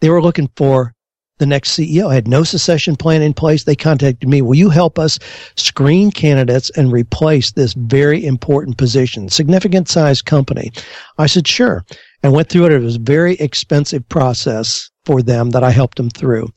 They 0.00 0.10
were 0.10 0.22
looking 0.22 0.50
for 0.56 0.92
the 1.38 1.46
next 1.46 1.76
CEO. 1.76 2.10
I 2.10 2.14
had 2.14 2.28
no 2.28 2.44
succession 2.44 2.96
plan 2.96 3.22
in 3.22 3.34
place. 3.34 3.64
They 3.64 3.76
contacted 3.76 4.28
me. 4.28 4.42
Will 4.42 4.54
you 4.54 4.68
help 4.68 4.98
us 4.98 5.18
screen 5.56 6.10
candidates 6.10 6.70
and 6.70 6.92
replace 6.92 7.52
this 7.52 7.72
very 7.74 8.24
important 8.24 8.78
position? 8.78 9.28
Significant 9.28 9.88
size 9.88 10.22
company. 10.22 10.70
I 11.18 11.26
said, 11.26 11.46
sure. 11.46 11.84
And 12.22 12.32
went 12.32 12.48
through 12.48 12.66
it. 12.66 12.72
It 12.72 12.82
was 12.82 12.96
a 12.96 13.00
very 13.00 13.34
expensive 13.34 14.08
process 14.08 14.90
for 15.04 15.22
them 15.22 15.50
that 15.50 15.64
I 15.64 15.70
helped 15.70 15.96
them 15.96 16.10
through. 16.10 16.48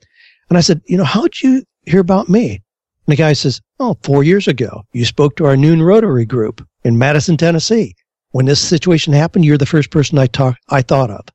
And 0.50 0.58
I 0.58 0.62
said, 0.62 0.82
you 0.86 0.98
know, 0.98 1.04
how'd 1.04 1.40
you 1.42 1.64
hear 1.86 2.02
about 2.02 2.30
me? 2.30 2.62
And 3.08 3.14
the 3.14 3.16
guy 3.16 3.34
says, 3.34 3.62
oh, 3.80 3.98
four 4.04 4.24
years 4.24 4.48
ago, 4.48 4.84
you 4.94 5.06
spoke 5.06 5.36
to 5.38 5.46
our 5.46 5.58
noon 5.58 5.82
Rotary 5.82 6.26
group 6.26 6.66
in 6.84 6.98
Madison, 6.98 7.38
Tennessee. 7.38 7.96
When 8.32 8.46
this 8.46 8.60
situation 8.60 9.14
happened, 9.14 9.46
you're 9.46 9.58
the 9.58 9.66
first 9.66 9.92
person 9.92 10.18
I 10.18 10.28
talked, 10.28 10.60
I 10.70 10.82
thought 10.82 11.10
of. 11.10 11.26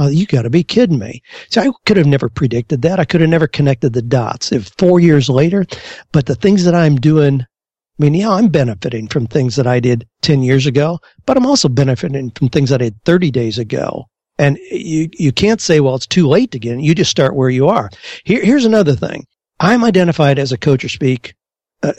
Oh, 0.00 0.08
you 0.08 0.24
got 0.24 0.42
to 0.42 0.50
be 0.50 0.64
kidding 0.64 0.98
me. 0.98 1.22
So 1.50 1.60
I 1.60 1.70
could 1.84 1.98
have 1.98 2.06
never 2.06 2.30
predicted 2.30 2.80
that. 2.80 2.98
I 2.98 3.04
could 3.04 3.20
have 3.20 3.28
never 3.28 3.46
connected 3.46 3.92
the 3.92 4.00
dots. 4.00 4.50
If 4.50 4.68
four 4.78 4.98
years 4.98 5.28
later, 5.28 5.66
but 6.10 6.24
the 6.24 6.34
things 6.34 6.64
that 6.64 6.74
I'm 6.74 6.96
doing, 6.96 7.42
I 7.42 7.46
mean, 7.98 8.14
yeah, 8.14 8.30
I'm 8.30 8.48
benefiting 8.48 9.08
from 9.08 9.26
things 9.26 9.56
that 9.56 9.66
I 9.66 9.78
did 9.78 10.08
10 10.22 10.42
years 10.42 10.64
ago, 10.64 11.00
but 11.26 11.36
I'm 11.36 11.44
also 11.44 11.68
benefiting 11.68 12.30
from 12.30 12.48
things 12.48 12.72
I 12.72 12.78
did 12.78 12.94
30 13.04 13.30
days 13.30 13.58
ago. 13.58 14.06
And 14.38 14.56
you, 14.70 15.10
you 15.18 15.32
can't 15.32 15.60
say, 15.60 15.80
well, 15.80 15.96
it's 15.96 16.06
too 16.06 16.26
late 16.26 16.50
to 16.52 16.58
get 16.58 16.72
in. 16.72 16.80
You 16.80 16.94
just 16.94 17.10
start 17.10 17.36
where 17.36 17.50
you 17.50 17.68
are. 17.68 17.90
Here, 18.24 18.42
here's 18.42 18.64
another 18.64 18.96
thing. 18.96 19.26
I'm 19.60 19.84
identified 19.84 20.38
as 20.38 20.50
a 20.50 20.56
coach 20.56 20.82
or 20.82 20.88
speak, 20.88 21.34
uh, 21.82 21.92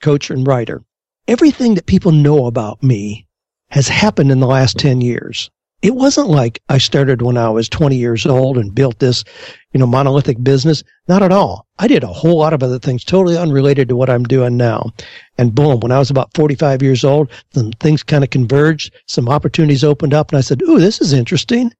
coach, 0.00 0.28
and 0.28 0.44
writer. 0.44 0.82
Everything 1.28 1.76
that 1.76 1.86
people 1.86 2.10
know 2.10 2.46
about 2.46 2.82
me 2.82 3.28
has 3.70 3.86
happened 3.86 4.32
in 4.32 4.40
the 4.40 4.48
last 4.48 4.76
10 4.76 5.00
years. 5.00 5.48
It 5.82 5.96
wasn't 5.96 6.28
like 6.28 6.62
I 6.68 6.78
started 6.78 7.22
when 7.22 7.36
I 7.36 7.50
was 7.50 7.68
20 7.68 7.96
years 7.96 8.24
old 8.24 8.56
and 8.56 8.72
built 8.72 9.00
this, 9.00 9.24
you 9.72 9.80
know, 9.80 9.86
monolithic 9.86 10.42
business. 10.42 10.84
Not 11.08 11.24
at 11.24 11.32
all. 11.32 11.66
I 11.80 11.88
did 11.88 12.04
a 12.04 12.06
whole 12.06 12.38
lot 12.38 12.52
of 12.52 12.62
other 12.62 12.78
things 12.78 13.02
totally 13.04 13.36
unrelated 13.36 13.88
to 13.88 13.96
what 13.96 14.08
I'm 14.08 14.22
doing 14.22 14.56
now. 14.56 14.92
And 15.38 15.54
boom, 15.54 15.80
when 15.80 15.90
I 15.90 15.98
was 15.98 16.08
about 16.08 16.34
45 16.34 16.82
years 16.82 17.04
old, 17.04 17.32
then 17.54 17.72
things 17.72 18.04
kind 18.04 18.22
of 18.22 18.30
converged. 18.30 18.94
Some 19.08 19.28
opportunities 19.28 19.82
opened 19.82 20.14
up 20.14 20.30
and 20.30 20.38
I 20.38 20.42
said, 20.42 20.62
Ooh, 20.62 20.78
this 20.78 21.00
is 21.00 21.12
interesting. 21.12 21.72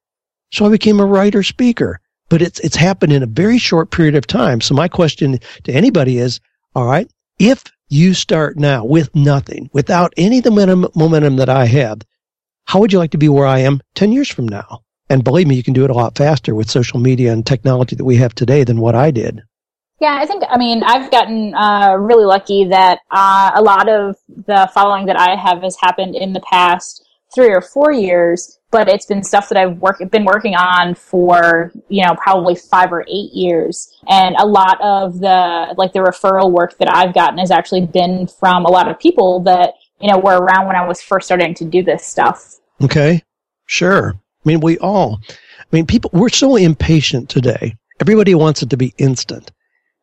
So 0.51 0.67
I 0.67 0.71
became 0.71 0.99
a 0.99 1.07
writer 1.07 1.45
speaker, 1.45 2.01
but 2.29 2.43
it's, 2.43 2.59
it's 2.61 2.77
happened 2.77 3.13
in 3.13 3.23
a 3.23 3.27
very 3.27 3.59
short 3.59 3.93
period 3.93 4.17
of 4.17 4.27
time. 4.27 4.61
So 4.61 4.75
my 4.75 4.89
question 4.89 5.39
to 5.63 5.73
anybody 5.73 6.19
is, 6.19 6.41
all 6.75 6.87
right, 6.87 7.09
if 7.39 7.63
you 7.89 8.15
start 8.15 8.59
now 8.59 8.85
with 8.85 9.15
nothing, 9.15 9.71
without 9.73 10.13
any 10.17 10.39
of 10.39 10.45
the 10.45 10.91
momentum 10.95 11.37
that 11.37 11.49
I 11.49 11.67
have, 11.67 12.01
how 12.67 12.81
would 12.81 12.93
you 12.93 12.99
like 12.99 13.11
to 13.13 13.19
be 13.19 13.29
where 13.29 13.47
I 13.47 13.59
am 13.59 13.81
10 13.95 14.13
years 14.13 14.29
from 14.29 14.49
now? 14.49 14.83
And 15.09 15.25
believe 15.25 15.47
me, 15.47 15.57
you 15.57 15.63
can 15.63 15.75
do 15.75 15.85
it 15.85 15.91
a 15.91 15.95
lot 15.95 16.17
faster 16.17 16.55
with 16.55 16.71
social 16.71 16.99
media 16.99 17.33
and 17.33 17.45
technology 17.45 17.97
that 17.97 18.05
we 18.05 18.17
have 18.17 18.35
today 18.35 18.65
than 18.65 18.81
what 18.81 18.95
I 18.95 19.11
did. 19.11 19.43
Yeah, 20.01 20.19
I 20.21 20.27
think, 20.27 20.43
I 20.49 20.59
mean, 20.59 20.83
I've 20.83 21.11
gotten 21.11 21.55
uh, 21.55 21.95
really 21.95 22.25
lucky 22.25 22.65
that 22.65 23.01
uh, 23.11 23.53
a 23.55 23.63
lot 23.63 23.89
of 23.89 24.17
the 24.29 24.69
following 24.75 25.07
that 25.07 25.19
I 25.19 25.37
have 25.37 25.63
has 25.63 25.77
happened 25.81 26.17
in 26.17 26.33
the 26.33 26.41
past 26.41 27.07
three 27.35 27.51
or 27.51 27.61
four 27.61 27.93
years, 27.93 28.59
but 28.71 28.89
it's 28.89 29.07
been 29.07 29.23
stuff 29.23 29.49
that 29.49 29.59
I've 29.59 29.79
work, 29.79 30.03
been 30.11 30.25
working 30.25 30.55
on 30.55 30.95
for, 30.95 31.73
you 31.89 32.05
know, 32.05 32.15
probably 32.17 32.55
five 32.55 32.93
or 32.93 33.03
eight 33.03 33.33
years. 33.33 33.97
And 34.09 34.35
a 34.39 34.47
lot 34.47 34.81
of 34.81 35.21
the, 35.21 35.75
like 35.79 35.93
the 35.93 36.01
referral 36.01 36.51
work 36.51 36.79
that 36.79 36.93
I've 36.93 37.15
gotten 37.15 37.39
has 37.39 37.51
actually 37.51 37.87
been 37.87 38.27
from 38.27 38.65
a 38.65 38.71
lot 38.71 38.91
of 38.91 38.99
people 38.99 39.41
that, 39.41 39.75
you 40.03 40.11
know, 40.11 40.19
were 40.19 40.39
around 40.39 40.67
when 40.67 40.77
I 40.77 40.87
was 40.87 41.01
first 41.01 41.27
starting 41.27 41.55
to 41.55 41.65
do 41.65 41.83
this 41.83 42.05
stuff. 42.05 42.57
Okay. 42.83 43.23
Sure. 43.67 44.15
I 44.15 44.49
mean, 44.49 44.61
we 44.61 44.77
all, 44.79 45.21
I 45.31 45.65
mean, 45.71 45.87
people, 45.87 46.11
we're 46.13 46.29
so 46.29 46.57
impatient 46.57 47.29
today. 47.31 47.77
Everybody 48.01 48.35
wants 48.35 48.63
it 48.63 48.71
to 48.71 48.77
be 48.77 48.93
instant. 48.99 49.53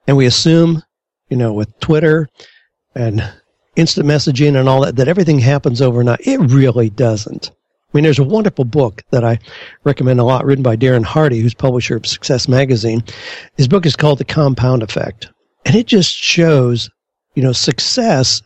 And 0.07 0.15
we 0.15 0.25
assume, 0.25 0.81
you 1.29 1.35
know, 1.35 1.51
with 1.51 1.77
Twitter 1.81 2.29
and 2.95 3.21
instant 3.75 4.07
messaging 4.07 4.57
and 4.57 4.69
all 4.69 4.81
that, 4.81 4.95
that 4.95 5.09
everything 5.09 5.39
happens 5.39 5.81
overnight. 5.81 6.25
It 6.25 6.39
really 6.39 6.89
doesn't. 6.89 7.51
I 7.51 7.97
mean, 7.97 8.03
there's 8.03 8.19
a 8.19 8.23
wonderful 8.23 8.65
book 8.65 9.03
that 9.11 9.25
I 9.25 9.39
recommend 9.83 10.19
a 10.19 10.23
lot 10.23 10.45
written 10.45 10.63
by 10.63 10.77
Darren 10.77 11.03
Hardy, 11.03 11.39
who's 11.39 11.53
publisher 11.53 11.97
of 11.97 12.05
Success 12.05 12.47
Magazine. 12.47 13.03
His 13.57 13.67
book 13.67 13.85
is 13.85 13.95
called 13.95 14.19
The 14.19 14.25
Compound 14.25 14.83
Effect. 14.83 15.27
And 15.65 15.75
it 15.75 15.87
just 15.87 16.15
shows, 16.15 16.89
you 17.35 17.43
know, 17.43 17.51
success 17.51 18.41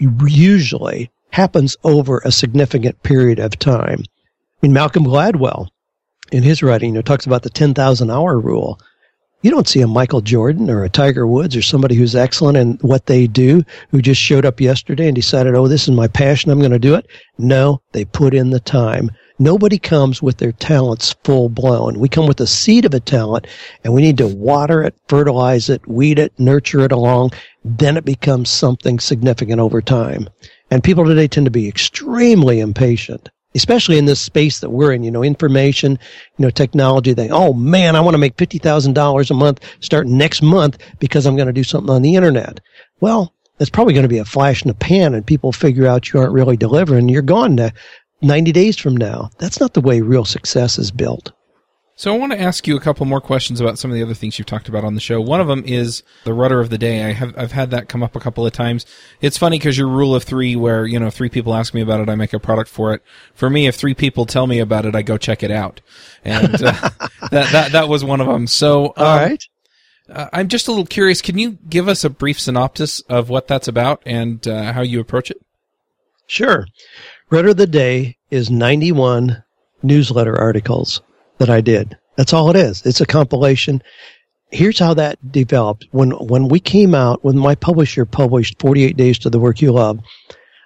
usually 0.00 1.10
happens 1.30 1.76
over 1.84 2.20
a 2.24 2.32
significant 2.32 3.02
period 3.02 3.38
of 3.38 3.58
time. 3.58 4.00
I 4.00 4.66
mean, 4.66 4.72
Malcolm 4.72 5.04
Gladwell, 5.04 5.68
in 6.32 6.42
his 6.42 6.62
writing, 6.62 6.90
you 6.90 6.94
know, 6.94 7.02
talks 7.02 7.26
about 7.26 7.42
the 7.42 7.50
10,000 7.50 8.10
hour 8.10 8.38
rule. 8.38 8.80
You 9.42 9.50
don't 9.50 9.68
see 9.68 9.80
a 9.80 9.86
Michael 9.86 10.20
Jordan 10.20 10.68
or 10.68 10.84
a 10.84 10.90
Tiger 10.90 11.26
Woods 11.26 11.56
or 11.56 11.62
somebody 11.62 11.94
who's 11.94 12.14
excellent 12.14 12.58
in 12.58 12.78
what 12.82 13.06
they 13.06 13.26
do 13.26 13.62
who 13.90 14.02
just 14.02 14.20
showed 14.20 14.44
up 14.44 14.60
yesterday 14.60 15.06
and 15.06 15.14
decided, 15.14 15.54
oh, 15.54 15.66
this 15.66 15.88
is 15.88 15.94
my 15.94 16.08
passion. 16.08 16.50
I'm 16.50 16.58
going 16.58 16.72
to 16.72 16.78
do 16.78 16.94
it. 16.94 17.06
No, 17.38 17.80
they 17.92 18.04
put 18.04 18.34
in 18.34 18.50
the 18.50 18.60
time. 18.60 19.10
Nobody 19.40 19.78
comes 19.78 20.22
with 20.22 20.36
their 20.36 20.52
talents 20.52 21.16
full 21.24 21.48
blown. 21.48 21.98
We 21.98 22.10
come 22.10 22.26
with 22.26 22.40
a 22.40 22.46
seed 22.46 22.84
of 22.84 22.92
a 22.92 23.00
talent 23.00 23.46
and 23.82 23.94
we 23.94 24.02
need 24.02 24.18
to 24.18 24.28
water 24.28 24.82
it, 24.82 24.94
fertilize 25.08 25.70
it, 25.70 25.88
weed 25.88 26.18
it, 26.18 26.38
nurture 26.38 26.80
it 26.80 26.92
along. 26.92 27.30
Then 27.64 27.96
it 27.96 28.04
becomes 28.04 28.50
something 28.50 29.00
significant 29.00 29.58
over 29.58 29.80
time. 29.80 30.28
And 30.70 30.84
people 30.84 31.06
today 31.06 31.26
tend 31.26 31.46
to 31.46 31.50
be 31.50 31.68
extremely 31.68 32.60
impatient 32.60 33.30
especially 33.54 33.98
in 33.98 34.04
this 34.04 34.20
space 34.20 34.60
that 34.60 34.70
we're 34.70 34.92
in, 34.92 35.02
you 35.02 35.10
know, 35.10 35.24
information, 35.24 35.98
you 36.38 36.44
know, 36.44 36.50
technology 36.50 37.14
thing. 37.14 37.32
Oh 37.32 37.52
man, 37.52 37.96
I 37.96 38.00
want 38.00 38.14
to 38.14 38.18
make 38.18 38.36
$50,000 38.36 39.30
a 39.30 39.34
month 39.34 39.60
start 39.80 40.06
next 40.06 40.40
month 40.40 40.78
because 41.00 41.26
I'm 41.26 41.34
going 41.34 41.48
to 41.48 41.52
do 41.52 41.64
something 41.64 41.92
on 41.92 42.02
the 42.02 42.14
internet. 42.14 42.60
Well, 43.00 43.34
it's 43.58 43.70
probably 43.70 43.92
going 43.92 44.04
to 44.04 44.08
be 44.08 44.18
a 44.18 44.24
flash 44.24 44.62
in 44.62 44.68
the 44.68 44.74
pan 44.74 45.14
and 45.14 45.26
people 45.26 45.52
figure 45.52 45.86
out 45.86 46.12
you 46.12 46.20
aren't 46.20 46.32
really 46.32 46.56
delivering. 46.56 47.08
You're 47.08 47.22
gone 47.22 47.56
to 47.58 47.72
90 48.22 48.52
days 48.52 48.78
from 48.78 48.96
now. 48.96 49.30
That's 49.38 49.60
not 49.60 49.74
the 49.74 49.80
way 49.80 50.00
real 50.00 50.24
success 50.24 50.78
is 50.78 50.90
built. 50.90 51.32
So 52.00 52.14
I 52.14 52.16
want 52.16 52.32
to 52.32 52.40
ask 52.40 52.66
you 52.66 52.78
a 52.78 52.80
couple 52.80 53.04
more 53.04 53.20
questions 53.20 53.60
about 53.60 53.78
some 53.78 53.90
of 53.90 53.94
the 53.94 54.02
other 54.02 54.14
things 54.14 54.38
you've 54.38 54.46
talked 54.46 54.70
about 54.70 54.84
on 54.84 54.94
the 54.94 55.02
show. 55.02 55.20
One 55.20 55.38
of 55.38 55.48
them 55.48 55.62
is 55.66 56.02
the 56.24 56.32
rudder 56.32 56.58
of 56.58 56.70
the 56.70 56.78
day. 56.78 57.04
I 57.04 57.12
have 57.12 57.36
I've 57.36 57.52
had 57.52 57.70
that 57.72 57.90
come 57.90 58.02
up 58.02 58.16
a 58.16 58.20
couple 58.20 58.46
of 58.46 58.54
times. 58.54 58.86
It's 59.20 59.36
funny 59.36 59.58
because 59.58 59.76
your 59.76 59.86
rule 59.86 60.14
of 60.14 60.24
three, 60.24 60.56
where 60.56 60.86
you 60.86 60.98
know 60.98 61.10
three 61.10 61.28
people 61.28 61.54
ask 61.54 61.74
me 61.74 61.82
about 61.82 62.00
it, 62.00 62.08
I 62.08 62.14
make 62.14 62.32
a 62.32 62.40
product 62.40 62.70
for 62.70 62.94
it. 62.94 63.02
For 63.34 63.50
me, 63.50 63.66
if 63.66 63.74
three 63.74 63.92
people 63.92 64.24
tell 64.24 64.46
me 64.46 64.60
about 64.60 64.86
it, 64.86 64.94
I 64.94 65.02
go 65.02 65.18
check 65.18 65.42
it 65.42 65.50
out, 65.50 65.82
and 66.24 66.54
uh, 66.54 66.72
that 67.30 67.52
that 67.52 67.72
that 67.72 67.88
was 67.90 68.02
one 68.02 68.22
of 68.22 68.28
them. 68.28 68.46
So 68.46 68.86
um, 68.86 68.92
all 68.96 69.16
right. 69.16 69.44
Uh, 70.08 70.28
I'm 70.32 70.48
just 70.48 70.68
a 70.68 70.70
little 70.70 70.86
curious. 70.86 71.20
Can 71.20 71.36
you 71.36 71.58
give 71.68 71.86
us 71.86 72.02
a 72.02 72.08
brief 72.08 72.40
synopsis 72.40 73.00
of 73.10 73.28
what 73.28 73.46
that's 73.46 73.68
about 73.68 74.02
and 74.06 74.48
uh, 74.48 74.72
how 74.72 74.80
you 74.80 75.00
approach 75.00 75.30
it? 75.30 75.36
Sure. 76.26 76.66
Rudder 77.30 77.50
of 77.50 77.56
the 77.56 77.66
day 77.66 78.16
is 78.30 78.50
91 78.50 79.42
newsletter 79.82 80.36
articles 80.36 81.00
that 81.38 81.48
I 81.48 81.60
did. 81.60 81.96
That's 82.16 82.32
all 82.32 82.50
it 82.50 82.56
is. 82.56 82.84
It's 82.84 83.00
a 83.00 83.06
compilation. 83.06 83.82
Here's 84.50 84.80
how 84.80 84.94
that 84.94 85.30
developed. 85.30 85.86
When 85.92 86.10
when 86.10 86.48
we 86.48 86.58
came 86.58 86.92
out, 86.92 87.24
when 87.24 87.38
my 87.38 87.54
publisher 87.54 88.04
published 88.04 88.60
48 88.60 88.96
Days 88.96 89.18
to 89.20 89.30
the 89.30 89.38
Work 89.38 89.62
You 89.62 89.70
Love, 89.70 90.00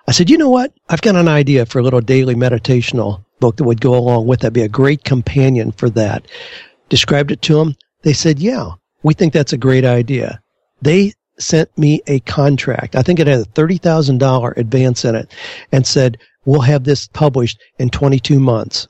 I 0.09 0.13
said, 0.13 0.31
you 0.31 0.39
know 0.39 0.49
what? 0.49 0.73
I've 0.89 1.03
got 1.03 1.17
an 1.17 1.29
idea 1.29 1.67
for 1.67 1.81
a 1.81 1.83
little 1.83 2.01
daily 2.01 2.35
meditational 2.35 3.25
book 3.41 3.57
that 3.57 3.65
would 3.65 3.83
go 3.83 3.95
along 3.95 4.27
with 4.27 4.41
that. 4.41 4.55
Be 4.55 4.63
a 4.63 4.69
great 4.69 5.05
companion 5.05 5.71
for 5.71 5.91
that. 5.91 6.27
Described 6.89 7.31
it 7.31 7.43
to 7.43 7.57
them. 7.57 7.77
They 8.03 8.15
said, 8.15 8.39
yeah, 8.39 8.71
we 9.03 9.13
think 9.13 9.35
that's 9.35 9.53
a 9.53 9.59
great 9.59 9.85
idea. 9.85 10.41
They 10.81 11.13
sent 11.39 11.77
me 11.77 12.01
a 12.07 12.21
contract. 12.21 12.97
I 12.97 13.03
think 13.03 13.19
it 13.19 13.27
had 13.27 13.41
a 13.41 13.45
$30,000 13.45 14.57
advance 14.57 15.05
in 15.05 15.15
it 15.15 15.33
and 15.73 15.87
said, 15.87 16.19
we'll 16.45 16.61
have 16.63 16.85
this 16.85 17.07
published 17.09 17.59
in 17.79 17.91
22 17.91 18.39
months. 18.39 18.89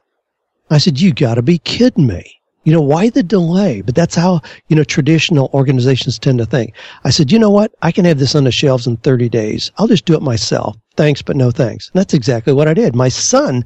I 0.70 0.78
said, 0.78 1.00
you 1.00 1.12
gotta 1.12 1.42
be 1.42 1.58
kidding 1.58 2.06
me. 2.06 2.38
You 2.64 2.72
know, 2.72 2.80
why 2.80 3.10
the 3.10 3.22
delay? 3.22 3.82
But 3.82 3.94
that's 3.94 4.14
how, 4.14 4.40
you 4.68 4.76
know, 4.76 4.84
traditional 4.84 5.50
organizations 5.52 6.18
tend 6.18 6.38
to 6.38 6.46
think. 6.46 6.74
I 7.04 7.10
said, 7.10 7.30
you 7.30 7.38
know 7.38 7.50
what? 7.50 7.72
I 7.82 7.92
can 7.92 8.06
have 8.06 8.18
this 8.18 8.34
on 8.34 8.44
the 8.44 8.52
shelves 8.52 8.86
in 8.86 8.96
30 8.96 9.28
days. 9.28 9.70
I'll 9.76 9.86
just 9.86 10.06
do 10.06 10.14
it 10.14 10.22
myself. 10.22 10.76
Thanks, 10.96 11.20
but 11.20 11.36
no 11.36 11.50
thanks. 11.50 11.90
And 11.92 12.00
that's 12.00 12.14
exactly 12.14 12.54
what 12.54 12.68
I 12.68 12.74
did. 12.74 12.96
My 12.96 13.10
son 13.10 13.64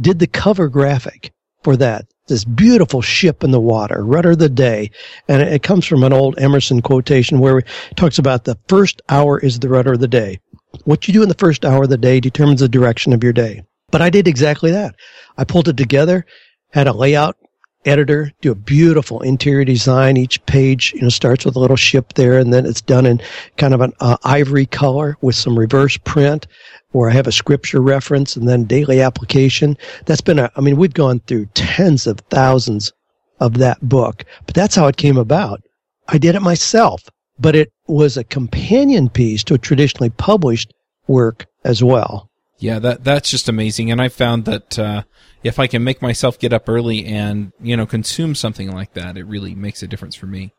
did 0.00 0.20
the 0.20 0.28
cover 0.28 0.68
graphic 0.68 1.32
for 1.64 1.76
that. 1.76 2.06
This 2.28 2.44
beautiful 2.44 3.02
ship 3.02 3.42
in 3.42 3.50
the 3.50 3.60
water, 3.60 4.04
rudder 4.04 4.30
of 4.30 4.38
the 4.38 4.48
day. 4.48 4.92
And 5.26 5.42
it 5.42 5.64
comes 5.64 5.84
from 5.84 6.04
an 6.04 6.12
old 6.12 6.38
Emerson 6.38 6.80
quotation 6.80 7.40
where 7.40 7.58
it 7.58 7.66
talks 7.96 8.18
about 8.18 8.44
the 8.44 8.56
first 8.68 9.02
hour 9.08 9.40
is 9.40 9.58
the 9.58 9.68
rudder 9.68 9.94
of 9.94 10.00
the 10.00 10.08
day. 10.08 10.38
What 10.84 11.06
you 11.06 11.14
do 11.14 11.22
in 11.22 11.28
the 11.28 11.34
first 11.34 11.64
hour 11.64 11.84
of 11.84 11.90
the 11.90 11.98
day 11.98 12.20
determines 12.20 12.60
the 12.60 12.68
direction 12.68 13.12
of 13.12 13.22
your 13.22 13.32
day. 13.32 13.62
But 13.90 14.02
I 14.02 14.10
did 14.10 14.26
exactly 14.26 14.70
that. 14.70 14.94
I 15.36 15.44
pulled 15.44 15.68
it 15.68 15.76
together, 15.76 16.24
had 16.70 16.86
a 16.86 16.92
layout 16.92 17.36
editor 17.84 18.30
do 18.40 18.52
a 18.52 18.56
beautiful 18.56 19.20
interior 19.20 19.64
design. 19.64 20.16
Each 20.16 20.44
page, 20.46 20.92
you 20.94 21.02
know, 21.02 21.08
starts 21.08 21.44
with 21.44 21.56
a 21.56 21.58
little 21.58 21.76
ship 21.76 22.14
there, 22.14 22.38
and 22.38 22.52
then 22.52 22.66
it's 22.66 22.80
done 22.80 23.06
in 23.06 23.20
kind 23.56 23.74
of 23.74 23.80
an 23.80 23.92
uh, 24.00 24.16
ivory 24.24 24.66
color 24.66 25.16
with 25.20 25.34
some 25.34 25.58
reverse 25.58 25.96
print, 25.98 26.46
where 26.90 27.10
I 27.10 27.14
have 27.14 27.26
a 27.26 27.32
scripture 27.32 27.80
reference 27.80 28.36
and 28.36 28.48
then 28.48 28.64
daily 28.64 29.00
application. 29.00 29.76
That's 30.06 30.20
been 30.20 30.38
a. 30.38 30.50
I 30.56 30.60
mean, 30.60 30.76
we've 30.76 30.94
gone 30.94 31.20
through 31.20 31.46
tens 31.54 32.06
of 32.06 32.20
thousands 32.30 32.92
of 33.40 33.54
that 33.58 33.80
book, 33.86 34.24
but 34.46 34.54
that's 34.54 34.76
how 34.76 34.86
it 34.86 34.96
came 34.96 35.16
about. 35.16 35.62
I 36.08 36.18
did 36.18 36.34
it 36.34 36.42
myself, 36.42 37.08
but 37.42 37.56
it 37.56 37.72
was 37.86 38.16
a 38.16 38.24
companion 38.24 39.08
piece 39.08 39.42
to 39.44 39.54
a 39.54 39.58
traditionally 39.58 40.10
published 40.10 40.72
work 41.08 41.46
as 41.64 41.82
well. 41.82 42.30
Yeah, 42.58 42.78
that 42.78 43.02
that's 43.02 43.30
just 43.30 43.48
amazing, 43.48 43.90
and 43.90 44.00
I 44.00 44.08
found 44.08 44.44
that 44.44 44.78
uh, 44.78 45.02
if 45.42 45.58
I 45.58 45.66
can 45.66 45.82
make 45.82 46.00
myself 46.00 46.38
get 46.38 46.52
up 46.52 46.68
early 46.68 47.04
and 47.04 47.52
you 47.60 47.76
know 47.76 47.86
consume 47.86 48.34
something 48.36 48.70
like 48.70 48.94
that, 48.94 49.16
it 49.16 49.24
really 49.24 49.54
makes 49.54 49.82
a 49.82 49.88
difference 49.88 50.14
for 50.14 50.26
me. 50.26 50.54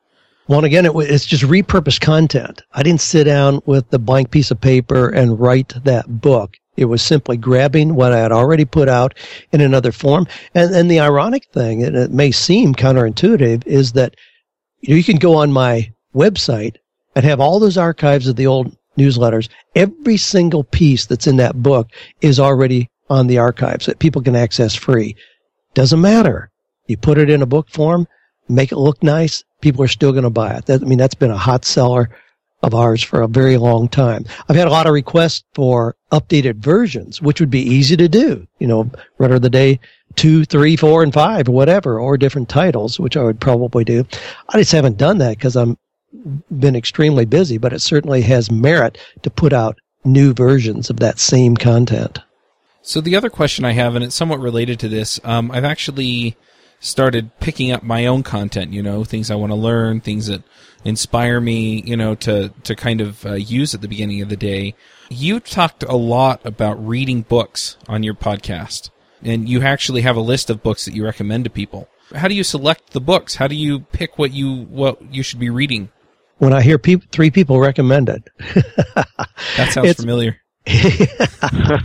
Well, 0.48 0.60
and 0.60 0.66
again, 0.66 0.86
it, 0.86 0.92
it's 0.94 1.26
just 1.26 1.44
repurposed 1.44 2.02
content. 2.02 2.64
I 2.74 2.84
didn't 2.84 3.02
sit 3.02 3.24
down 3.24 3.62
with 3.66 3.90
the 3.90 4.00
blank 4.00 4.32
piece 4.32 4.52
of 4.52 4.60
paper 4.60 5.08
and 5.08 5.40
write 5.40 5.74
that 5.86 6.20
book. 6.22 6.58
It 6.76 6.86
was 6.86 7.02
simply 7.02 7.38
grabbing 7.38 7.96
what 7.96 8.12
I 8.12 8.20
had 8.20 8.32
already 8.34 8.66
put 8.66 8.90
out 8.90 9.14
in 9.54 9.62
another 9.62 9.92
form. 9.92 10.28
And, 10.54 10.76
and 10.76 10.92
the 10.92 11.00
ironic 11.00 11.46
thing, 11.54 11.84
and 11.84 11.96
it 11.96 12.12
may 12.12 12.32
seem 12.32 12.74
counterintuitive, 12.74 13.66
is 13.66 13.94
that 13.94 14.16
you, 14.82 14.90
know, 14.90 14.98
you 14.98 15.04
can 15.04 15.18
go 15.18 15.36
on 15.36 15.54
my 15.54 15.94
website 16.14 16.78
and 17.16 17.26
have 17.26 17.40
all 17.40 17.60
those 17.60 17.78
archives 17.78 18.28
of 18.28 18.36
the 18.36 18.48
old 18.48 18.76
newsletters. 18.98 19.50
Every 19.76 20.18
single 20.18 20.64
piece 20.64 21.06
that's 21.06 21.28
in 21.28 21.38
that 21.38 21.62
book 21.62 21.90
is 22.22 22.40
already 22.40 22.90
on 23.10 23.28
the 23.28 23.38
archives 23.38 23.86
that 23.86 24.00
people 24.00 24.22
can 24.22 24.36
access 24.36 24.76
free. 24.76 25.16
Doesn't 25.74 26.02
matter. 26.02 26.52
You 26.88 26.98
put 26.98 27.18
it 27.18 27.30
in 27.30 27.42
a 27.42 27.48
book 27.48 27.70
form, 27.70 28.08
make 28.50 28.72
it 28.72 28.78
look 28.78 29.02
nice. 29.02 29.44
people 29.62 29.84
are 29.84 29.88
still 29.88 30.12
going 30.12 30.24
to 30.24 30.30
buy 30.30 30.54
it. 30.56 30.66
That, 30.66 30.82
I 30.82 30.86
mean, 30.86 30.98
that's 30.98 31.16
been 31.16 31.32
a 31.32 31.38
hot 31.38 31.66
seller 31.66 32.10
of 32.62 32.74
ours 32.74 33.04
for 33.04 33.22
a 33.22 33.28
very 33.28 33.58
long 33.58 33.90
time. 33.90 34.26
I've 34.48 34.56
had 34.56 34.68
a 34.68 34.72
lot 34.72 34.88
of 34.88 34.94
requests 34.94 35.44
for 35.54 35.96
updated 36.12 36.56
versions, 36.56 37.22
which 37.22 37.40
would 37.40 37.50
be 37.50 37.62
easy 37.62 37.98
to 37.98 38.08
do. 38.08 38.48
You 38.60 38.68
know, 38.68 38.90
Rudder 39.18 39.36
of 39.36 39.42
the 39.42 39.50
Day 39.50 39.80
two, 40.16 40.46
three, 40.46 40.76
four, 40.76 41.04
and 41.04 41.14
five, 41.14 41.50
or 41.50 41.54
whatever, 41.54 42.00
or 42.00 42.18
different 42.18 42.50
titles, 42.50 43.00
which 43.00 43.18
I 43.18 43.24
would 43.24 43.40
probably 43.40 43.84
do. 43.84 44.06
I 44.50 44.60
just 44.60 44.72
haven't 44.72 44.98
done 44.98 45.18
that 45.20 45.38
because 45.38 45.56
I'm 45.56 45.78
been 46.50 46.76
extremely 46.76 47.26
busy, 47.26 47.58
but 47.58 47.74
it 47.74 47.82
certainly 47.82 48.22
has 48.22 48.52
merit 48.52 48.98
to 49.24 49.30
put 49.30 49.54
out 49.54 49.78
new 50.06 50.34
versions 50.34 50.90
of 50.90 51.00
that 51.00 51.20
same 51.20 51.56
content. 51.56 52.20
So 52.82 53.00
the 53.02 53.16
other 53.16 53.30
question 53.30 53.64
I 53.64 53.72
have, 53.72 53.96
and 53.96 54.04
it's 54.04 54.16
somewhat 54.16 54.40
related 54.40 54.80
to 54.82 54.90
this, 54.90 55.20
um, 55.24 55.52
I've 55.52 55.64
actually 55.64 56.36
started 56.80 57.32
picking 57.40 57.72
up 57.72 57.82
my 57.82 58.06
own 58.06 58.24
content. 58.24 58.74
You 58.74 58.84
know, 58.84 59.04
things 59.04 59.32
I 59.32 59.36
want 59.36 59.52
to 59.52 59.56
learn, 59.56 60.02
things 60.02 60.28
that 60.28 60.44
inspire 60.84 61.40
me. 61.40 61.82
You 61.82 61.96
know, 61.96 62.16
to 62.16 62.50
to 62.64 62.76
kind 62.76 63.00
of 63.00 63.26
uh, 63.26 63.34
use 63.34 63.74
at 63.74 63.82
the 63.82 63.88
beginning 63.88 64.22
of 64.22 64.30
the 64.30 64.36
day. 64.36 64.76
You 65.10 65.40
talked 65.40 65.84
a 65.84 65.96
lot 65.96 66.46
about 66.46 66.86
reading 66.86 67.22
books 67.22 67.78
on 67.88 68.04
your 68.04 68.16
podcast, 68.16 68.90
and 69.22 69.48
you 69.48 69.62
actually 69.62 70.02
have 70.02 70.18
a 70.18 70.22
list 70.22 70.50
of 70.50 70.64
books 70.64 70.84
that 70.86 70.94
you 70.94 71.06
recommend 71.06 71.46
to 71.46 71.50
people. 71.50 71.88
How 72.14 72.28
do 72.28 72.36
you 72.36 72.44
select 72.44 72.92
the 72.92 73.02
books? 73.02 73.36
How 73.36 73.48
do 73.48 73.56
you 73.56 73.80
pick 73.80 74.20
what 74.20 74.34
you 74.34 74.64
what 74.64 75.02
you 75.14 75.24
should 75.24 75.40
be 75.40 75.50
reading? 75.50 75.90
When 76.44 76.52
I 76.52 76.62
hear 76.62 76.78
people, 76.78 77.08
three 77.14 77.32
people 77.32 77.62
recommend 77.62 78.10
it, 78.10 78.30
that 79.56 79.70
sounds 79.72 79.94
familiar. 79.94 80.36
yeah, 80.66 81.78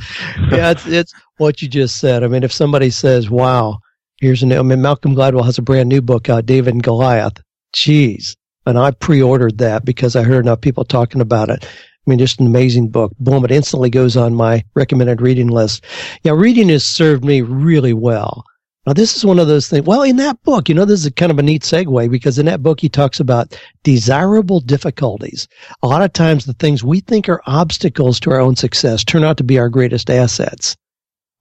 it's, 0.72 0.84
it's 0.84 1.14
what 1.36 1.62
you 1.62 1.68
just 1.68 2.00
said. 2.00 2.24
I 2.24 2.26
mean, 2.26 2.42
if 2.42 2.52
somebody 2.52 2.90
says, 2.90 3.30
"Wow, 3.30 3.78
here's 4.16 4.42
a 4.42 4.46
new," 4.46 4.58
I 4.58 4.62
mean, 4.62 4.82
Malcolm 4.82 5.14
Gladwell 5.14 5.44
has 5.44 5.58
a 5.58 5.62
brand 5.62 5.88
new 5.88 6.02
book 6.02 6.28
out, 6.28 6.44
David 6.44 6.74
and 6.74 6.82
Goliath. 6.82 7.40
Jeez, 7.72 8.34
and 8.66 8.76
I 8.76 8.90
pre-ordered 8.90 9.58
that 9.58 9.84
because 9.84 10.16
I 10.16 10.24
heard 10.24 10.44
enough 10.44 10.60
people 10.60 10.84
talking 10.84 11.20
about 11.20 11.50
it. 11.50 11.64
I 11.64 12.10
mean, 12.10 12.18
just 12.18 12.40
an 12.40 12.46
amazing 12.46 12.88
book. 12.88 13.12
Boom! 13.20 13.44
It 13.44 13.52
instantly 13.52 13.90
goes 13.90 14.16
on 14.16 14.34
my 14.34 14.64
recommended 14.74 15.20
reading 15.20 15.48
list. 15.48 15.84
Yeah, 16.24 16.32
reading 16.32 16.68
has 16.70 16.84
served 16.84 17.24
me 17.24 17.42
really 17.42 17.92
well. 17.92 18.44
Now, 18.88 18.94
this 18.94 19.14
is 19.14 19.22
one 19.26 19.38
of 19.38 19.48
those 19.48 19.68
things. 19.68 19.84
Well, 19.84 20.02
in 20.02 20.16
that 20.16 20.42
book, 20.44 20.66
you 20.66 20.74
know, 20.74 20.86
this 20.86 21.04
is 21.04 21.12
kind 21.14 21.30
of 21.30 21.38
a 21.38 21.42
neat 21.42 21.60
segue 21.60 22.10
because 22.10 22.38
in 22.38 22.46
that 22.46 22.62
book, 22.62 22.80
he 22.80 22.88
talks 22.88 23.20
about 23.20 23.54
desirable 23.82 24.60
difficulties. 24.60 25.46
A 25.82 25.86
lot 25.86 26.00
of 26.00 26.14
times, 26.14 26.46
the 26.46 26.54
things 26.54 26.82
we 26.82 27.00
think 27.00 27.28
are 27.28 27.42
obstacles 27.44 28.18
to 28.20 28.30
our 28.30 28.40
own 28.40 28.56
success 28.56 29.04
turn 29.04 29.24
out 29.24 29.36
to 29.36 29.44
be 29.44 29.58
our 29.58 29.68
greatest 29.68 30.08
assets. 30.08 30.74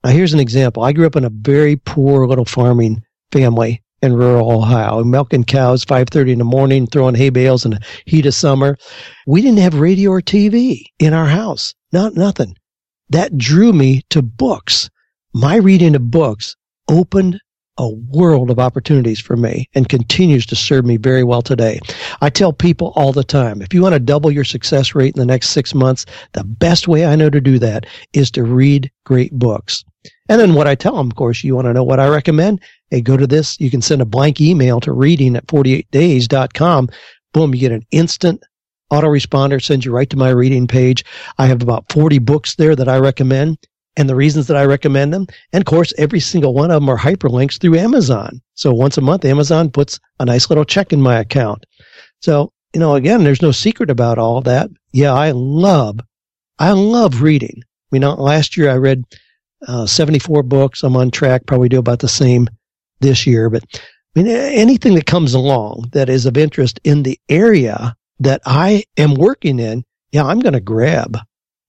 Now, 0.04 0.10
here's 0.10 0.34
an 0.34 0.42
example. 0.42 0.84
I 0.84 0.92
grew 0.92 1.08
up 1.08 1.16
in 1.16 1.24
a 1.24 1.30
very 1.30 1.78
poor 1.78 2.28
little 2.28 2.44
farming 2.44 3.02
family 3.32 3.82
in 4.02 4.12
rural 4.12 4.52
Ohio, 4.52 5.02
milking 5.06 5.46
cows 5.46 5.86
5:30 5.86 6.34
in 6.34 6.40
the 6.40 6.44
morning, 6.44 6.86
throwing 6.86 7.16
hay 7.16 7.30
bales 7.30 7.64
in 7.64 7.72
the 7.72 7.80
heat 8.04 8.26
of 8.26 8.34
summer. 8.34 8.78
We 9.26 9.42
didn't 9.42 9.60
have 9.60 9.80
radio 9.80 10.12
or 10.12 10.22
TV 10.22 10.84
in 11.00 11.14
our 11.14 11.28
house. 11.28 11.74
Not 11.94 12.14
nothing. 12.14 12.58
That 13.10 13.38
drew 13.38 13.72
me 13.72 14.02
to 14.10 14.22
books. 14.22 14.90
My 15.34 15.56
reading 15.56 15.96
of 15.96 16.12
books 16.12 16.58
opened 16.90 17.40
a 17.78 17.90
world 17.90 18.50
of 18.50 18.60
opportunities 18.60 19.20
for 19.20 19.38
me 19.38 19.70
and 19.76 19.90
continues 19.90 20.46
to 20.48 20.56
serve 20.56 20.86
me 20.86 20.98
very 20.98 21.24
well 21.24 21.42
today. 21.42 21.80
I 22.22 22.30
tell 22.30 22.52
people 22.52 22.92
all 22.96 23.14
the 23.14 23.24
time, 23.24 23.62
if 23.62 23.74
you 23.74 23.82
want 23.82 23.94
to 23.94 24.00
double 24.00 24.32
your 24.32 24.44
success 24.44 24.96
rate 24.96 25.16
in 25.16 25.20
the 25.20 25.26
next 25.26 25.50
six 25.50 25.76
months, 25.76 26.06
the 26.34 26.44
best 26.44 26.88
way 26.88 27.06
I 27.06 27.16
know 27.16 27.30
to 27.30 27.42
do 27.42 27.60
that 27.60 27.86
is 28.14 28.32
to 28.32 28.44
read 28.44 28.92
great 29.06 29.32
books. 29.32 29.84
And 30.30 30.42
then 30.42 30.54
what 30.54 30.68
I 30.68 30.76
tell 30.76 30.96
them, 30.96 31.08
of 31.08 31.16
course, 31.16 31.44
you 31.44 31.56
want 31.56 31.66
to 31.66 31.74
know 31.74 31.84
what 31.84 32.00
I 32.00 32.08
recommend? 32.08 32.62
Hey, 32.90 33.02
go 33.02 33.18
to 33.18 33.28
this. 33.28 33.60
You 33.60 33.70
can 33.70 33.82
send 33.82 34.02
a 34.02 34.06
blank 34.06 34.42
email 34.42 34.80
to 34.82 34.92
reading 34.92 35.36
at 35.36 35.48
48days.com. 35.48 36.90
Boom, 37.34 37.54
you 37.54 37.62
get 37.62 37.72
an 37.72 37.86
instant 37.92 38.44
autoresponder, 38.92 39.62
sends 39.62 39.86
you 39.86 39.92
right 39.92 40.10
to 40.10 40.18
my 40.18 40.30
reading 40.30 40.66
page. 40.66 41.04
I 41.38 41.46
have 41.48 41.62
about 41.62 41.92
40 41.92 42.20
books 42.20 42.56
there 42.56 42.76
that 42.76 42.88
I 42.88 42.98
recommend 42.98 43.58
and 43.98 44.08
the 44.08 44.16
reasons 44.16 44.48
that 44.48 44.56
I 44.56 44.64
recommend 44.64 45.12
them. 45.12 45.26
And 45.52 45.62
of 45.62 45.66
course, 45.66 45.92
every 45.98 46.20
single 46.20 46.54
one 46.54 46.72
of 46.72 46.82
them 46.82 46.90
are 46.90 46.98
hyperlinks 46.98 47.60
through 47.60 47.78
Amazon. 47.78 48.40
So 48.54 48.72
once 48.72 48.98
a 48.98 49.02
month, 49.02 49.26
Amazon 49.26 49.72
puts 49.72 50.00
a 50.20 50.26
nice 50.26 50.50
little 50.50 50.64
check 50.64 50.94
in 50.94 51.02
my 51.02 51.20
account. 51.20 51.66
So, 52.22 52.54
you 52.74 52.80
know, 52.80 52.96
again, 52.96 53.24
there's 53.24 53.42
no 53.42 53.52
secret 53.52 53.90
about 53.90 54.20
all 54.20 54.42
that. 54.42 54.70
Yeah, 54.94 55.14
I 55.14 55.32
love, 55.32 56.00
I 56.60 56.72
love 56.72 57.22
reading. 57.24 57.64
I 57.64 57.88
mean, 57.92 58.04
last 58.04 58.56
year 58.56 58.70
I 58.70 58.78
read 58.78 59.04
uh, 59.68 59.88
74 59.88 60.44
books. 60.44 60.84
I'm 60.84 60.96
on 60.96 61.10
track, 61.10 61.48
probably 61.48 61.70
do 61.70 61.80
about 61.80 62.00
the 62.00 62.08
same 62.08 62.48
this 63.00 63.26
year. 63.26 63.50
But 63.50 63.64
I 63.74 63.80
mean, 64.22 64.28
anything 64.28 64.94
that 64.96 65.08
comes 65.08 65.34
along 65.34 65.90
that 65.94 66.08
is 66.08 66.28
of 66.28 66.38
interest 66.38 66.80
in 66.84 67.02
the 67.02 67.20
area 67.30 67.96
that 68.20 68.42
I 68.46 68.84
am 68.98 69.16
working 69.16 69.60
in, 69.60 69.84
yeah, 70.12 70.24
I'm 70.24 70.40
going 70.40 70.54
to 70.54 70.60
grab 70.60 71.18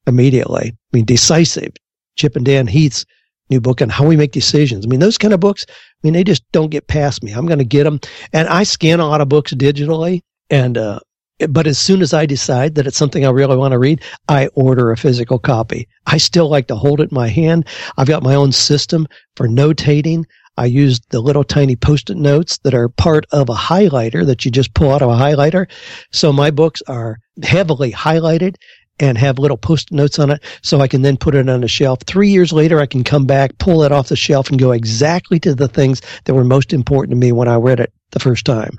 immediately. 0.07 0.73
I 0.73 0.97
mean, 0.97 1.05
decisive. 1.07 1.73
Chip 2.19 2.37
and 2.37 2.45
Dan 2.45 2.67
Heath's 2.67 3.07
new 3.49 3.61
book 3.61 3.81
on 3.81 3.89
how 3.89 4.05
we 4.05 4.17
make 4.17 4.33
decisions. 4.33 4.85
I 4.85 4.89
mean, 4.89 5.01
those 5.01 5.17
kind 5.19 5.33
of 5.33 5.41
books, 5.41 5.65
I 5.69 5.73
mean, 6.03 6.13
they 6.13 6.25
just 6.25 6.43
don't 6.53 6.71
get 6.71 6.87
past 6.87 7.23
me. 7.23 7.33
I'm 7.33 7.47
going 7.47 7.59
to 7.59 7.65
get 7.65 7.85
them. 7.85 8.01
And 8.33 8.47
I 8.49 8.65
scan 8.65 9.01
a 9.01 9.07
lot 9.07 9.21
of 9.21 9.29
books 9.29 9.55
digitally. 9.55 10.21
And, 10.51 10.77
uh, 10.77 11.01
but 11.49 11.67
as 11.67 11.79
soon 11.79 12.03
as 12.03 12.13
I 12.13 12.27
decide 12.27 12.75
that 12.75 12.87
it's 12.87 12.97
something 12.97 13.25
I 13.25 13.31
really 13.31 13.57
want 13.57 13.73
to 13.73 13.79
read, 13.79 14.03
I 14.29 14.49
order 14.49 14.91
a 14.91 14.97
physical 14.97 15.39
copy. 15.39 15.89
I 16.07 16.19
still 16.19 16.49
like 16.49 16.67
to 16.67 16.77
hold 16.77 17.01
it 17.01 17.11
in 17.11 17.15
my 17.15 17.29
hand. 17.29 17.67
I've 17.97 18.09
got 18.09 18.23
my 18.23 18.35
own 18.35 18.53
system 18.53 19.07
for 19.37 19.47
notating. 19.47 20.25
I 20.57 20.67
use 20.67 21.01
the 21.11 21.21
little 21.21 21.45
tiny 21.45 21.77
post-it 21.77 22.17
notes 22.17 22.59
that 22.65 22.75
are 22.75 22.89
part 22.89 23.25
of 23.31 23.49
a 23.49 23.55
highlighter 23.55 24.27
that 24.27 24.45
you 24.45 24.51
just 24.51 24.75
pull 24.75 24.91
out 24.91 25.03
of 25.03 25.09
a 25.09 25.15
highlighter. 25.15 25.71
So 26.11 26.33
my 26.33 26.51
books 26.51 26.83
are 26.89 27.19
heavily 27.45 27.93
highlighted 27.93 28.57
and 29.01 29.19
have 29.19 29.39
little 29.39 29.57
post 29.57 29.93
notes 29.93 30.19
on 30.19 30.31
it 30.31 30.43
so 30.63 30.81
I 30.81 30.89
can 30.89 31.03
then 31.03 31.17
put 31.17 31.35
it 31.35 31.49
on 31.49 31.65
a 31.65 31.69
shelf. 31.69 32.01
Three 32.07 32.31
years 32.31 32.53
later, 32.53 32.81
I 32.81 32.87
can 32.87 33.05
come 33.05 33.27
back, 33.27 33.59
pull 33.59 33.83
it 33.83 33.93
off 33.93 34.09
the 34.09 34.17
shelf, 34.17 34.51
and 34.51 34.59
go 34.59 34.73
exactly 34.73 35.39
to 35.41 35.55
the 35.55 35.69
things 35.69 36.03
that 36.25 36.35
were 36.35 36.45
most 36.45 36.73
important 36.73 37.11
to 37.11 37.17
me 37.17 37.33
when 37.33 37.49
I 37.49 37.57
read 37.57 37.81
it 37.81 37.93
the 38.11 38.21
first 38.21 38.45
time. 38.45 38.77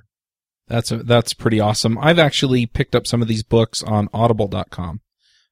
That's 0.68 0.92
a, 0.92 0.98
that's 0.98 1.34
pretty 1.34 1.60
awesome. 1.60 1.98
I've 1.98 2.20
actually 2.20 2.66
picked 2.66 2.96
up 2.96 3.08
some 3.08 3.22
of 3.22 3.28
these 3.28 3.44
books 3.44 3.82
on 3.82 4.08
Audible.com. 4.14 5.02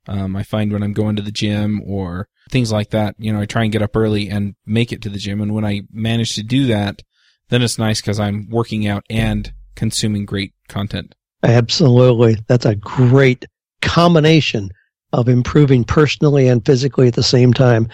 Um, 0.07 0.36
I 0.36 0.43
find 0.43 0.72
when 0.72 0.84
I'm 0.84 0.93
going 0.93 1.15
to 1.18 1.22
the 1.22 1.32
gym 1.32 1.82
or 1.86 2.30
things 2.49 2.72
like 2.72 2.91
that, 2.91 3.15
you 3.18 3.34
know, 3.34 3.41
I 3.41 3.45
try 3.45 3.63
and 3.63 3.72
get 3.72 3.82
up 3.82 3.95
early 3.95 4.30
and 4.30 4.55
make 4.65 4.93
it 4.93 5.01
to 5.01 5.09
the 5.09 5.18
gym. 5.18 5.41
And 5.41 5.53
when 5.53 5.65
I 5.65 5.82
manage 5.91 6.36
to 6.36 6.43
do 6.43 6.68
that, 6.68 7.01
then 7.49 7.61
it's 7.61 7.78
nice 7.80 7.99
because 7.99 8.20
I'm 8.20 8.47
working 8.49 8.88
out 8.88 9.03
and 9.09 9.51
consuming 9.76 10.26
great 10.26 10.53
content. 10.70 11.13
Absolutely. 11.43 12.38
That's 12.47 12.65
a 12.65 12.76
great 12.76 13.45
combination 13.88 14.69
of 15.13 15.29
improving 15.29 15.83
personally 15.83 16.47
and 16.47 16.65
physically 16.65 17.07
at 17.07 17.15
the 17.15 17.23
same 17.23 17.53
time. 17.53 17.88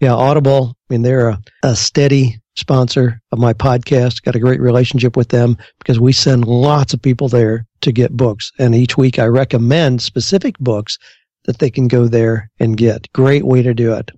Yeah, 0.00 0.14
Audible, 0.14 0.76
I 0.88 0.94
mean, 0.94 1.02
they're 1.02 1.28
a, 1.28 1.40
a 1.62 1.76
steady 1.76 2.40
sponsor 2.56 3.20
of 3.32 3.38
my 3.38 3.52
podcast. 3.52 4.22
Got 4.22 4.36
a 4.36 4.40
great 4.40 4.60
relationship 4.60 5.16
with 5.16 5.28
them 5.28 5.56
because 5.78 6.00
we 6.00 6.12
send 6.12 6.46
lots 6.46 6.94
of 6.94 7.02
people 7.02 7.28
there 7.28 7.66
to 7.82 7.92
get 7.92 8.16
books. 8.16 8.50
And 8.58 8.74
each 8.74 8.96
week 8.96 9.18
I 9.18 9.26
recommend 9.26 10.02
specific 10.02 10.58
books 10.58 10.98
that 11.44 11.58
they 11.58 11.70
can 11.70 11.88
go 11.88 12.06
there 12.06 12.50
and 12.58 12.76
get. 12.76 13.10
Great 13.12 13.44
way 13.44 13.62
to 13.62 13.74
do 13.74 13.94
it. 13.94 14.10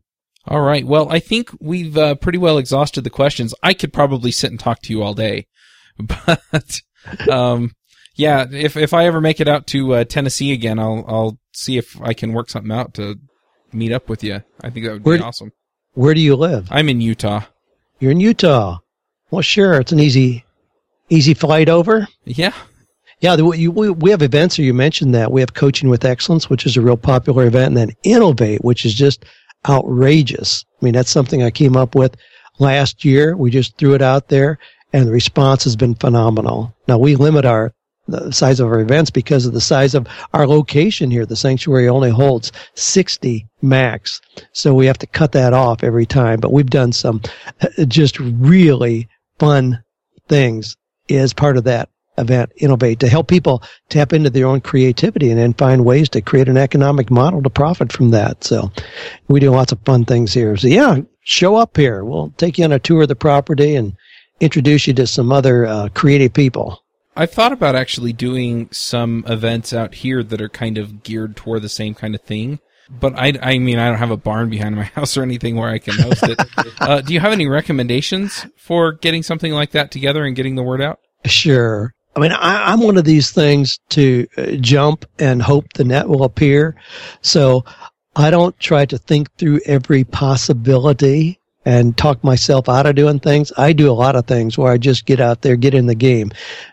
All 0.47 0.61
right. 0.63 0.85
Well, 0.85 1.11
I 1.11 1.21
think 1.21 1.51
we've 1.61 1.97
uh, 1.97 2.17
pretty 2.17 2.39
well 2.39 2.59
exhausted 2.59 3.05
the 3.05 3.11
questions. 3.11 3.55
I 3.63 3.75
could 3.75 3.93
probably 3.93 4.33
sit 4.33 4.51
and 4.51 4.59
talk 4.59 4.83
to 4.83 4.93
you 4.93 5.03
all 5.03 5.15
day, 5.15 5.47
but 5.99 6.81
um, 7.31 7.73
yeah, 8.15 8.47
if 8.51 8.77
if 8.77 8.93
I 8.93 9.07
ever 9.07 9.21
make 9.21 9.41
it 9.41 9.49
out 9.49 9.67
to 9.69 9.95
uh, 9.95 10.05
Tennessee 10.05 10.53
again, 10.53 10.79
I'll 10.79 11.05
I'll 11.07 11.39
see 11.53 11.79
if 11.79 12.01
I 12.01 12.13
can 12.13 12.33
work 12.33 12.51
something 12.51 12.73
out 12.73 12.95
to 12.95 13.19
meet 13.73 13.93
up 13.93 14.09
with 14.09 14.23
you. 14.23 14.43
I 14.61 14.71
think 14.71 14.87
that 14.87 14.93
would 14.93 15.05
where, 15.05 15.19
be 15.19 15.25
awesome. 15.25 15.53
Where 15.95 16.15
do 16.15 16.21
you 16.21 16.37
live? 16.37 16.69
I'm 16.71 16.89
in 16.89 17.01
Utah. 17.01 17.43
You're 17.99 18.13
in 18.13 18.21
Utah. 18.21 18.79
Well, 19.31 19.43
sure, 19.43 19.81
it's 19.81 19.93
an 19.93 20.01
easy 20.01 20.45
easy 21.09 21.35
flight 21.35 21.69
over. 21.69 22.07
Yeah. 22.25 22.53
Yeah, 23.21 23.37
we, 23.37 23.69
we 23.69 24.11
have 24.11 24.23
events, 24.23 24.59
or 24.59 24.63
you 24.63 24.75
mentioned 24.75 25.15
that. 25.15 25.31
We 25.31 25.41
have 25.43 25.55
Coaching 25.55 25.89
with 25.89 26.05
Excellence, 26.05 26.51
which 26.51 26.67
is 26.67 26.77
a 26.77 26.81
real 26.81 26.97
popular 26.97 27.47
event, 27.47 27.69
and 27.69 27.77
then 27.77 27.97
Innovate, 28.03 28.65
which 28.65 28.85
is 28.85 28.95
just 28.95 29.25
outrageous. 29.69 30.65
I 30.81 30.85
mean, 30.85 30.95
that's 30.95 31.11
something 31.11 31.41
I 31.41 31.53
came 31.53 31.77
up 31.77 31.95
with 31.95 32.17
last 32.59 33.05
year. 33.05 33.37
We 33.37 33.53
just 33.53 33.79
threw 33.79 33.95
it 33.95 34.03
out 34.03 34.27
there, 34.27 34.59
and 34.93 35.07
the 35.07 35.13
response 35.13 35.63
has 35.63 35.77
been 35.77 35.95
phenomenal. 35.95 36.75
Now, 36.89 36.99
we 36.99 37.15
limit 37.15 37.45
our 37.45 37.73
the 38.09 38.33
size 38.33 38.61
of 38.61 38.69
our 38.69 38.81
events 38.81 39.11
because 39.11 39.47
of 39.47 39.53
the 39.53 39.61
size 39.61 39.95
of 39.95 40.07
our 40.35 40.47
location 40.47 41.11
here. 41.11 41.27
The 41.27 41.37
sanctuary 41.37 41.89
only 41.89 42.11
holds 42.11 42.53
60 42.75 43.47
max. 43.61 44.21
So 44.53 44.75
we 44.75 44.87
have 44.87 44.99
to 44.99 45.07
cut 45.07 45.33
that 45.33 45.53
off 45.53 45.85
every 45.85 46.07
time. 46.07 46.41
But 46.41 46.53
we've 46.53 46.71
done 46.71 46.93
some 46.93 47.21
uh, 47.61 47.85
just 47.87 48.19
really 48.19 49.09
fun 49.39 49.83
things 50.29 50.77
as 51.11 51.33
part 51.33 51.57
of 51.57 51.65
that 51.65 51.89
event, 52.19 52.53
Innovate, 52.57 53.01
to 53.01 53.09
help 53.09 53.29
people 53.29 53.63
tap 53.89 54.13
into 54.13 54.31
their 54.31 54.47
own 54.47 54.61
creativity 54.61 55.31
and 55.31 55.39
then 55.39 55.55
find 55.55 55.85
ways 55.85 56.09
to 56.11 56.21
create 56.21 56.49
an 56.49 56.59
economic 56.59 57.11
model 57.11 57.43
to 57.43 57.51
profit 57.51 57.93
from 57.93 58.11
that. 58.11 58.45
So 58.45 58.71
we 59.29 59.41
do 59.41 59.51
lots 59.51 59.73
of 59.73 59.81
fun 59.85 60.05
things 60.05 60.35
here. 60.35 60.57
So 60.57 60.69
yeah, 60.69 60.99
show 61.23 61.57
up 61.57 61.77
here. 61.77 62.05
We'll 62.05 62.33
take 62.37 62.59
you 62.59 62.65
on 62.65 62.73
a 62.73 62.79
tour 62.79 63.03
of 63.03 63.09
the 63.09 63.17
property 63.17 63.77
and 63.77 63.95
introduce 64.41 64.87
you 64.87 64.95
to 64.95 65.07
some 65.07 65.33
other 65.33 65.67
uh, 65.67 65.89
creative 65.95 66.35
people. 66.35 66.82
I've 67.15 67.31
thought 67.31 67.53
about 67.53 67.77
actually 67.77 68.13
doing 68.13 68.69
some 68.73 69.25
events 69.27 69.73
out 69.73 69.95
here 69.97 70.23
that 70.23 70.41
are 70.41 70.49
kind 70.49 70.79
of 70.79 71.03
geared 71.03 71.37
toward 71.37 71.63
the 71.63 71.69
same 71.69 71.95
kind 71.95 72.15
of 72.15 72.23
thing. 72.23 72.61
But 72.91 73.15
I, 73.17 73.33
I 73.41 73.59
mean, 73.59 73.79
I 73.79 73.89
don't 73.89 73.99
have 73.99 74.11
a 74.11 74.17
barn 74.17 74.51
behind 74.51 74.77
my 74.77 74.85
house 74.95 75.17
or 75.17 75.23
anything 75.23 75.57
where 75.57 75.69
I 75.69 75.79
can 75.79 75.95
host 75.95 76.23
it. 76.25 76.41
uh, 76.81 77.01
do 77.01 77.15
you 77.15 77.21
have 77.21 77.33
any 77.33 77.47
recommendations 77.47 78.47
for 78.57 78.93
getting 78.93 79.23
something 79.23 79.53
like 79.53 79.71
that 79.73 79.91
together 79.91 80.25
and 80.25 80.37
getting 80.37 80.57
the 80.57 80.63
word 80.63 80.81
out? 80.81 80.99
Sure. 81.25 81.95
I 82.15 82.21
mean, 82.21 82.33
I, 82.33 82.73
am 82.73 82.81
one 82.81 82.99
of 82.99 83.05
these 83.05 83.31
things 83.31 83.79
to 83.91 84.27
uh, 84.37 84.53
jump 84.61 85.07
and 85.19 85.41
hope 85.41 85.73
the 85.75 85.85
net 85.85 86.09
will 86.09 86.25
appear. 86.25 86.77
So 87.23 87.65
I 88.17 88.31
don't 88.31 88.59
try 88.61 88.85
to 88.87 88.99
think 88.99 89.35
through 89.37 89.61
every 89.65 90.05
possibility 90.05 91.41
and 91.65 91.97
talk 91.97 92.23
myself 92.25 92.69
out 92.69 92.87
of 92.87 92.97
doing 92.97 93.21
things. 93.21 93.53
I 93.57 93.73
do 93.73 93.91
a 93.91 93.93
lot 93.93 94.17
of 94.17 94.27
things 94.27 94.59
where 94.59 94.73
I 94.73 94.79
just 94.79 95.07
get 95.07 95.21
out 95.21 95.43
there, 95.43 95.57
get 95.57 95.75
in 95.75 95.87
the 95.87 95.95
game. 95.95 96.33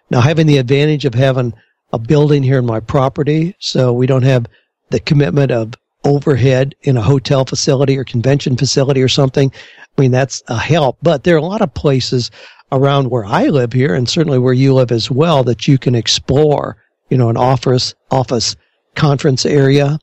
Now, 0.10 0.22
having 0.22 0.48
the 0.48 0.58
advantage 0.58 1.06
of 1.06 1.14
having 1.14 1.54
a 1.94 2.00
building 2.00 2.44
here 2.44 2.60
in 2.60 2.66
my 2.66 2.80
property, 2.80 3.56
so 3.60 3.94
we 3.94 4.08
don't 4.08 4.24
have 4.24 4.46
the 4.90 5.00
commitment 5.00 5.52
of 5.52 5.74
overhead 6.06 6.76
in 6.84 6.98
a 6.98 7.02
hotel 7.02 7.46
facility 7.46 7.98
or 7.98 8.04
convention 8.04 8.56
facility 8.56 9.02
or 9.02 9.08
something. 9.08 9.52
I 9.98 10.02
mean, 10.02 10.12
that's 10.12 10.42
a 10.48 10.58
help, 10.58 10.98
but 11.02 11.24
there 11.24 11.36
are 11.36 11.40
a 11.40 11.46
lot 11.46 11.62
of 11.62 11.74
places 11.74 12.32
around 12.72 13.10
where 13.10 13.26
I 13.26 13.48
live 13.48 13.74
here 13.74 13.94
and 13.96 14.08
certainly 14.08 14.40
where 14.40 14.54
you 14.54 14.74
live 14.74 14.92
as 14.92 15.12
well 15.12 15.44
that 15.44 15.68
you 15.68 15.78
can 15.78 15.96
explore, 15.96 16.78
you 17.10 17.18
know, 17.18 17.30
an 17.30 17.38
office, 17.38 17.94
office 18.12 18.56
conference 18.96 19.46
area 19.46 20.00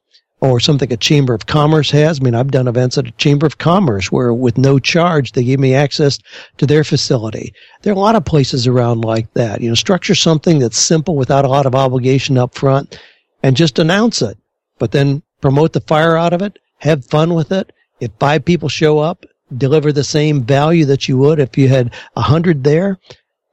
or 0.51 0.61
something 0.61 0.93
a 0.93 0.97
chamber 0.97 1.35
of 1.35 1.47
commerce 1.47 1.91
has. 1.91 2.21
I 2.21 2.23
mean, 2.23 2.35
I've 2.35 2.51
done 2.51 2.69
events 2.69 2.97
at 2.99 3.07
a 3.07 3.13
chamber 3.13 3.47
of 3.47 3.59
commerce 3.59 4.11
where 4.11 4.33
with 4.33 4.59
no 4.59 4.79
charge, 4.79 5.33
they 5.33 5.45
give 5.45 5.61
me 5.61 5.75
access 5.75 6.19
to 6.59 6.67
their 6.67 6.85
facility. 6.85 7.53
There 7.83 7.93
are 7.93 7.97
a 7.97 8.01
lot 8.01 8.17
of 8.17 8.25
places 8.25 8.67
around 8.67 9.05
like 9.05 9.33
that. 9.35 9.61
You 9.61 9.69
know, 9.69 9.75
structure 9.75 10.15
something 10.15 10.59
that's 10.59 10.79
simple 10.79 11.17
without 11.17 11.45
a 11.45 11.49
lot 11.49 11.67
of 11.67 11.75
obligation 11.75 12.39
up 12.39 12.55
front 12.55 12.99
and 13.43 13.57
just 13.57 13.79
announce 13.79 14.23
it, 14.23 14.39
but 14.79 14.93
then 14.93 15.23
promote 15.41 15.73
the 15.73 15.81
fire 15.81 16.17
out 16.17 16.33
of 16.33 16.43
it, 16.43 16.59
have 16.79 17.05
fun 17.05 17.35
with 17.35 17.53
it. 17.53 17.73
If 18.01 18.11
five 18.19 18.45
people 18.45 18.69
show 18.69 18.99
up, 18.99 19.25
deliver 19.57 19.93
the 19.93 20.05
same 20.05 20.43
value 20.43 20.85
that 20.87 21.09
you 21.09 21.19
would 21.19 21.39
if 21.39 21.57
you 21.57 21.69
had 21.69 21.95
a 22.17 22.23
hundred 22.23 22.65
there, 22.65 22.99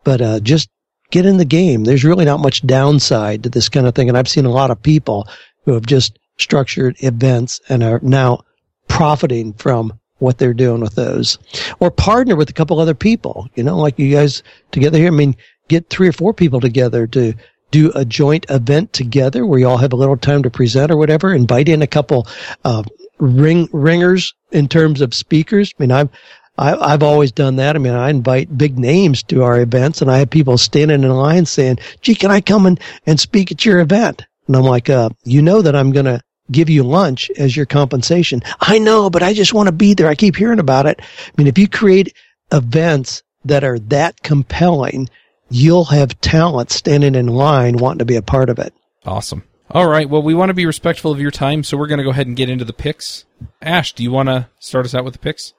but, 0.03 0.21
uh, 0.21 0.39
just 0.39 0.69
get 1.11 1.25
in 1.25 1.37
the 1.37 1.45
game. 1.45 1.83
There's 1.83 2.03
really 2.03 2.25
not 2.25 2.39
much 2.39 2.65
downside 2.65 3.43
to 3.43 3.49
this 3.49 3.69
kind 3.69 3.85
of 3.85 3.93
thing. 3.93 4.09
And 4.09 4.17
I've 4.17 4.27
seen 4.27 4.45
a 4.45 4.51
lot 4.51 4.71
of 4.71 4.81
people 4.81 5.27
who 5.63 5.73
have 5.73 5.85
just 5.85 6.17
structured 6.37 6.95
events 6.99 7.59
and 7.69 7.83
are 7.83 7.99
now 8.01 8.39
profiting 8.87 9.53
from 9.53 9.93
what 10.19 10.37
they're 10.37 10.53
doing 10.53 10.81
with 10.81 10.95
those 10.95 11.37
or 11.79 11.91
partner 11.91 12.35
with 12.35 12.49
a 12.49 12.53
couple 12.53 12.79
other 12.79 12.93
people, 12.93 13.47
you 13.55 13.63
know, 13.63 13.77
like 13.77 13.99
you 13.99 14.11
guys 14.11 14.41
together 14.71 14.97
here. 14.97 15.07
I 15.07 15.11
mean, 15.11 15.35
get 15.67 15.89
three 15.89 16.07
or 16.07 16.13
four 16.13 16.33
people 16.33 16.59
together 16.59 17.07
to 17.07 17.33
do 17.71 17.91
a 17.95 18.05
joint 18.05 18.45
event 18.49 18.93
together 18.93 19.45
where 19.45 19.59
you 19.59 19.67
all 19.67 19.77
have 19.77 19.93
a 19.93 19.97
little 19.97 20.15
time 20.15 20.43
to 20.43 20.49
present 20.49 20.91
or 20.91 20.97
whatever. 20.97 21.33
Invite 21.33 21.67
in 21.67 21.81
a 21.81 21.87
couple, 21.87 22.27
uh, 22.63 22.83
ring 23.19 23.67
ringers 23.73 24.33
in 24.51 24.67
terms 24.67 25.01
of 25.01 25.13
speakers. 25.13 25.73
I 25.77 25.83
mean, 25.83 25.91
I've, 25.91 26.09
I, 26.57 26.91
have 26.91 27.01
always 27.01 27.31
done 27.31 27.55
that. 27.55 27.75
I 27.75 27.79
mean, 27.79 27.93
I 27.93 28.09
invite 28.11 28.57
big 28.57 28.77
names 28.77 29.23
to 29.23 29.43
our 29.43 29.59
events 29.59 30.01
and 30.01 30.11
I 30.11 30.19
have 30.19 30.29
people 30.29 30.57
standing 30.57 31.03
in 31.03 31.09
line 31.09 31.45
saying, 31.45 31.79
gee, 32.01 32.15
can 32.15 32.29
I 32.29 32.41
come 32.41 32.65
and, 32.67 32.79
and 33.07 33.19
speak 33.19 33.51
at 33.51 33.65
your 33.65 33.79
event? 33.79 34.25
And 34.47 34.55
I'm 34.55 34.63
like, 34.63 34.89
uh, 34.89 35.09
you 35.23 35.41
know 35.41 35.61
that 35.61 35.75
I'm 35.75 35.91
going 35.91 36.05
to 36.05 36.21
give 36.51 36.69
you 36.69 36.83
lunch 36.83 37.31
as 37.37 37.55
your 37.55 37.65
compensation. 37.65 38.41
I 38.59 38.79
know, 38.79 39.09
but 39.09 39.23
I 39.23 39.33
just 39.33 39.53
want 39.53 39.67
to 39.67 39.73
be 39.73 39.93
there. 39.93 40.07
I 40.07 40.15
keep 40.15 40.35
hearing 40.35 40.59
about 40.59 40.85
it. 40.85 40.99
I 41.01 41.31
mean, 41.37 41.47
if 41.47 41.57
you 41.57 41.67
create 41.67 42.13
events 42.51 43.23
that 43.45 43.63
are 43.63 43.79
that 43.79 44.21
compelling, 44.21 45.09
you'll 45.49 45.85
have 45.85 46.19
talent 46.21 46.71
standing 46.71 47.15
in 47.15 47.27
line 47.27 47.77
wanting 47.77 47.99
to 47.99 48.05
be 48.05 48.15
a 48.15 48.21
part 48.21 48.49
of 48.49 48.59
it. 48.59 48.73
Awesome. 49.05 49.43
All 49.71 49.87
right. 49.87 50.09
Well, 50.09 50.21
we 50.21 50.33
want 50.33 50.49
to 50.49 50.53
be 50.53 50.65
respectful 50.65 51.11
of 51.11 51.19
your 51.19 51.31
time, 51.31 51.63
so 51.63 51.77
we're 51.77 51.87
going 51.87 51.97
to 51.97 52.03
go 52.03 52.11
ahead 52.11 52.27
and 52.27 52.35
get 52.35 52.49
into 52.49 52.65
the 52.65 52.73
picks. 52.73 53.25
Ashe, 53.61 53.93
do 53.93 54.03
you 54.03 54.11
want 54.11 54.29
to 54.29 54.49
start 54.59 54.85
us 54.85 54.93
out 54.93 55.03
with 55.03 55.13
the 55.13 55.19
picks? 55.19 55.53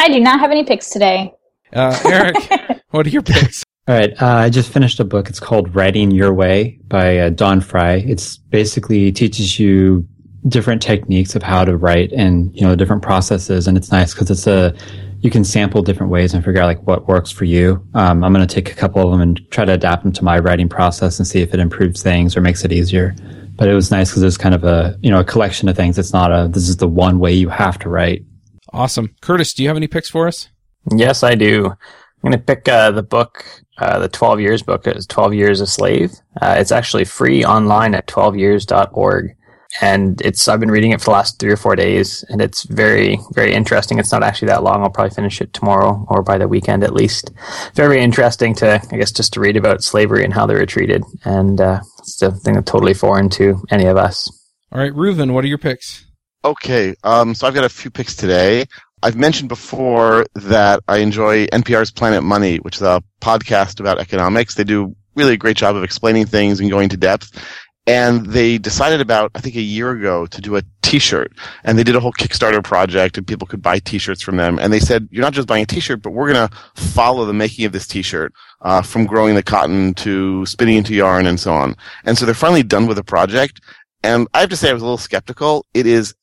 I 0.00 0.08
do 0.08 0.20
not 0.20 0.40
have 0.40 0.50
any 0.50 0.64
picks 0.64 0.90
today. 0.90 1.34
Uh, 1.72 1.98
Eric, 2.04 2.82
what 2.90 3.06
are 3.06 3.10
your 3.10 3.22
picks? 3.22 3.64
All 3.88 3.96
right. 3.96 4.12
Uh, 4.22 4.26
I 4.26 4.48
just 4.48 4.72
finished 4.72 5.00
a 5.00 5.04
book. 5.04 5.28
It's 5.28 5.40
called 5.40 5.74
Writing 5.74 6.12
Your 6.12 6.32
Way 6.32 6.78
by 6.86 7.18
uh, 7.18 7.30
Don 7.30 7.60
Fry. 7.60 7.94
It's 7.94 8.36
basically 8.36 9.10
teaches 9.10 9.58
you 9.58 10.06
different 10.46 10.82
techniques 10.82 11.34
of 11.34 11.42
how 11.42 11.64
to 11.64 11.76
write 11.76 12.12
and, 12.12 12.54
you 12.54 12.62
know, 12.62 12.76
different 12.76 13.02
processes. 13.02 13.66
And 13.66 13.76
it's 13.76 13.90
nice 13.90 14.14
because 14.14 14.30
it's 14.30 14.46
a, 14.46 14.72
you 15.20 15.30
can 15.30 15.42
sample 15.42 15.82
different 15.82 16.12
ways 16.12 16.32
and 16.32 16.44
figure 16.44 16.60
out 16.60 16.66
like 16.66 16.82
what 16.82 17.08
works 17.08 17.32
for 17.32 17.44
you. 17.44 17.84
Um, 17.94 18.22
I'm 18.22 18.32
going 18.32 18.46
to 18.46 18.54
take 18.54 18.70
a 18.70 18.74
couple 18.74 19.02
of 19.02 19.10
them 19.10 19.20
and 19.20 19.40
try 19.50 19.64
to 19.64 19.72
adapt 19.72 20.04
them 20.04 20.12
to 20.12 20.24
my 20.24 20.38
writing 20.38 20.68
process 20.68 21.18
and 21.18 21.26
see 21.26 21.40
if 21.40 21.52
it 21.52 21.58
improves 21.58 22.04
things 22.04 22.36
or 22.36 22.40
makes 22.40 22.64
it 22.64 22.72
easier. 22.72 23.16
But 23.56 23.68
it 23.68 23.74
was 23.74 23.90
nice 23.90 24.10
because 24.10 24.22
it's 24.22 24.36
kind 24.36 24.54
of 24.54 24.62
a, 24.62 24.96
you 25.02 25.10
know, 25.10 25.20
a 25.20 25.24
collection 25.24 25.68
of 25.68 25.76
things. 25.76 25.98
It's 25.98 26.12
not 26.12 26.30
a, 26.30 26.48
this 26.48 26.68
is 26.68 26.76
the 26.76 26.88
one 26.88 27.18
way 27.18 27.32
you 27.32 27.48
have 27.48 27.80
to 27.80 27.88
write. 27.88 28.24
Awesome. 28.72 29.14
Curtis, 29.20 29.54
do 29.54 29.62
you 29.64 29.68
have 29.68 29.76
any 29.76 29.88
picks 29.88 30.08
for 30.08 30.28
us? 30.28 30.48
Yes, 30.96 31.24
I 31.24 31.34
do. 31.34 31.66
I'm 31.66 32.30
going 32.30 32.32
to 32.32 32.38
pick 32.38 32.68
uh, 32.68 32.92
the 32.92 33.02
book, 33.02 33.44
uh, 33.78 33.98
the 33.98 34.08
12 34.08 34.40
Years 34.40 34.62
book, 34.62 34.86
is 34.86 35.06
12 35.06 35.34
Years 35.34 35.60
a 35.60 35.66
Slave. 35.66 36.12
Uh, 36.40 36.56
it's 36.58 36.72
actually 36.72 37.04
free 37.04 37.44
online 37.44 37.94
at 37.94 38.06
12years.org 38.06 39.36
and 39.80 40.20
it's 40.20 40.48
I've 40.48 40.60
been 40.60 40.70
reading 40.70 40.90
it 40.90 41.00
for 41.00 41.06
the 41.06 41.10
last 41.12 41.38
three 41.38 41.52
or 41.52 41.56
four 41.56 41.76
days, 41.76 42.24
and 42.28 42.40
it's 42.40 42.64
very 42.64 43.18
very 43.32 43.54
interesting. 43.54 43.98
It's 43.98 44.12
not 44.12 44.22
actually 44.22 44.48
that 44.48 44.62
long. 44.62 44.82
I'll 44.82 44.90
probably 44.90 45.14
finish 45.14 45.40
it 45.40 45.52
tomorrow 45.52 46.04
or 46.08 46.22
by 46.22 46.36
the 46.38 46.48
weekend 46.48 46.84
at 46.84 46.92
least. 46.92 47.30
Very 47.74 48.02
interesting 48.02 48.54
to 48.56 48.80
I 48.90 48.96
guess 48.96 49.12
just 49.12 49.32
to 49.34 49.40
read 49.40 49.56
about 49.56 49.82
slavery 49.82 50.24
and 50.24 50.34
how 50.34 50.46
they 50.46 50.54
were 50.54 50.66
treated, 50.66 51.04
and 51.24 51.60
uh, 51.60 51.80
it's 52.00 52.18
something 52.18 52.54
that's 52.54 52.70
totally 52.70 52.94
foreign 52.94 53.30
to 53.30 53.62
any 53.70 53.86
of 53.86 53.96
us. 53.96 54.30
All 54.72 54.80
right, 54.80 54.92
Reuven, 54.92 55.32
what 55.32 55.44
are 55.44 55.48
your 55.48 55.58
picks? 55.58 56.06
Okay, 56.44 56.94
um, 57.04 57.34
so 57.34 57.46
I've 57.46 57.54
got 57.54 57.64
a 57.64 57.68
few 57.68 57.90
picks 57.90 58.16
today. 58.16 58.66
I've 59.02 59.16
mentioned 59.16 59.48
before 59.48 60.26
that 60.34 60.80
I 60.86 60.98
enjoy 60.98 61.46
NPR's 61.48 61.90
Planet 61.90 62.22
Money, 62.22 62.58
which 62.58 62.76
is 62.76 62.82
a 62.82 63.02
podcast 63.20 63.80
about 63.80 63.98
economics. 63.98 64.54
They 64.54 64.64
do 64.64 64.94
really 65.16 65.34
a 65.34 65.38
great 65.38 65.56
job 65.56 65.74
of 65.74 65.82
explaining 65.82 66.26
things 66.26 66.60
and 66.60 66.70
going 66.70 66.88
to 66.90 66.96
depth. 66.96 67.44
And 67.84 68.26
they 68.26 68.58
decided 68.58 69.00
about 69.00 69.32
i 69.34 69.40
think 69.40 69.56
a 69.56 69.60
year 69.60 69.90
ago 69.90 70.26
to 70.26 70.40
do 70.40 70.56
a 70.56 70.62
t-shirt. 70.82 71.32
And 71.64 71.76
they 71.76 71.82
did 71.82 71.96
a 71.96 72.00
whole 72.00 72.12
kickstarter 72.12 72.62
project 72.62 73.18
and 73.18 73.26
people 73.26 73.48
could 73.48 73.60
buy 73.60 73.80
t-shirts 73.80 74.22
from 74.22 74.36
them. 74.36 74.60
And 74.60 74.72
they 74.72 74.78
said 74.78 75.08
you're 75.10 75.24
not 75.24 75.32
just 75.32 75.48
buying 75.48 75.64
a 75.64 75.66
t-shirt 75.66 76.00
but 76.00 76.10
we're 76.10 76.32
going 76.32 76.48
to 76.48 76.56
follow 76.76 77.24
the 77.24 77.32
making 77.32 77.64
of 77.64 77.72
this 77.72 77.88
t-shirt 77.88 78.32
uh, 78.60 78.82
from 78.82 79.04
growing 79.04 79.34
the 79.34 79.42
cotton 79.42 79.94
to 79.94 80.46
spinning 80.46 80.76
into 80.76 80.94
yarn 80.94 81.26
and 81.26 81.40
so 81.40 81.52
on. 81.52 81.74
And 82.04 82.16
so 82.16 82.24
they're 82.24 82.34
finally 82.36 82.62
done 82.62 82.86
with 82.86 82.98
the 82.98 83.04
project. 83.04 83.60
And 84.04 84.28
i 84.32 84.40
have 84.40 84.50
to 84.50 84.56
say 84.56 84.70
i 84.70 84.72
was 84.72 84.82
a 84.82 84.84
little 84.84 84.96
skeptical. 84.96 85.66
It 85.74 85.86
is 85.86 86.14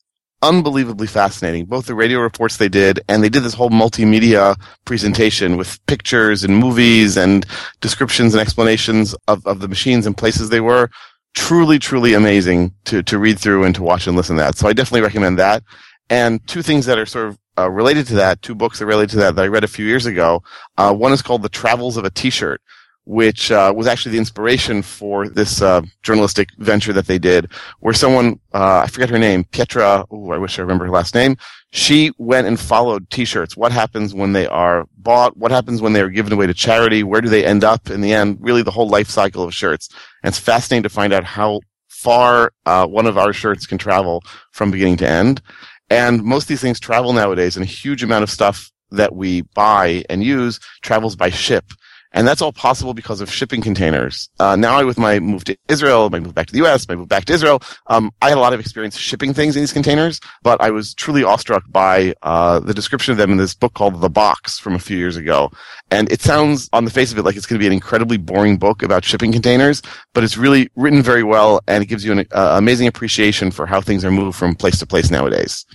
unbelievably 0.42 1.08
fascinating 1.08 1.66
both 1.66 1.86
the 1.86 1.94
radio 1.94 2.20
reports 2.20 2.58
they 2.58 2.70
did 2.70 3.00
and 3.10 3.22
they 3.22 3.28
did 3.28 3.44
this 3.44 3.54
whole 3.54 3.70
multimedia 3.70 4.56
presentation 4.86 5.58
with 5.58 5.86
pictures 5.86 6.46
and 6.46 6.58
movies 6.58 7.18
and 7.18 7.46
descriptions 7.82 8.34
and 8.34 8.40
explanations 8.42 9.14
of, 9.28 9.46
of 9.46 9.60
the 9.60 9.68
machines 9.68 10.06
and 10.06 10.16
places 10.16 10.50
they 10.50 10.62
were 10.62 10.90
truly, 11.36 11.80
truly 11.80 12.14
amazing 12.14 12.74
to, 12.86 13.04
to 13.04 13.18
read 13.18 13.40
through 13.40 13.64
and 13.64 13.76
to 13.76 13.84
watch 13.84 14.08
and 14.08 14.18
listen 14.18 14.36
to 14.36 14.42
that. 14.42 14.58
So 14.58 14.68
I 14.68 14.74
definitely 14.74 15.02
recommend 15.02 15.40
that. 15.40 15.64
And 16.10 16.46
two 16.48 16.62
things 16.62 16.86
that 16.86 16.98
are 16.98 17.06
sort 17.06 17.28
of 17.28 17.40
uh, 17.58 17.70
related 17.70 18.08
to 18.08 18.16
that, 18.16 18.42
two 18.42 18.56
books 18.56 18.80
that 18.80 18.86
are 18.86 18.88
related 18.88 19.12
to 19.12 19.18
that 19.18 19.36
that 19.36 19.46
I 19.46 19.48
read 19.48 19.64
a 19.64 19.68
few 19.68 19.86
years 19.86 20.06
ago. 20.06 20.42
Uh, 20.78 20.94
one 20.94 21.12
is 21.12 21.22
called 21.22 21.44
The 21.44 21.50
Travels 21.50 21.98
of 21.98 22.06
a 22.06 22.10
T-Shirt, 22.10 22.62
which 23.10 23.52
uh, 23.52 23.74
was 23.76 23.88
actually 23.88 24.12
the 24.12 24.20
inspiration 24.20 24.84
for 24.84 25.28
this 25.28 25.64
uh, 25.64 25.82
journalistic 26.04 26.50
venture 26.60 26.94
that 26.94 27.08
they 27.08 27.18
did, 27.18 27.52
where 27.80 27.94
someone, 27.94 28.40
uh, 28.54 28.82
I 28.84 28.88
forget 28.88 29.10
her 29.10 29.18
name, 29.18 29.46
Pietra, 29.46 30.06
oh, 30.12 30.32
I 30.32 30.38
wish 30.38 30.60
I 30.60 30.62
remember 30.62 30.86
her 30.86 30.92
last 30.92 31.16
name, 31.16 31.36
she 31.72 32.12
went 32.20 32.46
and 32.46 32.60
followed 32.60 33.10
t-shirts. 33.10 33.58
What 33.58 33.72
happens 33.72 34.14
when 34.14 34.34
they 34.34 34.46
are 34.46 34.86
bought? 35.00 35.36
What 35.38 35.50
happens 35.50 35.82
when 35.82 35.94
they 35.94 36.02
are 36.02 36.10
given 36.10 36.32
away 36.32 36.46
to 36.46 36.54
charity? 36.54 37.02
Where 37.02 37.20
do 37.20 37.30
they 37.30 37.44
end 37.44 37.64
up 37.64 37.90
in 37.90 38.02
the 38.02 38.14
end? 38.14 38.38
Really 38.42 38.62
the 38.62 38.70
whole 38.70 38.88
life 38.88 39.10
cycle 39.10 39.42
of 39.44 39.56
shirts. 39.56 39.90
And 40.22 40.30
it's 40.30 40.40
fascinating 40.40 40.84
to 40.84 40.90
find 40.90 41.12
out 41.12 41.24
how 41.24 41.62
far 41.88 42.52
uh, 42.68 42.86
one 42.86 43.08
of 43.08 43.18
our 43.18 43.34
shirts 43.34 43.66
can 43.66 43.80
travel 43.80 44.22
from 44.52 44.70
beginning 44.70 44.98
to 44.98 45.10
end. 45.10 45.42
And 45.90 46.24
most 46.24 46.44
of 46.44 46.50
these 46.50 46.62
things 46.62 46.80
travel 46.80 47.14
nowadays 47.14 47.58
and 47.58 47.64
a 47.66 47.68
huge 47.68 48.04
amount 48.04 48.22
of 48.22 48.30
stuff 48.30 48.72
that 48.92 49.16
we 49.16 49.42
buy 49.56 50.04
and 50.12 50.24
use 50.24 50.60
travels 50.84 51.16
by 51.16 51.32
ship. 51.32 51.66
And 52.12 52.28
that's 52.28 52.42
all 52.42 52.52
possible 52.52 52.94
because 52.94 53.22
of 53.22 53.32
shipping 53.32 53.62
containers. 53.62 54.30
Uh, 54.40 54.56
now, 54.56 54.84
with 54.86 54.98
my 54.98 55.20
move 55.20 55.44
to 55.44 55.58
Israel, 55.68 56.10
my 56.10 56.20
move 56.20 56.34
back 56.34 56.48
to 56.48 56.54
the 56.54 56.60
U.S., 56.60 56.88
my 56.88 56.96
move 56.96 57.08
back 57.08 57.26
to 57.26 57.34
Israel, 57.34 57.62
um, 57.88 58.12
I 58.22 58.30
had 58.30 58.38
a 58.38 58.42
lot 58.42 58.54
of 58.54 58.60
experience 58.60 58.98
shipping 58.98 59.34
things 59.34 59.56
in 59.56 59.62
these 59.62 59.74
containers, 59.74 60.20
but 60.42 60.60
I 60.60 60.72
was 60.72 60.96
truly 60.96 61.24
awestruck 61.24 61.64
by 61.70 62.16
uh, 62.24 62.60
the 62.62 62.74
description 62.74 63.12
of 63.12 63.18
them 63.18 63.32
in 63.32 63.38
this 63.38 63.54
book 63.54 63.76
called 63.76 64.02
The 64.02 64.10
Box 64.10 64.58
from 64.58 64.74
a 64.74 64.80
few 64.80 64.98
years 64.98 65.18
ago. 65.18 65.52
And 65.92 66.12
it 66.12 66.22
sounds, 66.22 66.68
on 66.74 66.86
the 66.86 66.92
face 66.92 67.12
of 67.12 67.20
it, 67.20 67.24
like 67.24 67.36
it's 67.36 67.46
going 67.46 67.60
to 67.60 67.64
be 67.64 67.68
an 67.68 67.74
incredibly 67.74 68.18
boring 68.18 68.58
book 68.58 68.82
about 68.82 69.06
shipping 69.06 69.32
containers, 69.32 69.82
but 70.14 70.24
it's 70.24 70.38
really 70.38 70.70
written 70.76 71.04
very 71.04 71.24
well, 71.24 71.62
and 71.68 71.84
it 71.84 71.88
gives 71.88 72.04
you 72.04 72.12
an 72.12 72.20
uh, 72.32 72.56
amazing 72.58 72.88
appreciation 72.88 73.52
for 73.52 73.68
how 73.68 73.82
things 73.82 74.04
are 74.04 74.12
moved 74.12 74.38
from 74.38 74.56
place 74.56 74.80
to 74.80 74.88
place 74.88 75.12
nowadays. 75.12 75.66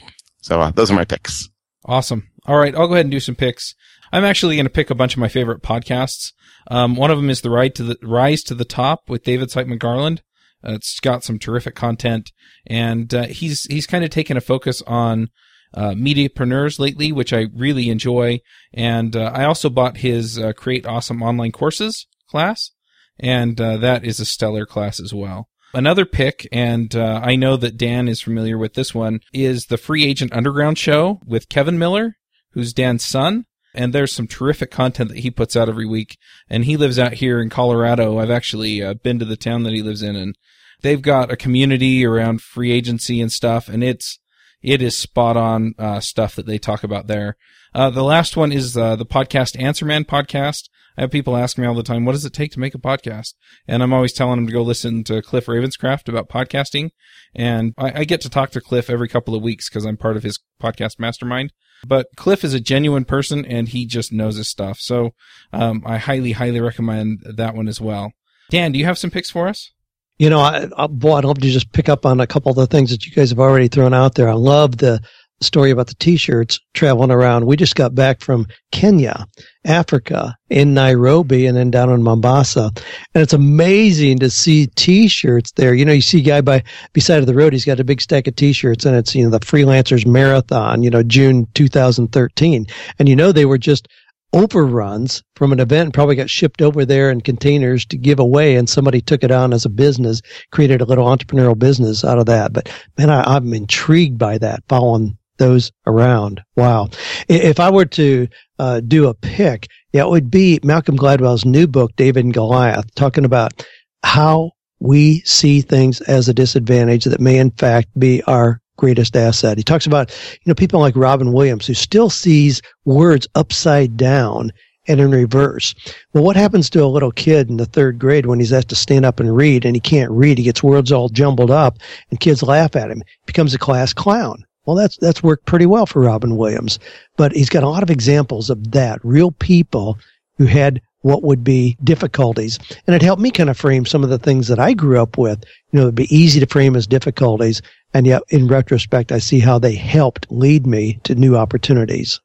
So 0.41 0.61
uh, 0.61 0.73
those 0.73 0.91
are 0.91 0.95
my 0.95 1.05
picks. 1.05 1.49
Awesome. 1.87 2.29
All 2.47 2.59
right, 2.59 2.75
I'll 2.75 2.89
go 2.89 2.95
ahead 2.95 3.07
and 3.07 3.13
do 3.13 3.21
some 3.21 3.35
picks. 3.35 3.75
I'm 4.15 4.25
actually 4.25 4.55
going 4.55 4.67
to 4.67 4.71
pick 4.71 4.91
a 4.91 4.95
bunch 4.95 5.15
of 5.15 5.19
my 5.19 5.27
favorite 5.27 5.61
podcasts. 5.61 6.35
Um, 6.71 6.95
one 6.95 7.11
of 7.11 7.19
them 7.19 7.31
is 7.31 7.41
the 7.41 7.51
Ride 7.51 7.75
to 7.75 7.83
the 7.83 7.99
Rise 8.01 8.45
to 8.45 8.55
the 8.55 8.65
Top 8.65 9.09
with 9.09 9.25
David 9.25 9.49
Siteman 9.49 9.81
Garland. 9.81 10.23
Uh, 10.65 10.75
it's 10.75 11.01
got 11.01 11.25
some 11.25 11.37
terrific 11.37 11.75
content, 11.75 12.31
and 12.65 13.13
uh, 13.13 13.25
he's 13.25 13.65
he's 13.65 13.89
kind 13.89 14.05
of 14.05 14.11
taken 14.11 14.37
a 14.37 14.41
focus 14.41 14.83
on 14.83 15.31
uh, 15.75 15.95
mediapreneurs 15.95 16.79
lately, 16.79 17.11
which 17.11 17.33
I 17.33 17.47
really 17.53 17.91
enjoy. 17.91 18.39
And 18.73 19.17
uh, 19.17 19.33
I 19.35 19.47
also 19.47 19.69
bought 19.69 19.97
his 19.97 20.39
uh, 20.39 20.53
Create 20.53 20.87
Awesome 20.87 21.21
Online 21.21 21.51
Courses 21.51 22.07
class, 22.29 22.71
and 23.19 23.61
uh, 23.61 23.79
that 23.79 24.05
is 24.05 24.21
a 24.21 24.25
stellar 24.25 24.65
class 24.65 25.01
as 25.01 25.13
well. 25.13 25.49
Another 25.75 26.07
pick, 26.07 26.47
and 26.53 26.95
uh, 26.95 27.21
I 27.21 27.35
know 27.35 27.57
that 27.57 27.77
Dan 27.77 28.07
is 28.07 28.23
familiar 28.23 28.59
with 28.59 28.75
this 28.75 28.95
one, 28.95 29.19
is 29.33 29.67
the 29.67 29.77
Free 29.77 30.05
Agent 30.05 30.33
Underground 30.33 30.79
show 30.79 31.19
with 31.27 31.49
Kevin 31.49 31.81
Miller, 31.81 32.15
who's 32.53 32.73
Dan's 32.73 33.05
son. 33.05 33.47
And 33.75 33.93
there's 33.93 34.13
some 34.13 34.27
terrific 34.27 34.71
content 34.71 35.11
that 35.11 35.19
he 35.19 35.31
puts 35.31 35.57
out 35.57 35.69
every 35.69 35.87
week. 35.87 36.17
And 36.49 36.65
he 36.65 36.77
lives 36.77 36.99
out 36.99 37.15
here 37.15 37.41
in 37.41 37.51
Colorado. 37.51 38.19
I've 38.19 38.31
actually 38.31 38.83
uh, 38.83 38.95
been 38.95 39.19
to 39.19 39.25
the 39.25 39.37
town 39.37 39.65
that 39.65 39.73
he 39.73 39.83
lives 39.83 40.03
in, 40.03 40.17
and 40.17 40.37
they've 40.83 41.03
got 41.03 41.33
a 41.33 41.37
community 41.37 42.05
around 42.07 42.41
free 42.41 42.71
agency 42.71 43.21
and 43.21 43.33
stuff. 43.33 43.69
And 43.69 43.83
it's 43.83 44.19
it 44.63 44.81
is 44.81 44.97
spot 44.97 45.37
on 45.37 45.75
uh, 45.79 46.01
stuff 46.01 46.35
that 46.37 46.47
they 46.47 46.59
talk 46.59 46.85
about 46.85 47.07
there. 47.07 47.37
Uh, 47.75 47.91
the 47.91 48.05
last 48.05 48.37
one 48.37 48.53
is 48.53 48.77
uh, 48.77 48.97
the 48.97 49.05
podcast 49.05 49.61
Answer 49.61 49.85
Man 49.85 50.05
podcast. 50.05 50.69
I 50.97 51.03
have 51.03 51.11
people 51.11 51.37
ask 51.37 51.59
me 51.59 51.67
all 51.67 51.75
the 51.75 51.83
time, 51.83 52.05
what 52.05 52.13
does 52.13 52.25
it 52.25 52.33
take 52.33 52.53
to 52.53 52.61
make 52.61 52.75
a 52.75 52.79
podcast? 52.79 53.35
And 53.67 53.83
I'm 53.83 53.93
always 53.93 54.13
telling 54.13 54.37
them 54.37 54.47
to 54.47 54.53
go 54.53 54.63
listen 54.63 55.03
to 55.05 55.23
Cliff 55.23 55.47
Ravenscraft 55.47 56.09
about 56.09 56.29
podcasting. 56.29 56.91
And 57.35 57.75
I, 57.77 58.01
I 58.01 58.05
get 58.05 58.21
to 58.23 58.31
talk 58.31 58.51
to 58.53 58.61
Cliff 58.61 58.89
every 58.89 59.09
couple 59.09 59.35
of 59.35 59.43
weeks 59.43 59.69
because 59.69 59.85
I'm 59.85 59.97
part 59.97 60.17
of 60.17 60.23
his 60.23 60.39
podcast 60.63 61.01
mastermind. 61.01 61.53
But 61.87 62.07
Cliff 62.17 62.45
is 62.45 62.55
a 62.55 62.61
genuine 62.61 63.05
person 63.05 63.45
and 63.45 63.69
he 63.69 63.87
just 63.87 64.13
knows 64.13 64.37
his 64.37 64.49
stuff. 64.49 64.79
So 64.81 65.11
um, 65.53 65.83
I 65.87 65.99
highly, 65.99 66.33
highly 66.33 66.61
recommend 66.61 67.23
that 67.37 67.55
one 67.55 67.69
as 67.69 67.81
well. 67.81 68.13
Dan, 68.51 68.73
do 68.73 68.79
you 68.79 68.85
have 68.85 68.99
some 68.99 69.11
picks 69.11 69.31
for 69.31 69.49
us? 69.49 69.73
You 70.19 70.31
know, 70.31 70.41
I, 70.41 70.69
I, 70.77 70.87
boy, 70.87 71.17
I'd 71.17 71.25
love 71.25 71.39
to 71.39 71.51
just 71.51 71.73
pick 71.73 71.89
up 71.89 72.07
on 72.07 72.21
a 72.21 72.27
couple 72.27 72.51
of 72.51 72.57
the 72.57 72.67
things 72.67 72.91
that 72.91 73.05
you 73.05 73.13
guys 73.13 73.31
have 73.31 73.41
already 73.41 73.69
thrown 73.69 73.93
out 73.93 74.15
there. 74.15 74.29
I 74.29 74.35
love 74.35 74.77
the 74.77 75.01
story 75.45 75.71
about 75.71 75.87
the 75.87 75.95
t-shirts 75.95 76.59
traveling 76.75 77.11
around. 77.11 77.47
We 77.47 77.57
just 77.57 77.77
got 77.77 77.95
back 77.95 78.21
from 78.21 78.47
Kenya, 78.73 79.27
Africa, 79.65 80.37
in 80.51 80.75
Nairobi, 80.75 81.47
and 81.47 81.57
then 81.57 81.71
down 81.71 81.91
in 81.91 82.03
Mombasa. 82.03 82.71
And 83.15 83.23
it's 83.23 83.33
amazing 83.33 84.19
to 84.19 84.31
see 84.31 84.67
t-shirts 84.67 85.53
there. 85.53 85.75
You 85.75 85.85
know, 85.85 85.93
you 85.93 86.01
see 86.01 86.21
a 86.21 86.25
guy 86.25 86.41
by 86.41 86.65
beside 86.93 87.21
of 87.21 87.27
the 87.27 87.35
road, 87.35 87.53
he's 87.53 87.65
got 87.65 87.81
a 87.81 87.85
big 87.85 88.01
stack 88.01 88.27
of 88.27 88.37
t-shirts 88.37 88.85
and 88.85 88.97
it's, 88.97 89.15
you 89.15 89.25
know, 89.25 89.31
the 89.31 89.41
freelancers 89.41 90.07
marathon, 90.07 90.83
you 90.83 90.91
know, 90.91 91.03
June 91.03 91.47
2013. 91.55 92.67
And 92.99 93.09
you 93.09 93.17
know, 93.17 93.33
they 93.33 93.45
were 93.45 93.59
just 93.59 93.89
overruns 94.35 95.23
from 95.37 95.53
an 95.53 95.61
event 95.61 95.95
probably 95.95 96.17
got 96.17 96.29
shipped 96.29 96.61
over 96.61 96.85
there 96.85 97.09
in 97.09 97.21
containers 97.21 97.87
to 97.87 97.97
give 97.97 98.19
away 98.19 98.57
and 98.57 98.69
somebody 98.69 99.01
took 99.01 99.23
it 99.23 99.31
on 99.31 99.53
as 99.53 99.65
a 99.65 99.69
business 99.69 100.21
created 100.51 100.81
a 100.81 100.85
little 100.85 101.07
entrepreneurial 101.07 101.57
business 101.57 102.05
out 102.05 102.19
of 102.19 102.27
that 102.27 102.53
but 102.53 102.69
man 102.99 103.11
I, 103.11 103.23
i'm 103.37 103.55
intrigued 103.55 104.19
by 104.19 104.39
that 104.39 104.65
following 104.69 105.17
those 105.39 105.73
around 105.87 106.43
wow 106.57 106.89
if 107.29 107.59
i 107.61 107.71
were 107.71 107.85
to 107.85 108.29
uh, 108.59 108.81
do 108.81 109.09
a 109.09 109.15
pick 109.15 109.69
yeah 109.93 110.03
it 110.03 110.09
would 110.09 110.31
be 110.31 110.61
malcolm 110.63 110.97
gladwell's 110.97 111.45
new 111.45 111.67
book 111.67 111.95
david 111.97 112.25
and 112.25 112.35
goliath 112.35 112.93
talking 112.95 113.25
about 113.25 113.67
how 114.03 114.51
we 114.81 115.21
see 115.21 115.61
things 115.61 116.01
as 116.03 116.29
a 116.29 116.35
disadvantage 116.35 117.05
that 117.05 117.21
may 117.21 117.39
in 117.39 117.51
fact 117.53 117.89
be 117.99 118.23
our 118.25 118.61
greatest 118.77 119.17
asset. 119.17 119.57
He 119.57 119.65
talks 119.65 119.87
about, 119.87 120.11
you 120.33 120.51
know, 120.51 120.55
people 120.55 120.81
like 120.81 120.97
Robin 120.97 121.33
Williams 121.33 121.67
who 121.67 121.75
still 121.75 122.11
sees 122.11 122.61
words 122.85 123.27
upside 123.35 123.97
down 123.97 124.53
and 124.87 125.01
in 125.01 125.11
reverse. 125.11 125.75
Well, 126.13 126.25
what 126.25 126.37
happens 126.37 126.69
to 126.71 126.85
a 126.85 126.87
little 126.87 127.11
kid 127.11 127.49
in 127.49 127.57
the 127.57 127.67
third 127.67 127.99
grade 127.99 128.27
when 128.27 128.39
he's 128.39 128.53
asked 128.53 128.69
to 128.69 128.75
stand 128.75 129.07
up 129.07 129.21
and 129.21 129.35
read 129.35 129.65
and 129.65 129.75
he 129.75 129.81
can't 129.81 130.11
read? 130.11 130.39
He 130.39 130.45
gets 130.45 130.63
words 130.63 130.93
all 130.93 131.09
jumbled 131.09 131.51
up 131.51 131.79
and 132.11 132.21
kids 132.21 132.43
laugh 132.43 132.77
at 132.77 132.91
him. 132.91 132.99
He 132.99 133.23
becomes 133.27 133.55
a 133.55 133.59
class 133.59 133.93
clown. 133.93 134.45
Well, 134.67 134.77
that's, 134.77 134.97
that's 134.97 135.23
worked 135.23 135.47
pretty 135.47 135.67
well 135.67 135.87
for 135.87 136.01
Robin 136.01 136.37
Williams, 136.37 136.79
but 137.17 137.33
he's 137.33 137.51
got 137.51 137.63
a 137.63 137.69
lot 137.69 137.83
of 137.83 137.91
examples 137.91 138.51
of 138.51 138.73
that. 138.73 138.99
Real 139.05 139.31
people 139.31 139.99
who 140.39 140.47
had 140.47 140.81
what 141.05 141.23
would 141.23 141.45
be 141.45 141.77
difficulties. 141.85 142.59
And 142.87 142.97
it 142.97 143.03
helped 143.03 143.21
me 143.21 143.31
kind 143.31 143.51
of 143.51 143.59
frame 143.59 143.85
some 143.85 144.03
of 144.03 144.09
the 144.09 144.19
things 144.19 144.49
that 144.49 144.59
I 144.59 144.73
grew 144.73 145.01
up 145.03 145.19
with. 145.19 145.45
You 145.71 145.79
know, 145.79 145.83
it'd 145.83 145.95
be 145.95 146.15
easy 146.15 146.41
to 146.41 146.47
frame 146.47 146.77
as 146.77 146.87
difficulties. 146.87 147.61
And 147.93 148.07
yet, 148.07 148.23
in 148.31 148.49
retrospect, 148.49 149.13
I 149.13 149.19
see 149.19 149.39
how 149.39 149.59
they 149.59 149.75
helped 149.75 150.27
lead 150.31 150.67
me 150.67 151.01
to 151.05 151.15
new 151.15 151.37
opportunities. 151.37 152.21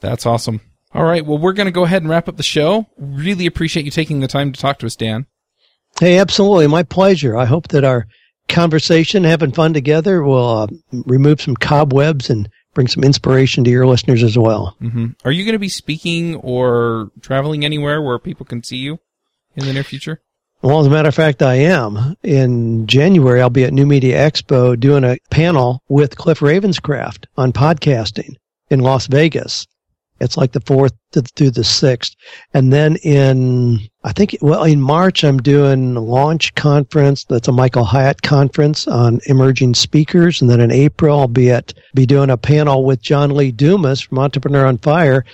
That's 0.00 0.26
awesome. 0.26 0.60
All 0.92 1.04
right. 1.04 1.24
Well, 1.24 1.38
we're 1.38 1.52
going 1.52 1.66
to 1.66 1.72
go 1.72 1.84
ahead 1.84 2.02
and 2.02 2.10
wrap 2.10 2.28
up 2.28 2.36
the 2.36 2.42
show. 2.42 2.86
Really 2.98 3.46
appreciate 3.46 3.84
you 3.84 3.92
taking 3.92 4.18
the 4.18 4.28
time 4.28 4.52
to 4.52 4.60
talk 4.60 4.80
to 4.80 4.86
us, 4.86 4.96
Dan. 4.96 5.26
Hey, 6.00 6.18
absolutely. 6.18 6.66
My 6.66 6.82
pleasure. 6.82 7.36
I 7.36 7.44
hope 7.44 7.68
that 7.68 7.84
our 7.84 8.08
conversation, 8.48 9.24
having 9.24 9.52
fun 9.52 9.72
together, 9.72 10.22
will 10.22 10.58
uh, 10.58 10.66
remove 10.92 11.40
some 11.40 11.56
cobwebs 11.56 12.30
and 12.30 12.48
bring 12.74 12.88
some 12.88 13.04
inspiration 13.04 13.64
to 13.64 13.70
your 13.70 13.86
listeners 13.86 14.22
as 14.22 14.36
well. 14.36 14.76
Mm-hmm. 14.80 15.06
Are 15.24 15.32
you 15.32 15.44
going 15.44 15.54
to 15.54 15.60
be 15.60 15.68
speaking 15.68 16.36
or 16.36 17.10
traveling 17.20 17.64
anywhere 17.64 18.02
where 18.02 18.18
people 18.18 18.46
can 18.46 18.62
see 18.62 18.76
you 18.76 18.98
in 19.56 19.64
the 19.64 19.72
near 19.72 19.84
future? 19.84 20.20
Well, 20.62 20.80
as 20.80 20.86
a 20.86 20.90
matter 20.90 21.08
of 21.08 21.14
fact, 21.14 21.42
I 21.42 21.56
am. 21.56 22.16
In 22.22 22.86
January, 22.86 23.42
I'll 23.42 23.50
be 23.50 23.64
at 23.64 23.74
New 23.74 23.84
Media 23.86 24.16
Expo 24.16 24.80
doing 24.80 25.04
a 25.04 25.18
panel 25.30 25.82
with 25.88 26.16
Cliff 26.16 26.40
Ravenscraft 26.40 27.26
on 27.36 27.52
podcasting 27.52 28.36
in 28.70 28.80
Las 28.80 29.06
Vegas. 29.06 29.66
It's 30.20 30.36
like 30.36 30.52
the 30.52 30.60
fourth 30.60 30.92
through 31.12 31.50
the 31.50 31.64
sixth. 31.64 32.14
And 32.52 32.72
then 32.72 32.96
in, 32.96 33.80
I 34.04 34.12
think, 34.12 34.36
well, 34.40 34.64
in 34.64 34.80
March, 34.80 35.24
I'm 35.24 35.38
doing 35.38 35.96
a 35.96 36.00
launch 36.00 36.54
conference. 36.54 37.24
That's 37.24 37.48
a 37.48 37.52
Michael 37.52 37.84
Hyatt 37.84 38.22
conference 38.22 38.86
on 38.86 39.20
emerging 39.26 39.74
speakers. 39.74 40.40
And 40.40 40.50
then 40.50 40.60
in 40.60 40.70
April, 40.70 41.20
I'll 41.20 41.28
be 41.28 41.50
at, 41.50 41.74
be 41.94 42.06
doing 42.06 42.30
a 42.30 42.36
panel 42.36 42.84
with 42.84 43.02
John 43.02 43.30
Lee 43.30 43.52
Dumas 43.52 44.00
from 44.00 44.18
Entrepreneur 44.18 44.66
on 44.66 44.78
Fire 44.78 45.24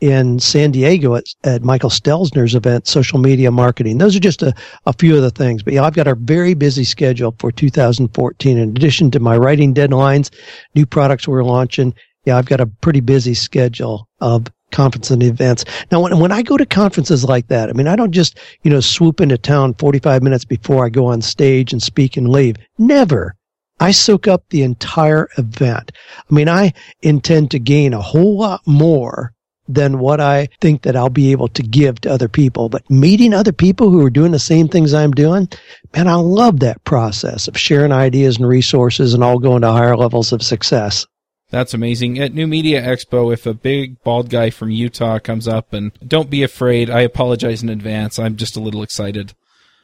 in 0.00 0.38
San 0.38 0.70
Diego 0.70 1.14
at, 1.14 1.24
at 1.44 1.62
Michael 1.62 1.90
Stelzner's 1.90 2.54
event, 2.54 2.88
Social 2.88 3.18
Media 3.18 3.50
Marketing. 3.50 3.98
Those 3.98 4.16
are 4.16 4.20
just 4.20 4.42
a, 4.42 4.54
a 4.86 4.94
few 4.94 5.14
of 5.14 5.22
the 5.22 5.30
things. 5.30 5.62
But 5.62 5.74
yeah, 5.74 5.84
I've 5.84 5.94
got 5.94 6.08
a 6.08 6.14
very 6.14 6.54
busy 6.54 6.84
schedule 6.84 7.34
for 7.38 7.52
2014. 7.52 8.58
In 8.58 8.70
addition 8.70 9.10
to 9.10 9.20
my 9.20 9.36
writing 9.36 9.74
deadlines, 9.74 10.30
new 10.74 10.86
products 10.86 11.28
we're 11.28 11.44
launching, 11.44 11.94
yeah, 12.30 12.38
I've 12.38 12.46
got 12.46 12.60
a 12.60 12.66
pretty 12.66 13.00
busy 13.00 13.34
schedule 13.34 14.08
of 14.20 14.46
conference 14.70 15.10
and 15.10 15.20
events. 15.20 15.64
Now, 15.90 16.00
when, 16.00 16.16
when 16.20 16.30
I 16.30 16.42
go 16.42 16.56
to 16.56 16.64
conferences 16.64 17.24
like 17.24 17.48
that, 17.48 17.68
I 17.68 17.72
mean, 17.72 17.88
I 17.88 17.96
don't 17.96 18.12
just, 18.12 18.38
you 18.62 18.70
know, 18.70 18.78
swoop 18.78 19.20
into 19.20 19.36
town 19.36 19.74
45 19.74 20.22
minutes 20.22 20.44
before 20.44 20.86
I 20.86 20.90
go 20.90 21.06
on 21.06 21.22
stage 21.22 21.72
and 21.72 21.82
speak 21.82 22.16
and 22.16 22.28
leave. 22.28 22.54
Never. 22.78 23.34
I 23.80 23.90
soak 23.90 24.28
up 24.28 24.44
the 24.50 24.62
entire 24.62 25.28
event. 25.38 25.90
I 26.30 26.32
mean, 26.32 26.48
I 26.48 26.72
intend 27.02 27.50
to 27.50 27.58
gain 27.58 27.94
a 27.94 28.00
whole 28.00 28.38
lot 28.38 28.64
more 28.64 29.32
than 29.66 29.98
what 29.98 30.20
I 30.20 30.48
think 30.60 30.82
that 30.82 30.94
I'll 30.94 31.10
be 31.10 31.32
able 31.32 31.48
to 31.48 31.62
give 31.62 32.00
to 32.02 32.12
other 32.12 32.28
people. 32.28 32.68
But 32.68 32.88
meeting 32.88 33.34
other 33.34 33.52
people 33.52 33.90
who 33.90 34.04
are 34.04 34.10
doing 34.10 34.30
the 34.30 34.38
same 34.38 34.68
things 34.68 34.94
I'm 34.94 35.12
doing, 35.12 35.48
man, 35.96 36.06
I 36.06 36.14
love 36.14 36.60
that 36.60 36.84
process 36.84 37.48
of 37.48 37.58
sharing 37.58 37.90
ideas 37.90 38.36
and 38.36 38.46
resources 38.46 39.14
and 39.14 39.24
all 39.24 39.38
going 39.38 39.62
to 39.62 39.72
higher 39.72 39.96
levels 39.96 40.32
of 40.32 40.42
success. 40.42 41.06
That's 41.50 41.74
amazing. 41.74 42.18
At 42.18 42.32
New 42.32 42.46
Media 42.46 42.80
Expo, 42.82 43.32
if 43.32 43.44
a 43.44 43.54
big 43.54 44.02
bald 44.02 44.30
guy 44.30 44.50
from 44.50 44.70
Utah 44.70 45.18
comes 45.18 45.48
up 45.48 45.72
and 45.72 45.92
don't 46.06 46.30
be 46.30 46.42
afraid, 46.42 46.88
I 46.88 47.00
apologize 47.00 47.62
in 47.62 47.68
advance. 47.68 48.18
I'm 48.18 48.36
just 48.36 48.56
a 48.56 48.60
little 48.60 48.82
excited. 48.82 49.34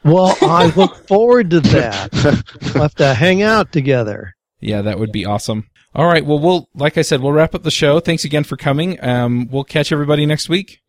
Well, 0.03 0.37
I 0.41 0.67
look 0.75 0.95
forward 1.07 1.49
to 1.51 1.59
that. 1.59 2.13
We'll 2.73 2.83
have 2.83 2.95
to 2.95 3.13
hang 3.13 3.41
out 3.41 3.71
together. 3.71 4.33
Yeah, 4.59 4.81
that 4.81 4.97
would 4.97 5.11
be 5.11 5.25
awesome. 5.25 5.69
All 5.93 6.07
right. 6.07 6.25
Well, 6.25 6.39
we'll, 6.39 6.69
like 6.73 6.97
I 6.97 7.01
said, 7.01 7.21
we'll 7.21 7.31
wrap 7.33 7.55
up 7.55 7.63
the 7.63 7.71
show. 7.71 7.99
Thanks 7.99 8.23
again 8.23 8.43
for 8.43 8.55
coming. 8.55 9.03
Um, 9.03 9.47
we'll 9.49 9.63
catch 9.63 9.91
everybody 9.91 10.25
next 10.25 10.47
week. 10.47 10.79